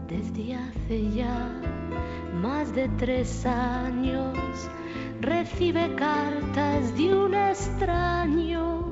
Desde 0.08 0.56
hace 0.56 1.12
ya 1.12 1.62
más 2.42 2.74
de 2.76 2.90
tres 2.98 3.46
años 3.46 4.38
recibe 5.22 5.96
cartas 5.96 6.96
de 6.98 7.16
un 7.16 7.34
extraño, 7.34 8.86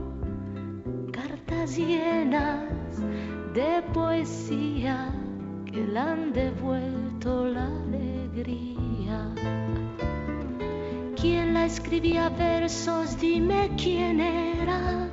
cartas 1.11 1.77
llenas 1.77 2.63
de 3.53 3.83
poesía 3.93 5.14
que 5.75 5.85
le 5.87 5.99
han 5.99 6.31
devuelto 6.31 7.47
la 7.47 7.65
alegría. 7.65 9.35
¿Quién 11.19 11.53
la 11.53 11.65
escribía 11.65 12.29
versos? 12.29 13.19
Dime 13.19 13.71
quién 13.75 14.21
era. 14.21 15.09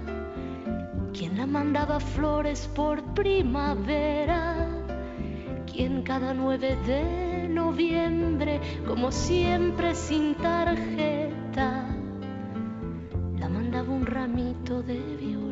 ¿Quién 1.12 1.36
la 1.36 1.46
mandaba 1.46 1.98
flores 1.98 2.70
por 2.76 3.02
primavera? 3.12 4.68
¿Quién 5.66 6.02
cada 6.02 6.32
9 6.32 6.78
de 6.86 7.48
noviembre, 7.48 8.60
como 8.86 9.10
siempre 9.10 9.96
sin 9.96 10.36
tarjeta, 10.36 11.88
la 13.36 13.48
mandaba 13.48 13.92
un 13.92 14.06
ramito 14.06 14.80
de 14.80 15.00
violetas? 15.16 15.51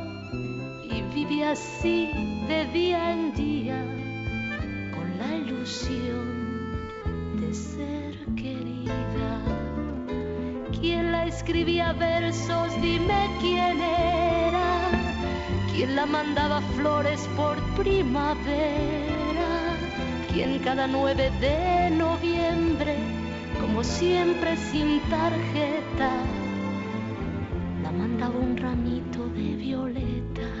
y 1.31 1.43
así 1.43 2.11
de 2.47 2.65
día 2.73 3.13
en 3.13 3.33
día 3.33 3.81
con 4.93 5.17
la 5.17 5.37
ilusión 5.37 6.89
de 7.39 7.53
ser 7.53 8.13
querida. 8.35 9.31
¿Quién 10.77 11.11
la 11.13 11.25
escribía 11.27 11.93
versos? 11.93 12.69
Dime 12.81 13.29
quién 13.39 13.79
era. 13.79 14.91
¿Quién 15.73 15.95
la 15.95 16.05
mandaba 16.05 16.59
flores 16.75 17.21
por 17.37 17.55
primavera? 17.81 19.51
¿Quién 20.33 20.59
cada 20.59 20.85
9 20.87 21.31
de 21.39 21.91
noviembre, 21.91 22.97
como 23.61 23.83
siempre 23.85 24.57
sin 24.57 24.99
tarjeta, 25.09 26.11
la 27.83 27.91
mandaba 27.91 28.37
un 28.37 28.57
ramito 28.57 29.25
de 29.27 29.55
violetas? 29.55 30.60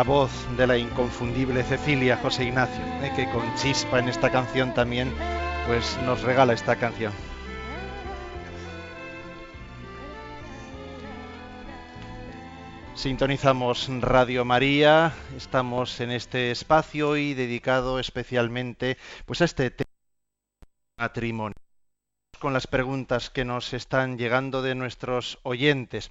La 0.00 0.04
voz 0.04 0.32
de 0.56 0.66
la 0.66 0.78
inconfundible 0.78 1.62
Cecilia 1.62 2.16
José 2.16 2.44
Ignacio, 2.44 2.82
eh, 3.02 3.12
que 3.14 3.30
con 3.30 3.54
chispa 3.56 3.98
en 3.98 4.08
esta 4.08 4.32
canción 4.32 4.72
también 4.72 5.12
pues 5.66 5.98
nos 6.06 6.22
regala 6.22 6.54
esta 6.54 6.76
canción. 6.76 7.12
Sintonizamos 12.94 13.90
Radio 14.00 14.46
María, 14.46 15.12
estamos 15.36 16.00
en 16.00 16.12
este 16.12 16.50
espacio 16.50 17.18
y 17.18 17.34
dedicado 17.34 17.98
especialmente 17.98 18.96
pues 19.26 19.42
a 19.42 19.44
este 19.44 19.70
tema 19.70 19.90
matrimonio. 20.98 21.56
con 22.38 22.54
las 22.54 22.66
preguntas 22.66 23.28
que 23.28 23.44
nos 23.44 23.74
están 23.74 24.16
llegando 24.16 24.62
de 24.62 24.74
nuestros 24.74 25.38
oyentes. 25.42 26.10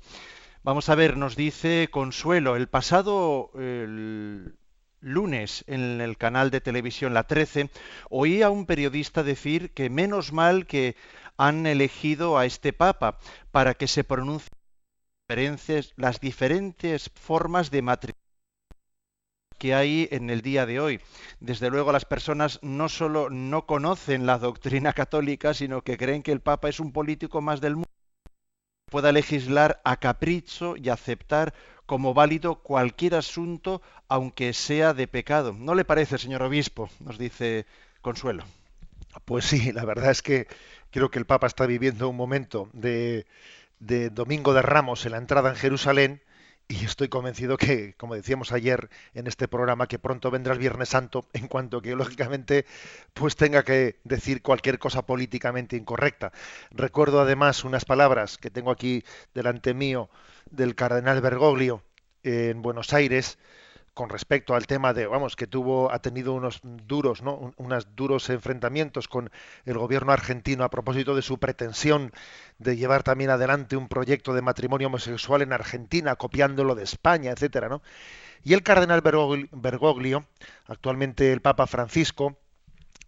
Vamos 0.61 0.89
a 0.89 0.95
ver, 0.95 1.15
nos 1.15 1.37
dice 1.37 1.87
Consuelo, 1.89 2.57
el 2.57 2.67
pasado 2.67 3.51
el 3.55 4.57
lunes 4.99 5.63
en 5.67 6.01
el 6.01 6.17
canal 6.17 6.51
de 6.51 6.59
televisión 6.59 7.13
La 7.13 7.23
13 7.23 7.69
oí 8.09 8.41
a 8.41 8.49
un 8.49 8.65
periodista 8.65 9.23
decir 9.23 9.71
que 9.71 9.89
menos 9.89 10.33
mal 10.33 10.67
que 10.67 10.97
han 11.37 11.65
elegido 11.65 12.37
a 12.37 12.45
este 12.45 12.73
Papa 12.73 13.17
para 13.51 13.73
que 13.73 13.87
se 13.87 14.03
pronuncie 14.03 14.49
las 15.95 16.19
diferentes 16.19 17.09
formas 17.15 17.71
de 17.71 17.81
matrimonio 17.81 18.19
que 19.57 19.73
hay 19.73 20.09
en 20.11 20.29
el 20.29 20.41
día 20.41 20.65
de 20.65 20.79
hoy. 20.81 21.01
Desde 21.39 21.69
luego 21.69 21.93
las 21.93 22.05
personas 22.05 22.59
no 22.61 22.89
solo 22.89 23.29
no 23.29 23.65
conocen 23.65 24.25
la 24.25 24.37
doctrina 24.37 24.91
católica, 24.91 25.53
sino 25.53 25.81
que 25.83 25.97
creen 25.97 26.23
que 26.23 26.31
el 26.33 26.41
Papa 26.41 26.67
es 26.67 26.79
un 26.81 26.91
político 26.91 27.41
más 27.41 27.61
del 27.61 27.75
mundo 27.75 27.98
pueda 28.89 29.11
legislar 29.11 29.81
a 29.83 29.97
capricho 29.97 30.75
y 30.75 30.89
aceptar 30.89 31.53
como 31.85 32.13
válido 32.13 32.55
cualquier 32.55 33.15
asunto, 33.15 33.81
aunque 34.07 34.53
sea 34.53 34.93
de 34.93 35.07
pecado. 35.07 35.55
¿No 35.57 35.73
le 35.75 35.85
parece, 35.85 36.17
señor 36.17 36.43
obispo? 36.43 36.89
Nos 36.99 37.17
dice 37.17 37.65
Consuelo. 38.01 38.43
Pues 39.25 39.45
sí, 39.45 39.71
la 39.71 39.85
verdad 39.85 40.11
es 40.11 40.21
que 40.21 40.47
creo 40.91 41.09
que 41.09 41.19
el 41.19 41.25
Papa 41.25 41.47
está 41.47 41.65
viviendo 41.65 42.09
un 42.09 42.15
momento 42.15 42.69
de, 42.73 43.25
de 43.79 44.09
Domingo 44.09 44.53
de 44.53 44.61
Ramos 44.61 45.05
en 45.05 45.13
la 45.13 45.17
entrada 45.17 45.49
en 45.49 45.55
Jerusalén 45.55 46.21
y 46.71 46.85
estoy 46.85 47.09
convencido 47.09 47.57
que, 47.57 47.95
como 47.95 48.13
decíamos 48.13 48.51
ayer 48.51 48.89
en 49.15 49.25
este 49.25 49.47
programa, 49.47 49.87
que 49.87 49.97
pronto 49.97 50.29
vendrá 50.29 50.53
el 50.53 50.59
Viernes 50.59 50.89
Santo, 50.89 51.27
en 51.33 51.47
cuanto 51.47 51.81
que 51.81 51.95
lógicamente 51.95 52.65
pues 53.13 53.35
tenga 53.35 53.63
que 53.63 53.99
decir 54.03 54.41
cualquier 54.43 54.77
cosa 54.77 55.05
políticamente 55.05 55.75
incorrecta. 55.75 56.31
Recuerdo 56.69 57.21
además 57.21 57.63
unas 57.65 57.85
palabras 57.85 58.37
que 58.37 58.51
tengo 58.51 58.71
aquí 58.71 59.03
delante 59.33 59.73
mío 59.73 60.09
del 60.51 60.75
cardenal 60.75 61.21
Bergoglio 61.21 61.83
en 62.23 62.61
Buenos 62.61 62.93
Aires, 62.93 63.39
con 63.99 64.07
respecto 64.07 64.55
al 64.55 64.65
tema 64.65 64.93
de, 64.93 65.07
vamos, 65.07 65.35
que 65.35 65.45
tuvo, 65.45 65.91
ha 65.91 65.99
tenido 65.99 66.31
unos 66.31 66.61
duros, 66.63 67.21
¿no? 67.21 67.51
unos 67.57 67.97
duros 67.97 68.29
enfrentamientos 68.29 69.09
con 69.09 69.29
el 69.65 69.77
gobierno 69.77 70.13
argentino 70.13 70.63
a 70.63 70.69
propósito 70.69 71.17
de 71.17 71.21
su 71.21 71.37
pretensión 71.37 72.13
de 72.59 72.77
llevar 72.77 73.03
también 73.03 73.29
adelante 73.29 73.75
un 73.75 73.89
proyecto 73.89 74.33
de 74.33 74.41
matrimonio 74.41 74.87
homosexual 74.87 75.41
en 75.41 75.51
Argentina, 75.51 76.15
copiándolo 76.15 76.75
de 76.75 76.83
España, 76.85 77.31
etcétera, 77.31 77.67
¿no? 77.67 77.81
Y 78.41 78.53
el 78.53 78.63
cardenal 78.63 79.01
Bergoglio, 79.01 80.25
actualmente 80.67 81.33
el 81.33 81.41
Papa 81.41 81.67
Francisco, 81.67 82.37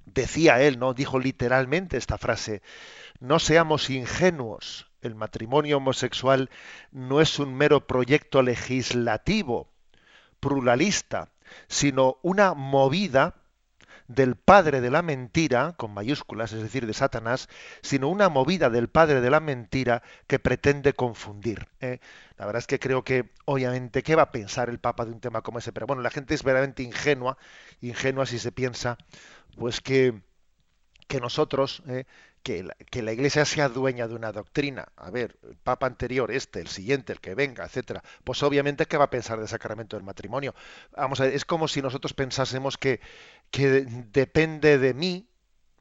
decía 0.04 0.62
él, 0.62 0.78
¿no? 0.78 0.94
Dijo 0.94 1.20
literalmente 1.20 1.96
esta 1.96 2.18
frase: 2.18 2.62
No 3.22 3.40
seamos 3.40 3.90
ingenuos. 3.90 4.92
El 5.02 5.16
matrimonio 5.16 5.78
homosexual 5.78 6.50
no 6.92 7.22
es 7.22 7.40
un 7.40 7.56
mero 7.56 7.88
proyecto 7.88 8.42
legislativo 8.42 9.71
pluralista, 10.42 11.30
sino 11.70 12.18
una 12.22 12.54
movida 12.54 13.36
del 14.10 14.36
padre 14.36 14.82
de 14.82 14.92
la 14.92 15.02
mentira, 15.02 15.74
con 15.78 15.94
mayúsculas, 15.94 16.52
es 16.52 16.62
decir, 16.62 16.86
de 16.86 16.94
Satanás, 16.94 17.48
sino 17.82 18.10
una 18.10 18.28
movida 18.28 18.70
del 18.70 18.90
padre 18.90 19.22
de 19.22 19.30
la 19.30 19.40
mentira 19.40 20.04
que 20.28 20.40
pretende 20.40 20.94
confundir. 20.94 21.70
¿eh? 21.80 22.00
La 22.38 22.46
verdad 22.46 22.60
es 22.60 22.68
que 22.68 22.80
creo 22.80 23.04
que, 23.04 23.30
obviamente, 23.46 24.04
¿qué 24.04 24.16
va 24.16 24.24
a 24.24 24.32
pensar 24.32 24.70
el 24.70 24.80
Papa 24.80 25.06
de 25.06 25.12
un 25.12 25.22
tema 25.22 25.42
como 25.42 25.60
ese? 25.60 25.72
Pero 25.72 25.88
bueno, 25.88 26.02
la 26.02 26.10
gente 26.10 26.34
es 26.34 26.44
verdaderamente 26.44 26.84
ingenua, 26.84 27.38
ingenua 27.80 28.26
si 28.26 28.38
se 28.38 28.52
piensa, 28.52 28.98
pues 29.58 29.80
que, 29.80 30.22
que 31.08 31.22
nosotros, 31.22 31.82
¿eh? 31.88 32.06
Que 32.44 32.64
la, 32.64 33.12
Iglesia 33.14 33.46
sea 33.46 33.70
dueña 33.70 34.08
de 34.08 34.16
una 34.16 34.32
doctrina, 34.32 34.88
a 34.96 35.12
ver, 35.12 35.38
el 35.44 35.56
Papa 35.58 35.86
anterior, 35.88 36.32
este, 36.32 36.60
el 36.60 36.68
siguiente, 36.68 37.14
el 37.14 37.20
que 37.20 37.36
venga, 37.36 37.66
etcétera, 37.66 38.04
pues 38.24 38.42
obviamente 38.44 38.86
qué 38.86 38.98
va 38.98 39.06
a 39.06 39.10
pensar 39.10 39.40
del 39.40 39.48
sacramento 39.48 39.96
del 39.96 40.06
matrimonio. 40.06 40.56
Vamos 40.96 41.20
a 41.22 41.26
ver, 41.26 41.34
es 41.34 41.46
como 41.46 41.68
si 41.68 41.82
nosotros 41.82 42.14
pensásemos 42.14 42.78
que, 42.78 43.00
que 43.52 43.86
depende 44.12 44.78
de 44.78 44.94
mí 44.94 45.28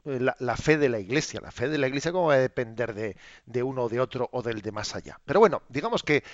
eh, 0.05 0.19
la, 0.39 0.57
fe 0.57 0.79
de 0.79 0.89
la 0.89 0.99
Iglesia. 0.99 1.41
La 1.41 1.51
fe 1.51 1.69
de 1.69 1.79
la 1.79 1.89
Iglesia 1.89 2.13
cómo 2.13 2.29
va 2.29 2.35
a 2.35 2.39
depender 2.39 2.95
de, 2.95 3.17
de 3.47 3.63
uno 3.63 3.85
o 3.85 3.89
de 3.89 4.01
otro 4.01 4.29
o 4.33 4.43
del 4.43 4.63
de 4.63 4.73
más 4.73 4.95
allá. 4.97 5.21
Pero 5.25 5.41
bueno, 5.41 5.63
digamos 5.69 6.03
que 6.03 6.25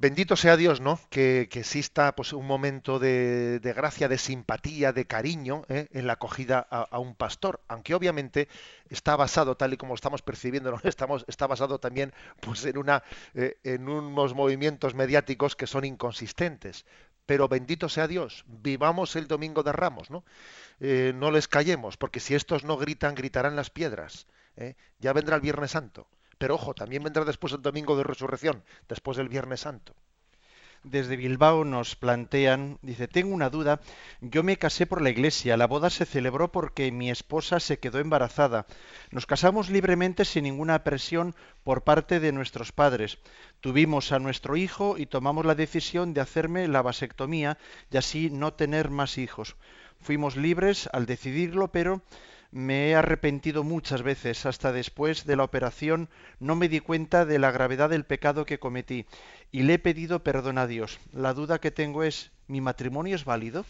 Bendito 0.00 0.36
sea 0.36 0.56
Dios, 0.56 0.80
¿no? 0.80 1.00
Que, 1.10 1.48
exista 1.52 2.14
pues, 2.14 2.32
un 2.32 2.46
momento 2.46 3.00
de, 3.00 3.60
gracia, 3.74 4.06
de 4.06 4.16
simpatía, 4.16 4.92
de 4.92 5.06
cariño 5.06 5.64
¿eh? 5.68 5.88
en 5.90 6.06
la 6.06 6.12
acogida 6.12 6.60
a, 6.70 7.00
un 7.00 7.16
pastor, 7.16 7.60
aunque 7.66 7.96
obviamente 7.96 8.46
está 8.90 9.16
basado, 9.16 9.56
tal 9.56 9.72
y 9.72 9.76
como 9.76 9.96
estamos 9.96 10.22
percibiendo, 10.22 10.78
estamos, 10.84 11.24
está 11.26 11.48
basado 11.48 11.80
también 11.80 12.12
pues, 12.40 12.64
eh, 12.64 13.58
en 13.64 13.88
unos 13.88 14.34
movimientos 14.34 14.94
mediáticos 14.94 15.56
que 15.56 15.66
son 15.66 15.84
inconsistentes. 15.84 16.86
Pero 17.26 17.48
bendito 17.48 17.88
sea 17.88 18.06
Dios, 18.06 18.44
vivamos 18.46 19.16
el 19.16 19.26
domingo 19.26 19.64
de 19.64 19.72
Ramos, 19.72 20.10
¿no? 20.10 20.24
Eh, 20.78 21.12
no 21.12 21.32
les 21.32 21.48
callemos, 21.48 21.96
porque 21.96 22.20
si 22.20 22.36
estos 22.36 22.62
no 22.62 22.76
gritan, 22.76 23.16
gritarán 23.16 23.56
las 23.56 23.70
piedras. 23.70 24.28
Ya 24.98 25.12
vendrá 25.12 25.36
el 25.36 25.42
Viernes 25.42 25.70
Santo. 25.70 26.08
Pero 26.38 26.54
ojo, 26.54 26.74
también 26.74 27.02
vendrá 27.02 27.24
después 27.24 27.52
el 27.52 27.62
domingo 27.62 27.96
de 27.96 28.04
resurrección, 28.04 28.62
después 28.88 29.16
del 29.16 29.28
Viernes 29.28 29.60
Santo. 29.60 29.94
Desde 30.84 31.16
Bilbao 31.16 31.64
nos 31.64 31.96
plantean, 31.96 32.78
dice, 32.82 33.08
tengo 33.08 33.34
una 33.34 33.50
duda, 33.50 33.80
yo 34.20 34.44
me 34.44 34.58
casé 34.58 34.86
por 34.86 35.02
la 35.02 35.10
iglesia, 35.10 35.56
la 35.56 35.66
boda 35.66 35.90
se 35.90 36.06
celebró 36.06 36.52
porque 36.52 36.92
mi 36.92 37.10
esposa 37.10 37.58
se 37.58 37.80
quedó 37.80 37.98
embarazada. 37.98 38.64
Nos 39.10 39.26
casamos 39.26 39.70
libremente 39.70 40.24
sin 40.24 40.44
ninguna 40.44 40.84
presión 40.84 41.34
por 41.64 41.82
parte 41.82 42.20
de 42.20 42.30
nuestros 42.30 42.70
padres. 42.70 43.18
Tuvimos 43.60 44.12
a 44.12 44.20
nuestro 44.20 44.56
hijo 44.56 44.96
y 44.96 45.06
tomamos 45.06 45.44
la 45.44 45.56
decisión 45.56 46.14
de 46.14 46.20
hacerme 46.20 46.68
la 46.68 46.80
vasectomía 46.80 47.58
y 47.90 47.96
así 47.96 48.30
no 48.30 48.52
tener 48.52 48.88
más 48.88 49.18
hijos. 49.18 49.56
Fuimos 50.00 50.36
libres 50.36 50.88
al 50.92 51.06
decidirlo, 51.06 51.72
pero 51.72 52.02
me 52.50 52.88
he 52.88 52.94
arrepentido 52.94 53.62
muchas 53.62 54.02
veces, 54.02 54.46
hasta 54.46 54.72
después 54.72 55.24
de 55.26 55.36
la 55.36 55.44
operación 55.44 56.08
no 56.40 56.56
me 56.56 56.68
di 56.68 56.80
cuenta 56.80 57.24
de 57.24 57.38
la 57.38 57.50
gravedad 57.50 57.90
del 57.90 58.04
pecado 58.04 58.46
que 58.46 58.58
cometí 58.58 59.06
y 59.50 59.62
le 59.62 59.74
he 59.74 59.78
pedido 59.78 60.22
perdón 60.22 60.58
a 60.58 60.66
Dios. 60.66 60.98
La 61.12 61.34
duda 61.34 61.60
que 61.60 61.70
tengo 61.70 62.02
es, 62.02 62.30
¿mi 62.46 62.60
matrimonio 62.60 63.14
es 63.14 63.24
válido? 63.24 63.64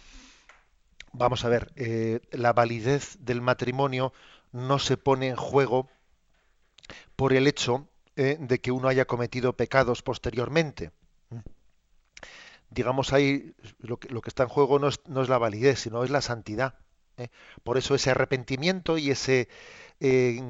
Vamos 1.12 1.44
a 1.44 1.48
ver, 1.48 1.72
eh, 1.76 2.20
la 2.30 2.52
validez 2.52 3.16
del 3.20 3.40
matrimonio 3.40 4.12
no 4.52 4.78
se 4.78 4.96
pone 4.96 5.28
en 5.28 5.36
juego 5.36 5.88
por 7.16 7.32
el 7.32 7.46
hecho 7.46 7.88
eh, 8.16 8.36
de 8.38 8.60
que 8.60 8.70
uno 8.70 8.88
haya 8.88 9.06
cometido 9.06 9.54
pecados 9.54 10.02
posteriormente. 10.02 10.92
Digamos 12.70 13.12
ahí, 13.12 13.54
lo 13.78 13.98
que, 13.98 14.28
está 14.28 14.42
en 14.42 14.50
juego 14.50 14.78
no 14.78 14.88
es, 14.88 15.00
no 15.06 15.22
es 15.22 15.28
la 15.28 15.38
validez, 15.38 15.80
sino 15.80 16.04
es 16.04 16.10
la 16.10 16.20
santidad. 16.20 16.74
¿Eh? 17.18 17.28
Por 17.62 17.78
eso 17.78 17.94
ese 17.94 18.10
arrepentimiento 18.10 18.98
y 18.98 19.10
ese 19.10 19.48
eh, 20.00 20.40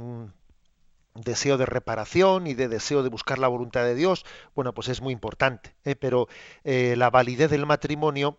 deseo 1.14 1.59
de 1.59 1.66
reparación 1.66 2.47
y 2.47 2.55
de 2.55 2.69
deseo 2.69 3.03
de 3.03 3.09
buscar 3.09 3.39
la 3.39 3.49
voluntad 3.49 3.85
de 3.85 3.95
Dios, 3.95 4.25
bueno, 4.55 4.73
pues 4.75 4.89
es 4.89 5.01
muy 5.01 5.12
importante. 5.12 5.75
¿eh? 5.85 5.97
Pero 5.97 6.29
la 6.64 7.11
validez 7.11 7.51
del 7.51 7.66
matrimonio 7.66 8.39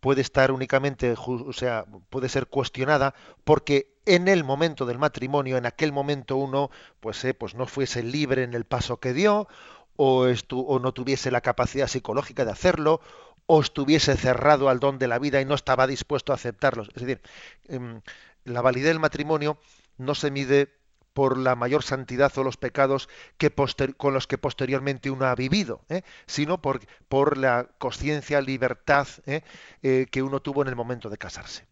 puede 0.00 0.20
estar 0.20 0.52
únicamente, 0.52 1.14
o 1.16 1.52
sea, 1.52 1.84
puede 2.10 2.28
ser 2.28 2.46
cuestionada 2.46 3.14
porque 3.44 3.94
en 4.06 4.28
el 4.28 4.44
momento 4.44 4.86
del 4.86 4.98
matrimonio, 4.98 5.56
en 5.56 5.66
aquel 5.66 5.92
momento 5.92 6.36
uno, 6.36 6.70
pues, 7.00 7.26
pues 7.38 7.54
no 7.54 7.66
fuese 7.66 8.02
libre 8.02 8.44
en 8.44 8.54
el 8.54 8.64
paso 8.64 9.00
que 9.00 9.12
dio, 9.12 9.48
o, 9.96 10.26
o 10.50 10.78
no 10.78 10.92
tuviese 10.92 11.30
la 11.30 11.40
capacidad 11.40 11.88
psicológica 11.88 12.44
de 12.44 12.52
hacerlo, 12.52 13.00
o 13.46 13.60
estuviese 13.60 14.16
cerrado 14.16 14.68
al 14.68 14.80
don 14.80 14.98
de 14.98 15.08
la 15.08 15.18
vida 15.18 15.40
y 15.40 15.44
no 15.44 15.54
estaba 15.54 15.86
dispuesto 15.86 16.32
a 16.32 16.36
aceptarlos. 16.36 16.88
Es 16.94 17.02
decir, 17.02 17.20
em, 17.68 18.00
la 18.44 18.60
validez 18.62 18.88
del 18.88 19.00
matrimonio 19.00 19.58
no 19.98 20.14
se 20.14 20.30
mide 20.30 20.72
por 21.16 21.38
la 21.38 21.56
mayor 21.56 21.82
santidad 21.82 22.36
o 22.36 22.44
los 22.44 22.58
pecados 22.58 23.08
que 23.38 23.50
con 23.96 24.12
los 24.12 24.26
que 24.26 24.36
posteriormente 24.36 25.10
uno 25.10 25.24
ha 25.24 25.34
vivido, 25.34 25.80
¿eh? 25.88 26.02
sino 26.26 26.60
por, 26.60 27.38
la 27.38 27.70
conciencia, 27.78 28.42
libertad 28.42 29.08
¿eh? 29.24 29.40
Eh, 29.82 30.08
que 30.10 30.22
uno 30.22 30.40
tuvo 30.40 30.60
en 30.60 30.68
el 30.68 30.76
momento 30.76 31.08
de 31.08 31.16
casarse. 31.16 31.64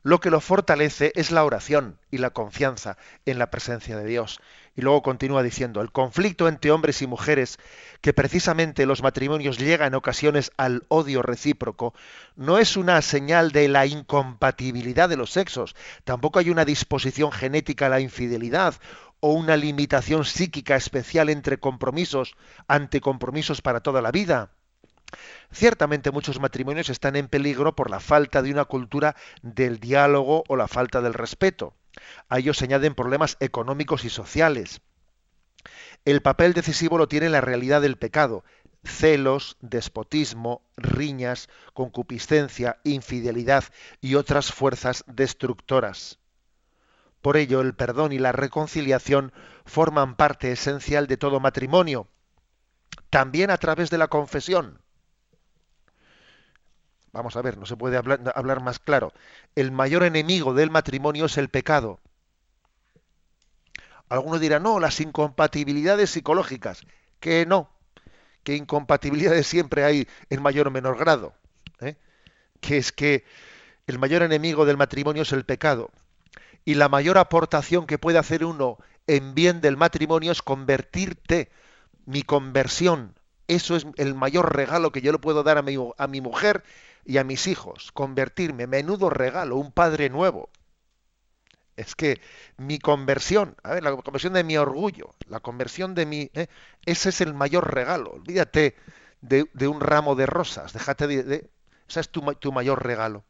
Lo 0.03 0.21
que 0.21 0.31
lo 0.31 0.41
fortalece 0.41 1.13
es 1.15 1.31
la 1.31 1.45
oración 1.45 1.99
y 2.11 2.19
la 2.19 2.31
confianza 2.31 2.99
en 3.25 3.39
la 3.39 3.51
presencia 3.51 3.97
de 3.97 4.05
Dios. 4.05 4.39
Y 4.77 4.83
luego 4.83 5.03
continúa 5.03 5.43
diciendo, 5.43 5.81
el 5.81 5.93
conflicto 5.93 6.49
entre 6.49 6.73
hombres 6.73 7.01
y 7.01 7.07
mujeres, 7.07 7.59
que 8.01 8.13
precisamente 8.13 8.87
los 8.87 9.03
matrimonios 9.03 9.59
llega 9.59 9.87
en 9.87 9.95
ocasiones 9.95 10.51
al 10.57 10.83
odio 10.89 11.23
recíproco, 11.23 11.95
no 12.35 12.59
es 12.59 12.77
una 12.77 13.01
señal 13.01 13.53
de 13.53 13.69
la 13.69 13.87
incompatibilidad 13.87 15.09
de 15.09 15.17
los 15.17 15.31
sexos, 15.31 15.77
tampoco 16.03 16.41
hay 16.41 16.51
una 16.51 16.65
disposición 16.65 17.31
genética 17.31 17.87
a 17.87 17.91
la 17.91 18.01
infidelidad 18.01 18.75
o 19.21 19.33
una 19.33 19.57
limitación 19.57 20.25
psíquica 20.25 20.75
especial 20.77 21.31
entre 21.31 21.59
compromisos 21.59 22.35
ante 22.67 23.01
compromisos 23.01 23.63
para 23.63 23.81
toda 23.81 24.03
la 24.03 24.11
vida. 24.11 24.51
Ciertamente 25.53 26.11
muchos 26.11 26.41
matrimonios 26.41 26.91
están 26.91 27.15
en 27.15 27.29
peligro 27.29 27.77
por 27.77 27.91
la 27.91 28.01
falta 28.01 28.43
de 28.43 28.51
una 28.51 28.65
cultura 28.65 29.15
del 29.43 29.79
diálogo 29.79 30.43
o 30.49 30.57
la 30.57 30.67
falta 30.67 31.01
del 31.01 31.15
respeto. 31.15 31.75
A 32.29 32.39
ellos 32.39 32.59
se 32.59 32.65
añaden 32.65 32.95
problemas 32.95 33.37
económicos 33.41 34.05
y 34.05 34.11
sociales. 34.11 34.81
El 36.05 36.23
papel 36.23 36.53
decisivo 36.53 36.99
lo 36.99 37.09
tiene 37.09 37.29
la 37.29 37.41
realidad 37.41 37.81
del 37.81 37.97
pecado, 37.97 38.45
celos, 38.85 39.57
despotismo, 39.61 40.63
riñas, 40.77 41.49
concupiscencia, 41.73 42.79
infidelidad 42.85 43.65
y 44.01 44.15
otras 44.17 44.53
fuerzas 44.53 45.05
destructoras. 45.07 46.19
Por 47.23 47.39
ello, 47.39 47.63
el 47.63 47.75
perdón 47.75 48.13
y 48.13 48.19
la 48.19 48.33
reconciliación 48.33 49.33
forman 49.65 50.15
parte 50.15 50.53
esencial 50.53 51.07
de 51.07 51.17
todo 51.17 51.41
matrimonio, 51.41 52.09
también 53.09 53.51
a 53.51 53.57
través 53.57 53.89
de 53.89 53.97
la 53.97 54.09
confesión. 54.09 54.84
Vamos 57.15 57.37
a 57.37 57.43
ver, 57.43 57.57
no 57.59 57.65
se 57.65 57.77
puede 57.77 57.97
hablar, 57.97 58.61
más 58.61 58.81
claro. 58.81 59.13
El 59.55 59.71
mayor 59.71 60.03
enemigo 60.03 60.53
del 60.53 60.73
matrimonio 60.73 61.27
es 61.27 61.39
el 61.39 61.49
pecado. 61.49 62.01
Algunos 64.09 64.41
dirán, 64.41 64.65
no, 64.65 64.81
las 64.81 64.99
incompatibilidades 64.99 66.11
psicológicas. 66.11 66.81
Que 67.21 67.47
no, 67.47 67.71
que 68.43 68.57
incompatibilidades 68.57 69.47
siempre 69.47 69.85
hay 69.85 70.09
en 70.29 70.43
mayor 70.43 70.67
o 70.67 70.71
menor 70.73 70.99
grado. 70.99 71.35
¿eh? 71.81 71.95
Que 72.61 72.79
es 72.79 72.91
que 72.91 73.25
el 73.87 74.01
mayor 74.01 74.23
enemigo 74.23 74.67
del 74.67 74.77
matrimonio 74.77 75.23
es 75.23 75.31
el 75.31 75.45
pecado. 75.45 75.93
Y 76.65 76.75
la 76.75 76.89
mayor 76.89 77.17
aportación 77.17 77.87
que 77.87 77.97
puede 77.97 78.19
hacer 78.19 78.45
uno 78.45 78.77
en 79.07 79.37
bien 79.37 79.61
del 79.61 79.77
matrimonio 79.77 80.33
es 80.33 80.43
convertirte, 80.43 81.49
mi 82.07 82.25
conversión. 82.25 83.15
Eso 83.47 83.77
es 83.77 83.87
el 83.99 84.17
mayor 84.17 84.57
regalo 84.57 84.91
que 84.91 85.01
yo 85.01 85.13
le 85.13 85.19
puedo 85.19 85.45
dar 85.45 85.59
a 85.59 85.63
mi, 85.63 85.77
a 85.97 86.07
mi 86.09 86.21
mujer 86.21 86.65
y 87.05 87.19
a 87.19 87.25
mis 87.25 87.47
hijos, 87.47 87.93
convertirme, 87.93 88.67
menudo 88.67 89.11
regalo, 89.11 89.57
un 89.57 89.73
padre 89.73 90.09
nuevo. 90.09 90.51
Es 91.77 91.95
que 91.95 92.21
mi 92.57 92.79
conversión, 92.79 93.57
a 93.63 93.75
ver, 93.75 93.83
la 93.83 93.97
conversión 93.97 94.33
de 94.33 94.45
mi 94.45 94.57
orgullo, 94.57 95.15
la 95.27 95.41
conversión 95.41 95.95
de 95.95 96.07
mi... 96.07 96.31
¿eh? 96.35 96.47
Ese 96.87 97.09
es 97.09 97.21
el 97.21 97.35
mayor 97.35 97.75
regalo. 97.75 98.13
Olvídate 98.13 98.77
de, 99.21 99.49
un 99.67 99.81
ramo 99.81 100.15
de 100.15 100.27
rosas, 100.27 100.73
déjate 100.73 101.07
de... 101.07 101.51
ese 101.89 102.01
es 102.01 102.09
tu, 102.11 102.21
tu, 102.35 102.53
mayor 102.53 102.85
regalo. 102.85 103.25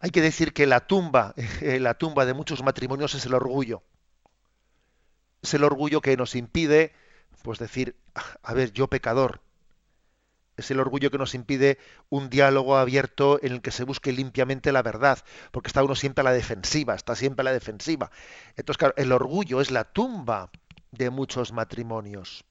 Hay 0.00 0.10
que 0.10 0.22
decir 0.22 0.52
que 0.52 0.66
la 0.66 0.86
tumba, 0.86 1.34
la 1.60 1.94
tumba 1.94 2.24
de 2.24 2.34
muchos 2.34 2.62
matrimonios 2.62 3.14
es 3.14 3.26
el 3.26 3.34
orgullo. 3.34 3.82
Es 5.42 5.54
el 5.54 5.64
orgullo 5.64 6.00
que 6.00 6.16
nos 6.16 6.34
impide, 6.34 6.92
pues 7.42 7.58
decir, 7.58 7.94
a 8.42 8.54
ver, 8.54 8.72
yo 8.72 8.88
pecador, 8.88 9.42
es 10.58 10.70
el 10.72 10.80
orgullo 10.80 11.10
que 11.10 11.18
nos 11.18 11.34
impide 11.34 11.78
un 12.10 12.28
diálogo 12.28 12.76
abierto 12.76 13.38
en 13.42 13.52
el 13.52 13.62
que 13.62 13.70
se 13.70 13.84
busque 13.84 14.12
limpiamente 14.12 14.72
la 14.72 14.82
verdad, 14.82 15.20
porque 15.52 15.68
está 15.68 15.84
uno 15.84 15.94
siempre 15.94 16.22
a 16.22 16.24
la 16.24 16.32
defensiva, 16.32 16.96
está 16.96 17.14
siempre 17.14 17.42
a 17.42 17.44
la 17.44 17.52
defensiva. 17.52 18.10
Entonces, 18.56 18.76
claro, 18.76 18.94
el 18.96 19.12
orgullo 19.12 19.60
es 19.60 19.70
la 19.70 19.84
tumba 19.84 20.50
de 20.90 21.10
muchos 21.10 21.52
matrimonios. 21.52 22.44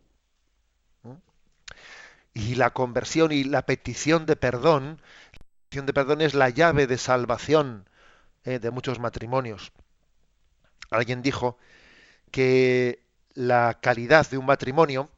Y 2.34 2.55
la 2.55 2.70
conversión 2.70 3.32
y 3.32 3.43
la 3.43 3.64
petición 3.64 4.26
de 4.26 4.36
perdón, 4.36 5.01
la 5.34 5.39
petición 5.64 5.86
de 5.86 5.93
perdón 5.93 6.22
es 6.22 6.34
la 6.34 6.49
llave 6.49 6.88
de 6.88 6.97
salvación 6.97 7.89
eh, 8.45 8.60
de 8.60 8.72
muchos 8.72 8.99
matrimonios. 8.99 9.74
Alguien 10.91 11.22
dijo 11.22 11.58
que 12.32 13.03
la 13.34 13.80
calidad 13.82 14.30
de 14.30 14.38
un 14.38 14.45
matrimonio 14.45 15.10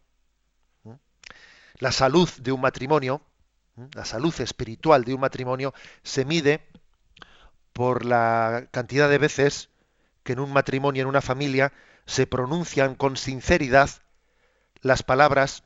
la 1.79 1.91
salud 1.91 2.29
de 2.39 2.51
un 2.51 2.61
matrimonio, 2.61 3.21
la 3.93 4.05
salud 4.05 4.33
espiritual 4.41 5.03
de 5.05 5.13
un 5.13 5.21
matrimonio, 5.21 5.73
se 6.03 6.25
mide 6.25 6.67
por 7.73 8.05
la 8.05 8.67
cantidad 8.71 9.09
de 9.09 9.17
veces 9.17 9.69
que 10.23 10.33
en 10.33 10.39
un 10.39 10.51
matrimonio, 10.51 11.01
en 11.01 11.07
una 11.07 11.21
familia, 11.21 11.71
se 12.05 12.27
pronuncian 12.27 12.95
con 12.95 13.17
sinceridad 13.17 13.89
las 14.81 15.03
palabras 15.03 15.63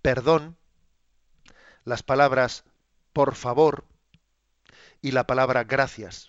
perdón, 0.00 0.56
las 1.84 2.02
palabras 2.02 2.64
por 3.12 3.34
favor 3.34 3.84
y 5.00 5.12
la 5.12 5.26
palabra 5.26 5.64
gracias. 5.64 6.28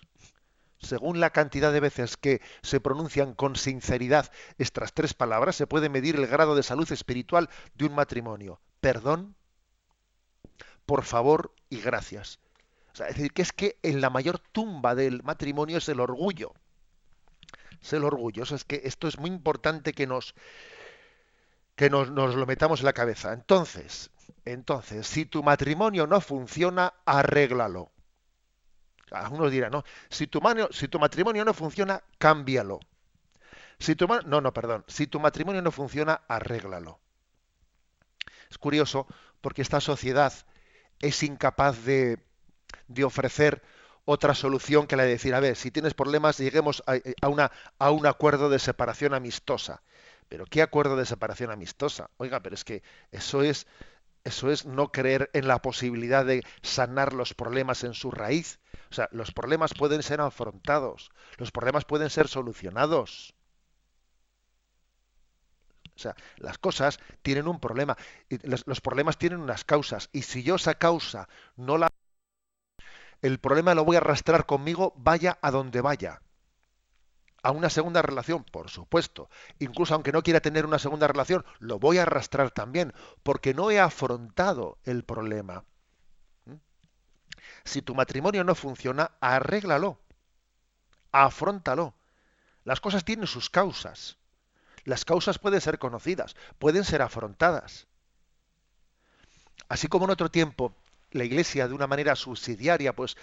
Según 0.78 1.20
la 1.20 1.30
cantidad 1.30 1.72
de 1.72 1.80
veces 1.80 2.16
que 2.16 2.40
se 2.62 2.80
pronuncian 2.80 3.34
con 3.34 3.56
sinceridad 3.56 4.30
estas 4.58 4.92
tres 4.92 5.14
palabras, 5.14 5.56
se 5.56 5.66
puede 5.66 5.88
medir 5.88 6.16
el 6.16 6.26
grado 6.26 6.54
de 6.54 6.62
salud 6.62 6.90
espiritual 6.92 7.48
de 7.74 7.86
un 7.86 7.94
matrimonio 7.94 8.60
perdón, 8.86 9.34
por 10.86 11.02
favor 11.02 11.52
y 11.68 11.80
gracias. 11.80 12.38
es 12.92 12.98
decir, 12.98 13.32
que 13.32 13.42
es 13.42 13.52
que 13.52 13.80
en 13.82 14.00
la 14.00 14.10
mayor 14.10 14.38
tumba 14.38 14.94
del 14.94 15.24
matrimonio 15.24 15.78
es 15.78 15.88
el 15.88 15.98
orgullo. 15.98 16.54
Es 17.82 17.92
el 17.92 18.04
orgullo. 18.04 18.44
es 18.44 18.62
que 18.62 18.82
esto 18.84 19.08
es 19.08 19.18
muy 19.18 19.30
importante 19.30 19.92
que 19.92 20.06
nos 20.06 20.36
que 21.74 21.90
nos, 21.90 22.08
lo 22.10 22.46
metamos 22.46 22.78
en 22.78 22.86
la 22.86 22.92
cabeza. 22.92 23.32
Entonces, 23.32 24.12
entonces, 24.44 25.04
si 25.08 25.26
tu 25.26 25.42
matrimonio 25.42 26.06
no 26.06 26.20
funciona, 26.20 26.94
arréglalo. 27.04 27.90
Algunos 29.10 29.50
dirán, 29.50 29.70
no, 29.70 29.84
si 30.08 30.26
tu, 30.26 30.40
matrimonio 30.40 31.44
no 31.44 31.54
funciona, 31.54 32.02
cámbialo. 32.18 32.80
Si 33.78 33.94
tu 33.94 34.06
no, 34.06 34.40
no, 34.40 34.52
perdón. 34.52 34.84
Si 34.88 35.06
tu 35.06 35.20
matrimonio 35.20 35.62
no 35.62 35.70
funciona, 35.70 36.22
arréglalo. 36.28 36.98
Es 38.50 38.58
curioso 38.58 39.06
porque 39.40 39.62
esta 39.62 39.80
sociedad 39.80 40.32
es 41.00 41.22
incapaz 41.22 41.84
de, 41.84 42.18
ofrecer 43.04 43.62
otra 44.04 44.34
solución 44.34 44.86
que 44.86 44.96
la 44.96 45.02
de 45.02 45.10
decir, 45.10 45.34
a 45.34 45.40
ver, 45.40 45.56
si 45.56 45.70
tienes 45.70 45.94
problemas, 45.94 46.38
lleguemos 46.38 46.82
a, 46.86 47.28
una, 47.28 47.50
a 47.78 47.90
un 47.90 48.06
acuerdo 48.06 48.48
de 48.48 48.58
separación 48.58 49.14
amistosa. 49.14 49.82
Pero 50.28 50.46
¿qué 50.46 50.62
acuerdo 50.62 50.96
de 50.96 51.06
separación 51.06 51.50
amistosa? 51.50 52.10
Oiga, 52.16 52.40
pero 52.40 52.54
es 52.54 52.64
que 52.64 52.82
eso 53.12 53.42
es, 53.42 53.66
eso 54.24 54.50
es 54.50 54.64
no 54.66 54.90
creer 54.90 55.30
en 55.32 55.46
la 55.46 55.62
posibilidad 55.62 56.24
de 56.24 56.44
sanar 56.62 57.12
los 57.12 57.34
problemas 57.34 57.84
en 57.84 57.94
su 57.94 58.10
raíz. 58.10 58.58
O 58.90 58.94
sea, 58.94 59.08
los 59.12 59.32
problemas 59.32 59.74
pueden 59.74 60.02
ser 60.02 60.20
afrontados, 60.20 61.10
los 61.38 61.50
problemas 61.50 61.84
pueden 61.84 62.10
ser 62.10 62.28
solucionados. 62.28 63.34
O 65.96 65.98
sea, 65.98 66.14
las 66.36 66.58
cosas 66.58 67.00
tienen 67.22 67.48
un 67.48 67.58
problema. 67.58 67.96
Los, 68.42 68.80
problemas 68.80 69.16
tienen 69.16 69.40
unas 69.40 69.64
causas. 69.64 70.10
Y 70.12 70.22
si 70.22 70.42
yo 70.42 70.56
esa 70.56 70.74
causa 70.74 71.28
no 71.56 71.78
la... 71.78 71.88
El 73.22 73.38
problema 73.38 73.74
lo 73.74 73.84
voy 73.84 73.96
a 73.96 74.00
arrastrar 74.00 74.44
conmigo, 74.44 74.92
vaya 74.96 75.38
a 75.40 75.50
donde 75.50 75.80
vaya. 75.80 76.20
A 77.42 77.50
una 77.50 77.70
segunda 77.70 78.02
relación, 78.02 78.44
por 78.44 78.68
supuesto. 78.68 79.30
Incluso 79.58 79.94
aunque 79.94 80.12
no 80.12 80.22
quiera 80.22 80.40
tener 80.40 80.66
una 80.66 80.78
segunda 80.78 81.08
relación, 81.08 81.46
lo 81.60 81.78
voy 81.78 81.96
a 81.96 82.02
arrastrar 82.02 82.50
también, 82.50 82.92
porque 83.22 83.54
no 83.54 83.70
he 83.70 83.80
afrontado 83.80 84.78
el 84.84 85.02
problema. 85.02 85.64
Si 87.64 87.82
tu 87.82 87.94
matrimonio 87.94 88.44
no 88.44 88.54
funciona, 88.54 89.12
arréglalo. 89.20 89.98
Afróntalo. 91.12 91.94
Las 92.64 92.80
cosas 92.80 93.04
tienen 93.04 93.26
sus 93.26 93.50
causas. 93.50 94.16
Las 94.84 95.04
causas 95.04 95.38
pueden 95.38 95.60
ser 95.60 95.78
conocidas, 95.78 96.36
pueden 96.58 96.84
ser 96.84 97.02
afrontadas. 97.02 97.86
Así 99.68 99.88
como 99.88 100.04
en 100.04 100.12
otro 100.12 100.30
tiempo 100.30 100.74
la 101.10 101.24
Iglesia 101.24 101.66
de 101.66 101.74
una 101.74 101.86
manera 101.86 102.14
subsidiaria 102.14 102.94
pues 102.94 103.16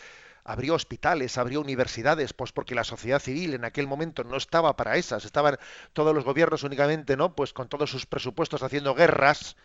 abrió 0.44 0.76
hospitales, 0.76 1.38
abrió 1.38 1.62
universidades, 1.62 2.34
pues 2.34 2.52
porque 2.52 2.76
la 2.76 2.84
sociedad 2.84 3.20
civil 3.20 3.54
en 3.54 3.64
aquel 3.64 3.88
momento 3.88 4.24
no 4.24 4.36
estaba 4.36 4.76
para 4.76 4.98
esas, 4.98 5.24
estaban 5.26 5.58
todos 5.94 6.14
los 6.14 6.26
gobiernos 6.26 6.64
únicamente, 6.64 7.16
¿no? 7.16 7.36
Pues 7.36 7.54
con 7.54 7.70
todos 7.70 7.90
sus 7.90 8.06
presupuestos 8.06 8.62
haciendo 8.62 8.94
guerras 8.94 9.56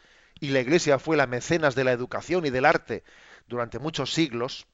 y 0.40 0.51
la 0.51 0.61
Iglesia 0.61 0.99
fue 0.99 1.16
la 1.16 1.26
mecenas 1.26 1.74
de 1.74 1.84
la 1.84 1.92
educación 1.92 2.46
y 2.46 2.51
del 2.51 2.64
arte 2.64 3.03
durante 3.49 3.78
muchos 3.78 4.12
siglos. 4.12 4.66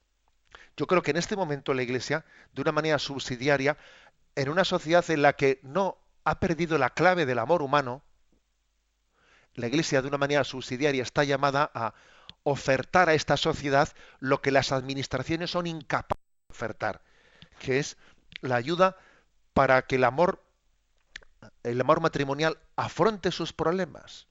Yo 0.77 0.87
creo 0.87 1.01
que 1.01 1.11
en 1.11 1.17
este 1.17 1.35
momento 1.35 1.73
la 1.73 1.83
Iglesia, 1.83 2.25
de 2.53 2.61
una 2.61 2.71
manera 2.71 2.99
subsidiaria, 2.99 3.77
en 4.35 4.49
una 4.49 4.65
sociedad 4.65 5.09
en 5.09 5.21
la 5.21 5.33
que 5.33 5.59
no 5.63 5.97
ha 6.25 6.39
perdido 6.39 6.77
la 6.77 6.89
clave 6.89 7.25
del 7.25 7.39
amor 7.39 7.61
humano, 7.61 8.03
la 9.53 9.67
Iglesia 9.67 10.01
de 10.01 10.09
una 10.09 10.17
manera 10.17 10.43
subsidiaria 10.43 11.01
está 11.01 11.23
llamada 11.23 11.71
a 11.73 11.93
ofertar 12.43 13.09
a 13.09 13.13
esta 13.13 13.37
sociedad 13.37 13.89
lo 14.19 14.41
que 14.41 14.51
las 14.51 14.71
administraciones 14.71 15.51
son 15.51 15.65
incapaces 15.65 16.23
de 16.49 16.53
ofertar, 16.53 17.01
que 17.59 17.79
es 17.79 17.97
la 18.41 18.55
ayuda 18.55 18.97
para 19.53 19.83
que 19.83 19.95
el 19.95 20.03
amor, 20.03 20.43
el 21.63 21.79
amor 21.79 22.01
matrimonial 22.01 22.57
afronte 22.75 23.31
sus 23.31 23.53
problemas. 23.53 24.27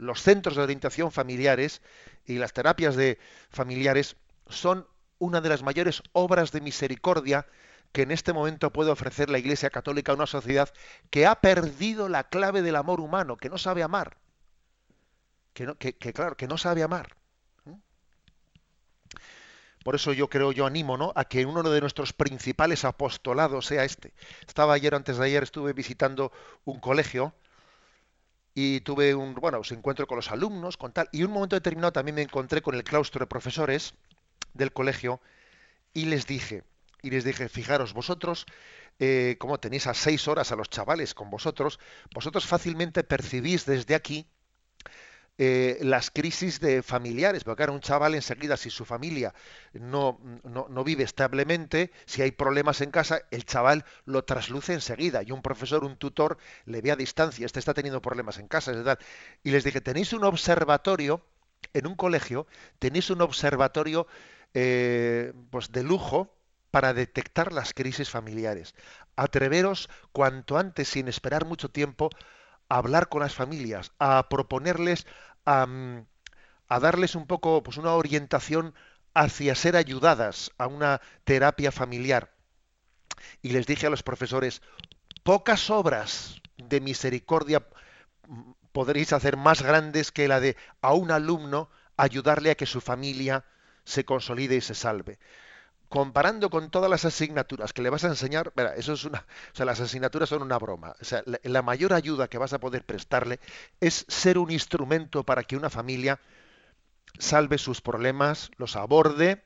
Los 0.00 0.22
centros 0.22 0.56
de 0.56 0.62
orientación 0.62 1.12
familiares 1.12 1.82
y 2.24 2.38
las 2.38 2.54
terapias 2.54 2.96
de 2.96 3.18
familiares 3.50 4.16
son 4.48 4.86
una 5.18 5.42
de 5.42 5.50
las 5.50 5.62
mayores 5.62 6.02
obras 6.12 6.52
de 6.52 6.62
misericordia 6.62 7.46
que 7.92 8.02
en 8.02 8.10
este 8.10 8.32
momento 8.32 8.72
puede 8.72 8.90
ofrecer 8.90 9.28
la 9.28 9.38
Iglesia 9.38 9.68
Católica 9.68 10.12
a 10.12 10.14
una 10.14 10.26
sociedad 10.26 10.72
que 11.10 11.26
ha 11.26 11.40
perdido 11.42 12.08
la 12.08 12.24
clave 12.24 12.62
del 12.62 12.76
amor 12.76 13.00
humano, 13.00 13.36
que 13.36 13.50
no 13.50 13.58
sabe 13.58 13.82
amar. 13.82 14.16
Que, 15.52 15.66
claro, 16.14 16.36
que 16.36 16.48
no 16.48 16.56
sabe 16.56 16.82
amar. 16.82 17.16
Por 19.84 19.94
eso 19.94 20.14
yo 20.14 20.28
creo, 20.30 20.52
yo 20.52 20.64
animo, 20.64 20.96
¿no? 20.96 21.12
A 21.14 21.24
que 21.24 21.44
uno 21.44 21.62
de 21.62 21.80
nuestros 21.80 22.14
principales 22.14 22.84
apostolados 22.84 23.66
sea 23.66 23.84
este. 23.84 24.14
Estaba 24.46 24.74
ayer, 24.74 24.94
antes 24.94 25.18
de 25.18 25.26
ayer, 25.26 25.42
estuve 25.42 25.74
visitando 25.74 26.32
un 26.64 26.80
colegio 26.80 27.34
y 28.54 28.80
tuve 28.80 29.14
un, 29.14 29.34
bueno, 29.34 29.58
os 29.60 29.72
encuentro 29.72 30.06
con 30.06 30.16
los 30.16 30.30
alumnos, 30.30 30.76
con 30.76 30.92
tal, 30.92 31.08
y 31.12 31.22
un 31.22 31.32
momento 31.32 31.56
determinado 31.56 31.92
también 31.92 32.16
me 32.16 32.22
encontré 32.22 32.62
con 32.62 32.74
el 32.74 32.84
claustro 32.84 33.20
de 33.20 33.26
profesores 33.26 33.94
del 34.54 34.72
colegio 34.72 35.20
y 35.94 36.06
les 36.06 36.26
dije, 36.26 36.64
y 37.02 37.10
les 37.10 37.24
dije, 37.24 37.48
fijaros, 37.48 37.92
vosotros, 37.92 38.46
eh, 38.98 39.36
como 39.38 39.58
tenéis 39.58 39.86
a 39.86 39.94
seis 39.94 40.28
horas 40.28 40.52
a 40.52 40.56
los 40.56 40.68
chavales 40.68 41.14
con 41.14 41.30
vosotros, 41.30 41.78
vosotros 42.14 42.46
fácilmente 42.46 43.04
percibís 43.04 43.66
desde 43.66 43.94
aquí 43.94 44.26
eh, 45.42 45.78
las 45.80 46.10
crisis 46.10 46.60
de 46.60 46.82
familiares, 46.82 47.44
porque 47.44 47.62
ahora 47.62 47.72
un 47.72 47.80
chaval 47.80 48.14
enseguida, 48.14 48.58
si 48.58 48.68
su 48.68 48.84
familia 48.84 49.32
no, 49.72 50.20
no, 50.44 50.84
vive 50.84 51.02
establemente, 51.02 51.92
si 52.04 52.20
hay 52.20 52.30
problemas 52.30 52.82
en 52.82 52.90
casa, 52.90 53.22
el 53.30 53.46
chaval 53.46 53.86
lo 54.04 54.22
trasluce 54.22 54.74
enseguida 54.74 55.22
y 55.22 55.32
un 55.32 55.40
profesor, 55.40 55.82
un 55.82 55.96
tutor, 55.96 56.36
le 56.66 56.82
ve 56.82 56.90
a 56.90 56.96
distancia, 56.96 57.46
este 57.46 57.58
está 57.58 57.72
teniendo 57.72 58.02
problemas 58.02 58.36
en 58.36 58.48
casa, 58.48 58.72
es 58.72 58.98
Y 59.42 59.50
les 59.50 59.64
dije, 59.64 59.80
tenéis 59.80 60.12
un 60.12 60.24
observatorio, 60.24 61.24
en 61.72 61.86
un 61.86 61.94
colegio, 61.94 62.46
tenéis 62.78 63.08
un 63.08 63.22
observatorio 63.22 64.06
eh, 64.52 65.32
pues 65.48 65.72
de 65.72 65.82
lujo, 65.82 66.36
para 66.70 66.92
detectar 66.92 67.50
las 67.54 67.72
crisis 67.72 68.10
familiares. 68.10 68.74
Atreveros 69.16 69.88
cuanto 70.12 70.58
antes, 70.58 70.88
sin 70.88 71.08
esperar 71.08 71.46
mucho 71.46 71.70
tiempo, 71.70 72.10
a 72.70 72.76
hablar 72.78 73.08
con 73.08 73.20
las 73.20 73.34
familias, 73.34 73.92
a 73.98 74.28
proponerles 74.30 75.06
a, 75.44 75.66
darles 76.80 77.14
un 77.14 77.26
poco, 77.26 77.62
pues 77.62 77.76
una 77.76 77.94
orientación 77.94 78.74
hacia 79.14 79.54
ser 79.54 79.76
ayudadas 79.76 80.50
a 80.58 80.66
una 80.66 81.00
terapia 81.24 81.72
familiar. 81.72 82.32
Y 83.42 83.50
les 83.50 83.66
dije 83.66 83.86
a 83.86 83.90
los 83.90 84.02
profesores, 84.02 84.62
pocas 85.22 85.70
obras 85.70 86.40
de 86.56 86.80
misericordia 86.80 87.66
podréis 88.72 89.12
hacer 89.12 89.36
más 89.36 89.62
grandes 89.62 90.12
que 90.12 90.28
la 90.28 90.40
de 90.40 90.56
a 90.80 90.92
un 90.94 91.10
alumno 91.10 91.70
ayudarle 91.96 92.50
a 92.50 92.54
que 92.54 92.66
su 92.66 92.80
familia 92.80 93.44
se 93.84 94.04
consolide 94.04 94.56
y 94.56 94.60
se 94.60 94.74
salve 94.74 95.18
comparando 95.90 96.50
con 96.50 96.70
todas 96.70 96.88
las 96.88 97.04
asignaturas 97.04 97.72
que 97.72 97.82
le 97.82 97.90
vas 97.90 98.04
a 98.04 98.08
enseñar, 98.08 98.52
eso 98.76 98.92
es 98.92 99.04
una, 99.04 99.26
o 99.52 99.56
sea, 99.56 99.66
las 99.66 99.80
asignaturas 99.80 100.28
son 100.28 100.40
una 100.40 100.56
broma. 100.56 100.94
O 101.00 101.04
sea, 101.04 101.22
la, 101.26 101.62
mayor 101.62 101.92
ayuda 101.92 102.28
que 102.28 102.38
vas 102.38 102.52
a 102.52 102.60
poder 102.60 102.84
prestarle 102.84 103.40
es 103.80 104.06
ser 104.08 104.38
un 104.38 104.52
instrumento 104.52 105.24
para 105.24 105.42
que 105.42 105.56
una 105.56 105.68
familia 105.68 106.20
salve 107.18 107.58
sus 107.58 107.80
problemas, 107.80 108.52
los 108.56 108.76
aborde 108.76 109.42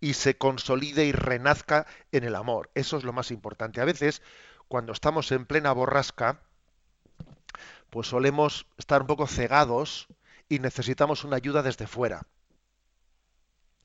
y 0.00 0.14
se 0.14 0.38
consolide 0.38 1.06
y 1.06 1.12
renazca 1.12 1.88
en 2.12 2.22
el 2.22 2.36
amor. 2.36 2.70
Eso 2.76 2.96
es 2.96 3.02
lo 3.02 3.12
más 3.12 3.32
importante. 3.32 3.80
A 3.80 3.84
veces, 3.84 4.22
cuando 4.68 4.92
estamos 4.92 5.32
en 5.32 5.44
plena 5.44 5.72
borrasca, 5.72 6.40
pues 7.90 8.06
solemos 8.06 8.66
estar 8.76 9.00
un 9.00 9.08
poco 9.08 9.26
cegados 9.26 10.06
y 10.48 10.60
necesitamos 10.60 11.24
una 11.24 11.36
ayuda 11.36 11.64
desde 11.64 11.88
fuera 11.88 12.28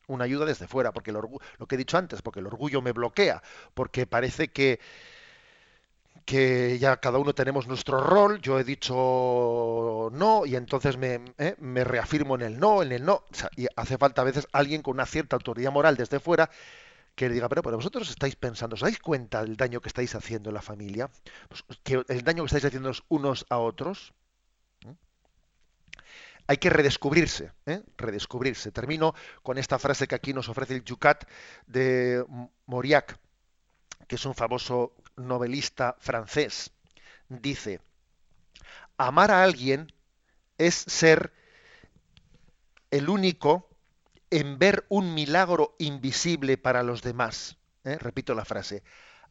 una 0.07 0.25
ayuda 0.25 0.45
desde 0.45 0.67
fuera, 0.67 0.91
porque 0.91 1.11
lo 1.11 1.21
que 1.67 1.75
he 1.75 1.77
dicho 1.77 1.97
antes, 1.97 2.21
porque 2.21 2.39
el 2.39 2.47
orgullo 2.47 2.81
me 2.81 2.91
bloquea, 2.91 3.41
porque 3.73 4.05
parece 4.05 4.49
que 4.49 4.79
que 6.25 6.79
ya 6.79 6.97
cada 6.97 7.17
uno 7.17 7.33
tenemos 7.33 7.67
nuestro 7.67 7.99
rol, 7.99 8.39
yo 8.41 8.59
he 8.59 8.63
dicho 8.63 10.09
no 10.13 10.45
y 10.45 10.55
entonces 10.55 10.97
me, 10.97 11.21
¿eh? 11.37 11.55
me 11.59 11.83
reafirmo 11.83 12.35
en 12.35 12.41
el 12.41 12.59
no, 12.59 12.81
en 12.81 12.91
el 12.91 13.03
no, 13.05 13.23
y 13.55 13.67
hace 13.75 13.97
falta 13.97 14.21
a 14.21 14.25
veces 14.25 14.47
alguien 14.53 14.81
con 14.81 14.93
una 14.93 15.05
cierta 15.05 15.35
autoridad 15.35 15.71
moral 15.71 15.97
desde 15.97 16.19
fuera 16.19 16.49
que 17.15 17.27
le 17.27 17.35
diga, 17.35 17.49
pero, 17.49 17.61
vosotros 17.61 18.09
estáis 18.09 18.35
pensando, 18.35 18.73
¿os 18.75 18.81
dais 18.81 18.99
cuenta 18.99 19.43
del 19.43 19.55
daño 19.55 19.81
que 19.81 19.89
estáis 19.89 20.15
haciendo 20.15 20.49
en 20.49 20.55
la 20.55 20.61
familia? 20.61 21.09
Pues, 21.47 21.63
el 22.09 22.23
daño 22.23 22.43
que 22.43 22.47
estáis 22.47 22.65
haciendo 22.65 22.91
unos 23.09 23.45
a 23.49 23.59
otros 23.59 24.13
hay 26.47 26.57
que 26.57 26.69
redescubrirse, 26.69 27.51
¿eh? 27.65 27.81
redescubrirse. 27.97 28.71
Termino 28.71 29.13
con 29.41 29.57
esta 29.57 29.79
frase 29.79 30.07
que 30.07 30.15
aquí 30.15 30.33
nos 30.33 30.49
ofrece 30.49 30.75
el 30.75 30.83
Yucat 30.83 31.23
de 31.67 32.25
Mauriac, 32.65 33.17
que 34.07 34.15
es 34.15 34.25
un 34.25 34.35
famoso 34.35 34.95
novelista 35.15 35.95
francés. 35.99 36.71
Dice, 37.29 37.79
amar 38.97 39.31
a 39.31 39.43
alguien 39.43 39.91
es 40.57 40.75
ser 40.75 41.33
el 42.91 43.09
único 43.09 43.69
en 44.29 44.59
ver 44.59 44.85
un 44.89 45.13
milagro 45.13 45.75
invisible 45.79 46.57
para 46.57 46.83
los 46.83 47.01
demás. 47.01 47.57
¿eh? 47.83 47.97
Repito 47.99 48.35
la 48.35 48.45
frase. 48.45 48.83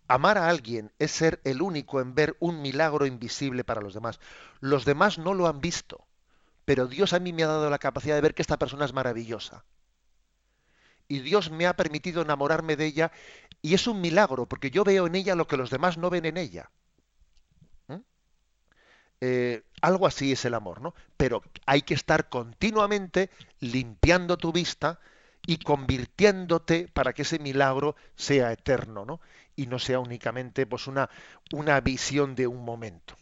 Amar 0.08 0.38
a 0.38 0.48
alguien 0.48 0.92
es 0.98 1.10
ser 1.12 1.40
el 1.44 1.62
único 1.62 2.00
en 2.00 2.14
ver 2.14 2.36
un 2.40 2.60
milagro 2.62 3.06
invisible 3.06 3.64
para 3.64 3.80
los 3.80 3.94
demás. 3.94 4.18
Los 4.60 4.84
demás 4.84 5.18
no 5.18 5.34
lo 5.34 5.46
han 5.46 5.60
visto 5.60 6.06
pero 6.64 6.86
Dios 6.86 7.12
a 7.12 7.18
mí 7.18 7.32
me 7.32 7.42
ha 7.42 7.48
dado 7.48 7.68
la 7.70 7.78
capacidad 7.78 8.14
de 8.14 8.20
ver 8.20 8.34
que 8.34 8.42
esta 8.42 8.58
persona 8.58 8.84
es 8.84 8.92
maravillosa. 8.92 9.64
Y 11.08 11.20
Dios 11.20 11.50
me 11.50 11.66
ha 11.66 11.76
permitido 11.76 12.22
enamorarme 12.22 12.76
de 12.76 12.86
ella 12.86 13.12
y 13.60 13.74
es 13.74 13.86
un 13.86 14.00
milagro, 14.00 14.46
porque 14.46 14.70
yo 14.70 14.84
veo 14.84 15.06
en 15.06 15.14
ella 15.14 15.34
lo 15.34 15.46
que 15.46 15.56
los 15.56 15.70
demás 15.70 15.98
no 15.98 16.10
ven 16.10 16.24
en 16.24 16.36
ella. 16.36 16.70
¿Mm? 17.88 17.96
Eh, 19.20 19.62
algo 19.82 20.06
así 20.06 20.32
es 20.32 20.44
el 20.44 20.54
amor, 20.54 20.80
¿no? 20.80 20.94
Pero 21.16 21.42
hay 21.66 21.82
que 21.82 21.94
estar 21.94 22.28
continuamente 22.28 23.30
limpiando 23.60 24.36
tu 24.36 24.52
vista 24.52 25.00
y 25.46 25.58
convirtiéndote 25.58 26.88
para 26.88 27.12
que 27.12 27.22
ese 27.22 27.38
milagro 27.38 27.96
sea 28.14 28.52
eterno, 28.52 29.04
¿no? 29.04 29.20
Y 29.56 29.66
no 29.66 29.78
sea 29.78 29.98
únicamente 29.98 30.66
pues 30.66 30.86
una, 30.86 31.10
una 31.52 31.80
visión 31.80 32.34
de 32.34 32.46
un 32.46 32.64
momento. 32.64 33.16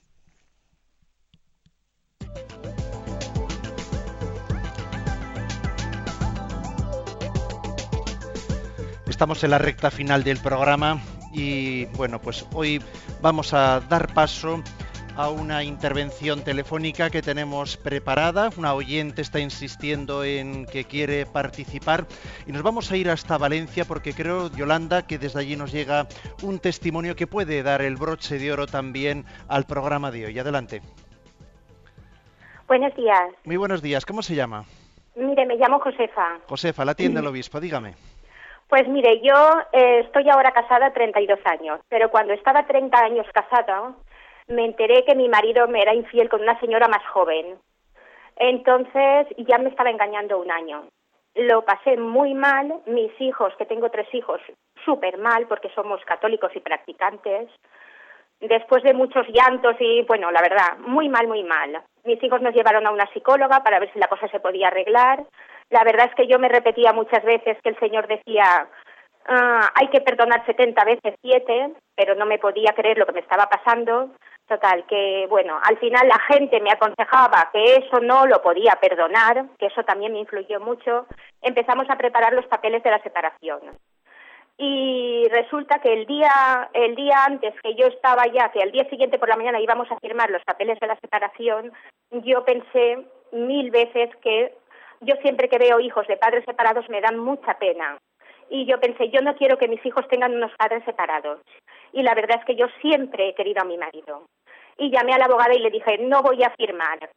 Estamos 9.20 9.44
en 9.44 9.50
la 9.50 9.58
recta 9.58 9.90
final 9.90 10.24
del 10.24 10.38
programa 10.38 10.98
y 11.30 11.84
bueno, 11.98 12.22
pues 12.22 12.46
hoy 12.54 12.80
vamos 13.20 13.52
a 13.52 13.80
dar 13.80 14.14
paso 14.14 14.62
a 15.14 15.28
una 15.28 15.62
intervención 15.62 16.42
telefónica 16.42 17.10
que 17.10 17.20
tenemos 17.20 17.76
preparada. 17.76 18.48
Una 18.56 18.72
oyente 18.72 19.20
está 19.20 19.38
insistiendo 19.38 20.24
en 20.24 20.64
que 20.64 20.84
quiere 20.84 21.26
participar 21.26 22.06
y 22.46 22.52
nos 22.52 22.62
vamos 22.62 22.90
a 22.90 22.96
ir 22.96 23.10
hasta 23.10 23.36
Valencia 23.36 23.84
porque 23.84 24.14
creo, 24.14 24.50
Yolanda, 24.52 25.06
que 25.06 25.18
desde 25.18 25.40
allí 25.40 25.54
nos 25.54 25.70
llega 25.70 26.06
un 26.42 26.58
testimonio 26.58 27.14
que 27.14 27.26
puede 27.26 27.62
dar 27.62 27.82
el 27.82 27.96
broche 27.96 28.38
de 28.38 28.50
oro 28.50 28.66
también 28.66 29.26
al 29.48 29.64
programa 29.64 30.10
de 30.10 30.24
hoy. 30.24 30.38
Adelante. 30.38 30.80
Buenos 32.66 32.96
días. 32.96 33.20
Muy 33.44 33.58
buenos 33.58 33.82
días. 33.82 34.06
¿Cómo 34.06 34.22
se 34.22 34.34
llama? 34.34 34.64
Mire, 35.14 35.44
me 35.44 35.56
llamo 35.56 35.78
Josefa. 35.78 36.38
Josefa, 36.46 36.86
la 36.86 36.94
tienda 36.94 37.20
del 37.20 37.28
obispo, 37.28 37.60
dígame. 37.60 37.96
Pues 38.70 38.86
mire, 38.86 39.20
yo 39.20 39.34
eh, 39.72 40.04
estoy 40.06 40.30
ahora 40.30 40.52
casada 40.52 40.92
32 40.92 41.40
años, 41.44 41.80
pero 41.88 42.08
cuando 42.08 42.32
estaba 42.32 42.66
30 42.66 42.96
años 42.98 43.26
casada, 43.34 43.94
me 44.46 44.64
enteré 44.64 45.04
que 45.04 45.16
mi 45.16 45.28
marido 45.28 45.66
me 45.66 45.82
era 45.82 45.92
infiel 45.92 46.28
con 46.28 46.42
una 46.42 46.58
señora 46.60 46.86
más 46.86 47.04
joven. 47.08 47.58
Entonces 48.36 49.26
ya 49.38 49.58
me 49.58 49.70
estaba 49.70 49.90
engañando 49.90 50.38
un 50.38 50.52
año. 50.52 50.84
lo 51.34 51.62
pasé 51.64 51.96
muy 51.96 52.34
mal, 52.34 52.80
mis 52.86 53.12
hijos, 53.20 53.52
que 53.56 53.66
tengo 53.66 53.90
tres 53.90 54.06
hijos, 54.14 54.40
súper 54.84 55.18
mal 55.18 55.46
porque 55.48 55.70
somos 55.74 56.00
católicos 56.04 56.52
y 56.54 56.60
practicantes, 56.60 57.48
después 58.40 58.84
de 58.84 58.94
muchos 58.94 59.26
llantos 59.28 59.76
y, 59.80 60.02
bueno, 60.02 60.30
la 60.30 60.42
verdad, 60.42 60.78
muy 60.78 61.08
mal, 61.08 61.26
muy 61.26 61.42
mal. 61.42 61.82
Mis 62.04 62.22
hijos 62.22 62.40
nos 62.40 62.54
llevaron 62.54 62.86
a 62.86 62.92
una 62.92 63.06
psicóloga 63.12 63.64
para 63.64 63.80
ver 63.80 63.92
si 63.92 63.98
la 63.98 64.08
cosa 64.08 64.28
se 64.28 64.40
podía 64.40 64.68
arreglar. 64.68 65.24
La 65.70 65.84
verdad 65.84 66.06
es 66.08 66.14
que 66.14 66.26
yo 66.26 66.38
me 66.38 66.48
repetía 66.48 66.92
muchas 66.92 67.24
veces 67.24 67.56
que 67.62 67.70
el 67.70 67.78
Señor 67.78 68.08
decía, 68.08 68.68
ah, 69.26 69.70
hay 69.74 69.88
que 69.88 70.00
perdonar 70.00 70.44
70 70.44 70.84
veces 70.84 71.14
7, 71.22 71.72
pero 71.94 72.14
no 72.16 72.26
me 72.26 72.38
podía 72.38 72.72
creer 72.74 72.98
lo 72.98 73.06
que 73.06 73.12
me 73.12 73.20
estaba 73.20 73.48
pasando. 73.48 74.10
Total, 74.48 74.84
que 74.86 75.26
bueno, 75.30 75.60
al 75.62 75.78
final 75.78 76.08
la 76.08 76.18
gente 76.18 76.60
me 76.60 76.72
aconsejaba 76.72 77.50
que 77.52 77.76
eso 77.76 78.00
no 78.00 78.26
lo 78.26 78.42
podía 78.42 78.72
perdonar, 78.80 79.44
que 79.58 79.66
eso 79.66 79.84
también 79.84 80.12
me 80.12 80.18
influyó 80.18 80.58
mucho. 80.58 81.06
Empezamos 81.40 81.88
a 81.88 81.96
preparar 81.96 82.32
los 82.32 82.46
papeles 82.46 82.82
de 82.82 82.90
la 82.90 83.00
separación. 83.00 83.60
Y 84.58 85.26
resulta 85.30 85.78
que 85.78 85.92
el 85.92 86.04
día, 86.04 86.68
el 86.74 86.96
día 86.96 87.24
antes 87.24 87.54
que 87.62 87.76
yo 87.76 87.86
estaba 87.86 88.26
ya, 88.26 88.50
que 88.50 88.60
al 88.60 88.72
día 88.72 88.84
siguiente 88.90 89.18
por 89.18 89.28
la 89.28 89.36
mañana 89.36 89.60
íbamos 89.60 89.90
a 89.90 89.98
firmar 90.00 90.30
los 90.30 90.44
papeles 90.44 90.78
de 90.80 90.86
la 90.88 90.96
separación, 90.96 91.72
yo 92.10 92.44
pensé 92.44 92.98
mil 93.32 93.70
veces 93.70 94.10
que 94.16 94.52
yo 95.00 95.14
siempre 95.22 95.48
que 95.48 95.58
veo 95.58 95.80
hijos 95.80 96.06
de 96.06 96.16
padres 96.16 96.44
separados 96.44 96.88
me 96.88 97.00
dan 97.00 97.18
mucha 97.18 97.58
pena. 97.58 97.98
Y 98.50 98.66
yo 98.66 98.80
pensé, 98.80 99.10
yo 99.10 99.20
no 99.20 99.36
quiero 99.36 99.58
que 99.58 99.68
mis 99.68 99.84
hijos 99.86 100.06
tengan 100.08 100.34
unos 100.34 100.52
padres 100.56 100.84
separados. 100.84 101.40
Y 101.92 102.02
la 102.02 102.14
verdad 102.14 102.38
es 102.40 102.44
que 102.44 102.56
yo 102.56 102.66
siempre 102.80 103.28
he 103.28 103.34
querido 103.34 103.62
a 103.62 103.64
mi 103.64 103.78
marido 103.78 104.26
y 104.76 104.90
llamé 104.90 105.12
a 105.12 105.18
la 105.18 105.26
abogada 105.26 105.54
y 105.54 105.60
le 105.60 105.70
dije, 105.70 105.98
no 105.98 106.22
voy 106.22 106.42
a 106.42 106.50
firmar. 106.50 107.10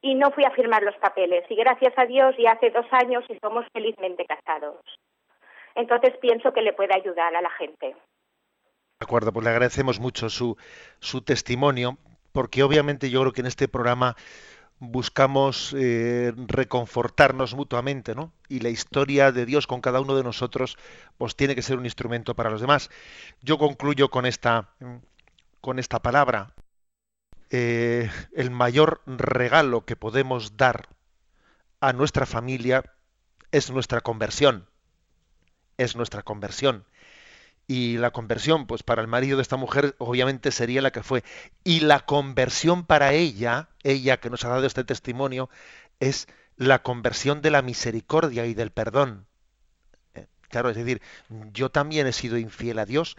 Y 0.00 0.14
no 0.14 0.30
fui 0.30 0.44
a 0.44 0.52
firmar 0.52 0.82
los 0.82 0.96
papeles. 0.96 1.44
Y 1.48 1.56
gracias 1.56 1.92
a 1.96 2.06
Dios 2.06 2.34
ya 2.38 2.52
hace 2.52 2.70
dos 2.70 2.86
años 2.92 3.24
y 3.28 3.36
somos 3.40 3.66
felizmente 3.72 4.24
casados. 4.24 4.76
Entonces 5.74 6.16
pienso 6.18 6.52
que 6.52 6.62
le 6.62 6.72
puede 6.72 6.94
ayudar 6.94 7.34
a 7.34 7.42
la 7.42 7.50
gente. 7.50 7.96
De 9.00 9.04
acuerdo, 9.04 9.32
pues 9.32 9.44
le 9.44 9.50
agradecemos 9.50 9.98
mucho 9.98 10.28
su, 10.28 10.56
su 11.00 11.22
testimonio, 11.22 11.98
porque 12.32 12.62
obviamente 12.62 13.10
yo 13.10 13.20
creo 13.20 13.32
que 13.32 13.40
en 13.40 13.46
este 13.46 13.68
programa 13.68 14.14
buscamos 14.80 15.74
eh, 15.76 16.32
reconfortarnos 16.36 17.54
mutuamente, 17.54 18.14
¿no? 18.14 18.32
Y 18.48 18.60
la 18.60 18.68
historia 18.68 19.32
de 19.32 19.46
Dios 19.46 19.66
con 19.66 19.80
cada 19.80 20.00
uno 20.00 20.16
de 20.16 20.22
nosotros, 20.22 20.76
pues 21.16 21.36
tiene 21.36 21.54
que 21.54 21.62
ser 21.62 21.78
un 21.78 21.84
instrumento 21.84 22.34
para 22.34 22.50
los 22.50 22.60
demás. 22.60 22.90
Yo 23.42 23.58
concluyo 23.58 24.10
con 24.10 24.26
esta, 24.26 24.68
con 25.60 25.78
esta 25.78 26.00
palabra. 26.00 26.54
Eh, 27.50 28.10
el 28.34 28.50
mayor 28.50 29.02
regalo 29.06 29.84
que 29.84 29.96
podemos 29.96 30.56
dar 30.56 30.88
a 31.80 31.92
nuestra 31.92 32.26
familia 32.26 32.84
es 33.52 33.70
nuestra 33.70 34.00
conversión. 34.00 34.68
Es 35.76 35.96
nuestra 35.96 36.22
conversión. 36.22 36.84
Y 37.70 37.98
la 37.98 38.10
conversión, 38.12 38.66
pues 38.66 38.82
para 38.82 39.02
el 39.02 39.08
marido 39.08 39.36
de 39.36 39.42
esta 39.42 39.56
mujer, 39.56 39.94
obviamente 39.98 40.50
sería 40.50 40.82
la 40.82 40.90
que 40.90 41.02
fue. 41.02 41.22
Y 41.64 41.80
la 41.80 42.00
conversión 42.00 42.84
para 42.84 43.12
ella, 43.12 43.68
ella 43.82 44.16
que 44.16 44.30
nos 44.30 44.44
ha 44.44 44.48
dado 44.48 44.66
este 44.66 44.84
testimonio, 44.84 45.50
es 46.00 46.28
la 46.56 46.82
conversión 46.82 47.42
de 47.42 47.50
la 47.50 47.60
misericordia 47.60 48.46
y 48.46 48.54
del 48.54 48.70
perdón. 48.70 49.26
Eh, 50.14 50.26
claro, 50.48 50.70
es 50.70 50.76
decir, 50.76 51.02
yo 51.52 51.70
también 51.70 52.06
he 52.06 52.12
sido 52.12 52.38
infiel 52.38 52.78
a 52.78 52.86
Dios 52.86 53.18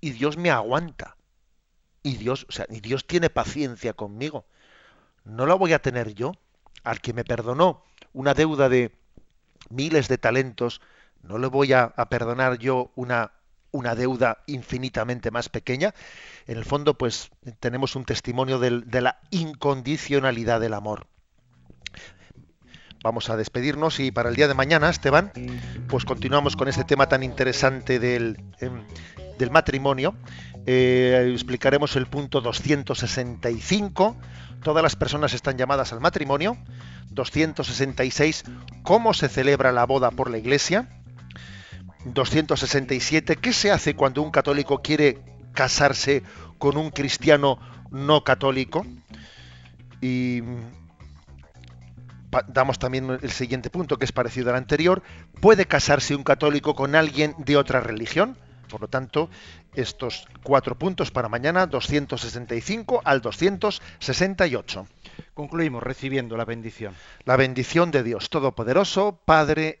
y 0.00 0.12
Dios 0.12 0.36
me 0.36 0.50
aguanta. 0.50 1.16
Y 2.04 2.16
Dios, 2.16 2.46
o 2.48 2.52
sea, 2.52 2.66
y 2.70 2.80
Dios 2.80 3.06
tiene 3.06 3.28
paciencia 3.28 3.92
conmigo. 3.92 4.46
No 5.24 5.46
la 5.46 5.54
voy 5.54 5.72
a 5.72 5.82
tener 5.82 6.14
yo. 6.14 6.32
Al 6.82 7.00
que 7.00 7.12
me 7.12 7.24
perdonó 7.24 7.84
una 8.14 8.34
deuda 8.34 8.68
de 8.68 8.96
miles 9.68 10.08
de 10.08 10.16
talentos, 10.16 10.80
no 11.22 11.38
le 11.38 11.48
voy 11.48 11.72
a, 11.72 11.90
perdonar 12.08 12.58
yo 12.58 12.90
una, 12.94 13.32
una 13.72 13.94
deuda 13.94 14.38
infinitamente 14.46 15.30
más 15.30 15.48
pequeña. 15.48 15.94
En 16.46 16.58
el 16.58 16.64
fondo, 16.64 16.94
pues 16.94 17.30
tenemos 17.60 17.96
un 17.96 18.04
testimonio 18.04 18.58
de 18.58 19.00
la 19.00 19.20
incondicionalidad 19.30 20.60
del 20.60 20.74
amor. 20.74 21.06
Vamos 23.02 23.30
a 23.30 23.36
despedirnos 23.36 23.98
y 23.98 24.10
para 24.10 24.28
el 24.28 24.36
día 24.36 24.46
de 24.46 24.52
mañana, 24.52 24.90
Esteban, 24.90 25.32
pues 25.88 26.04
continuamos 26.04 26.54
con 26.54 26.68
este 26.68 26.84
tema 26.84 27.08
tan 27.08 27.22
interesante 27.22 27.98
del, 27.98 28.36
em, 28.60 28.84
matrimonio 29.50 30.14
eh, 30.66 31.30
explicaremos 31.32 31.96
el 31.96 32.06
punto 32.06 32.42
265. 32.42 34.16
Todas 34.62 34.82
las 34.82 34.96
personas 34.96 35.32
están 35.32 35.56
llamadas 35.56 35.94
al 35.94 36.00
matrimonio. 36.00 36.58
266. 37.10 38.44
¿Cómo 38.82 39.14
se 39.14 39.28
celebra 39.28 39.72
la 39.72 39.86
boda 39.86 40.10
por 40.10 40.30
la 40.30 40.36
iglesia? 40.36 40.88
267. 42.04 43.36
¿Qué 43.36 43.52
se 43.52 43.70
hace 43.70 43.94
cuando 43.94 44.22
un 44.22 44.30
católico 44.30 44.82
quiere 44.82 45.18
casarse 45.52 46.22
con 46.58 46.76
un 46.76 46.90
cristiano 46.90 47.58
no 47.90 48.24
católico? 48.24 48.86
Y 50.00 50.42
damos 52.48 52.78
también 52.78 53.18
el 53.22 53.30
siguiente 53.30 53.70
punto 53.70 53.98
que 53.98 54.04
es 54.04 54.12
parecido 54.12 54.50
al 54.50 54.56
anterior. 54.56 55.02
¿Puede 55.40 55.66
casarse 55.66 56.14
un 56.14 56.24
católico 56.24 56.74
con 56.74 56.94
alguien 56.94 57.34
de 57.38 57.56
otra 57.56 57.80
religión? 57.80 58.36
Por 58.68 58.80
lo 58.82 58.88
tanto, 58.88 59.28
estos 59.74 60.26
cuatro 60.44 60.78
puntos 60.78 61.10
para 61.10 61.28
mañana, 61.28 61.66
265 61.66 63.02
al 63.04 63.20
268. 63.20 64.86
Concluimos 65.34 65.82
recibiendo 65.82 66.36
la 66.36 66.44
bendición. 66.44 66.94
La 67.24 67.36
bendición 67.36 67.90
de 67.90 68.04
Dios 68.04 68.30
Todopoderoso, 68.30 69.20
Padre, 69.24 69.80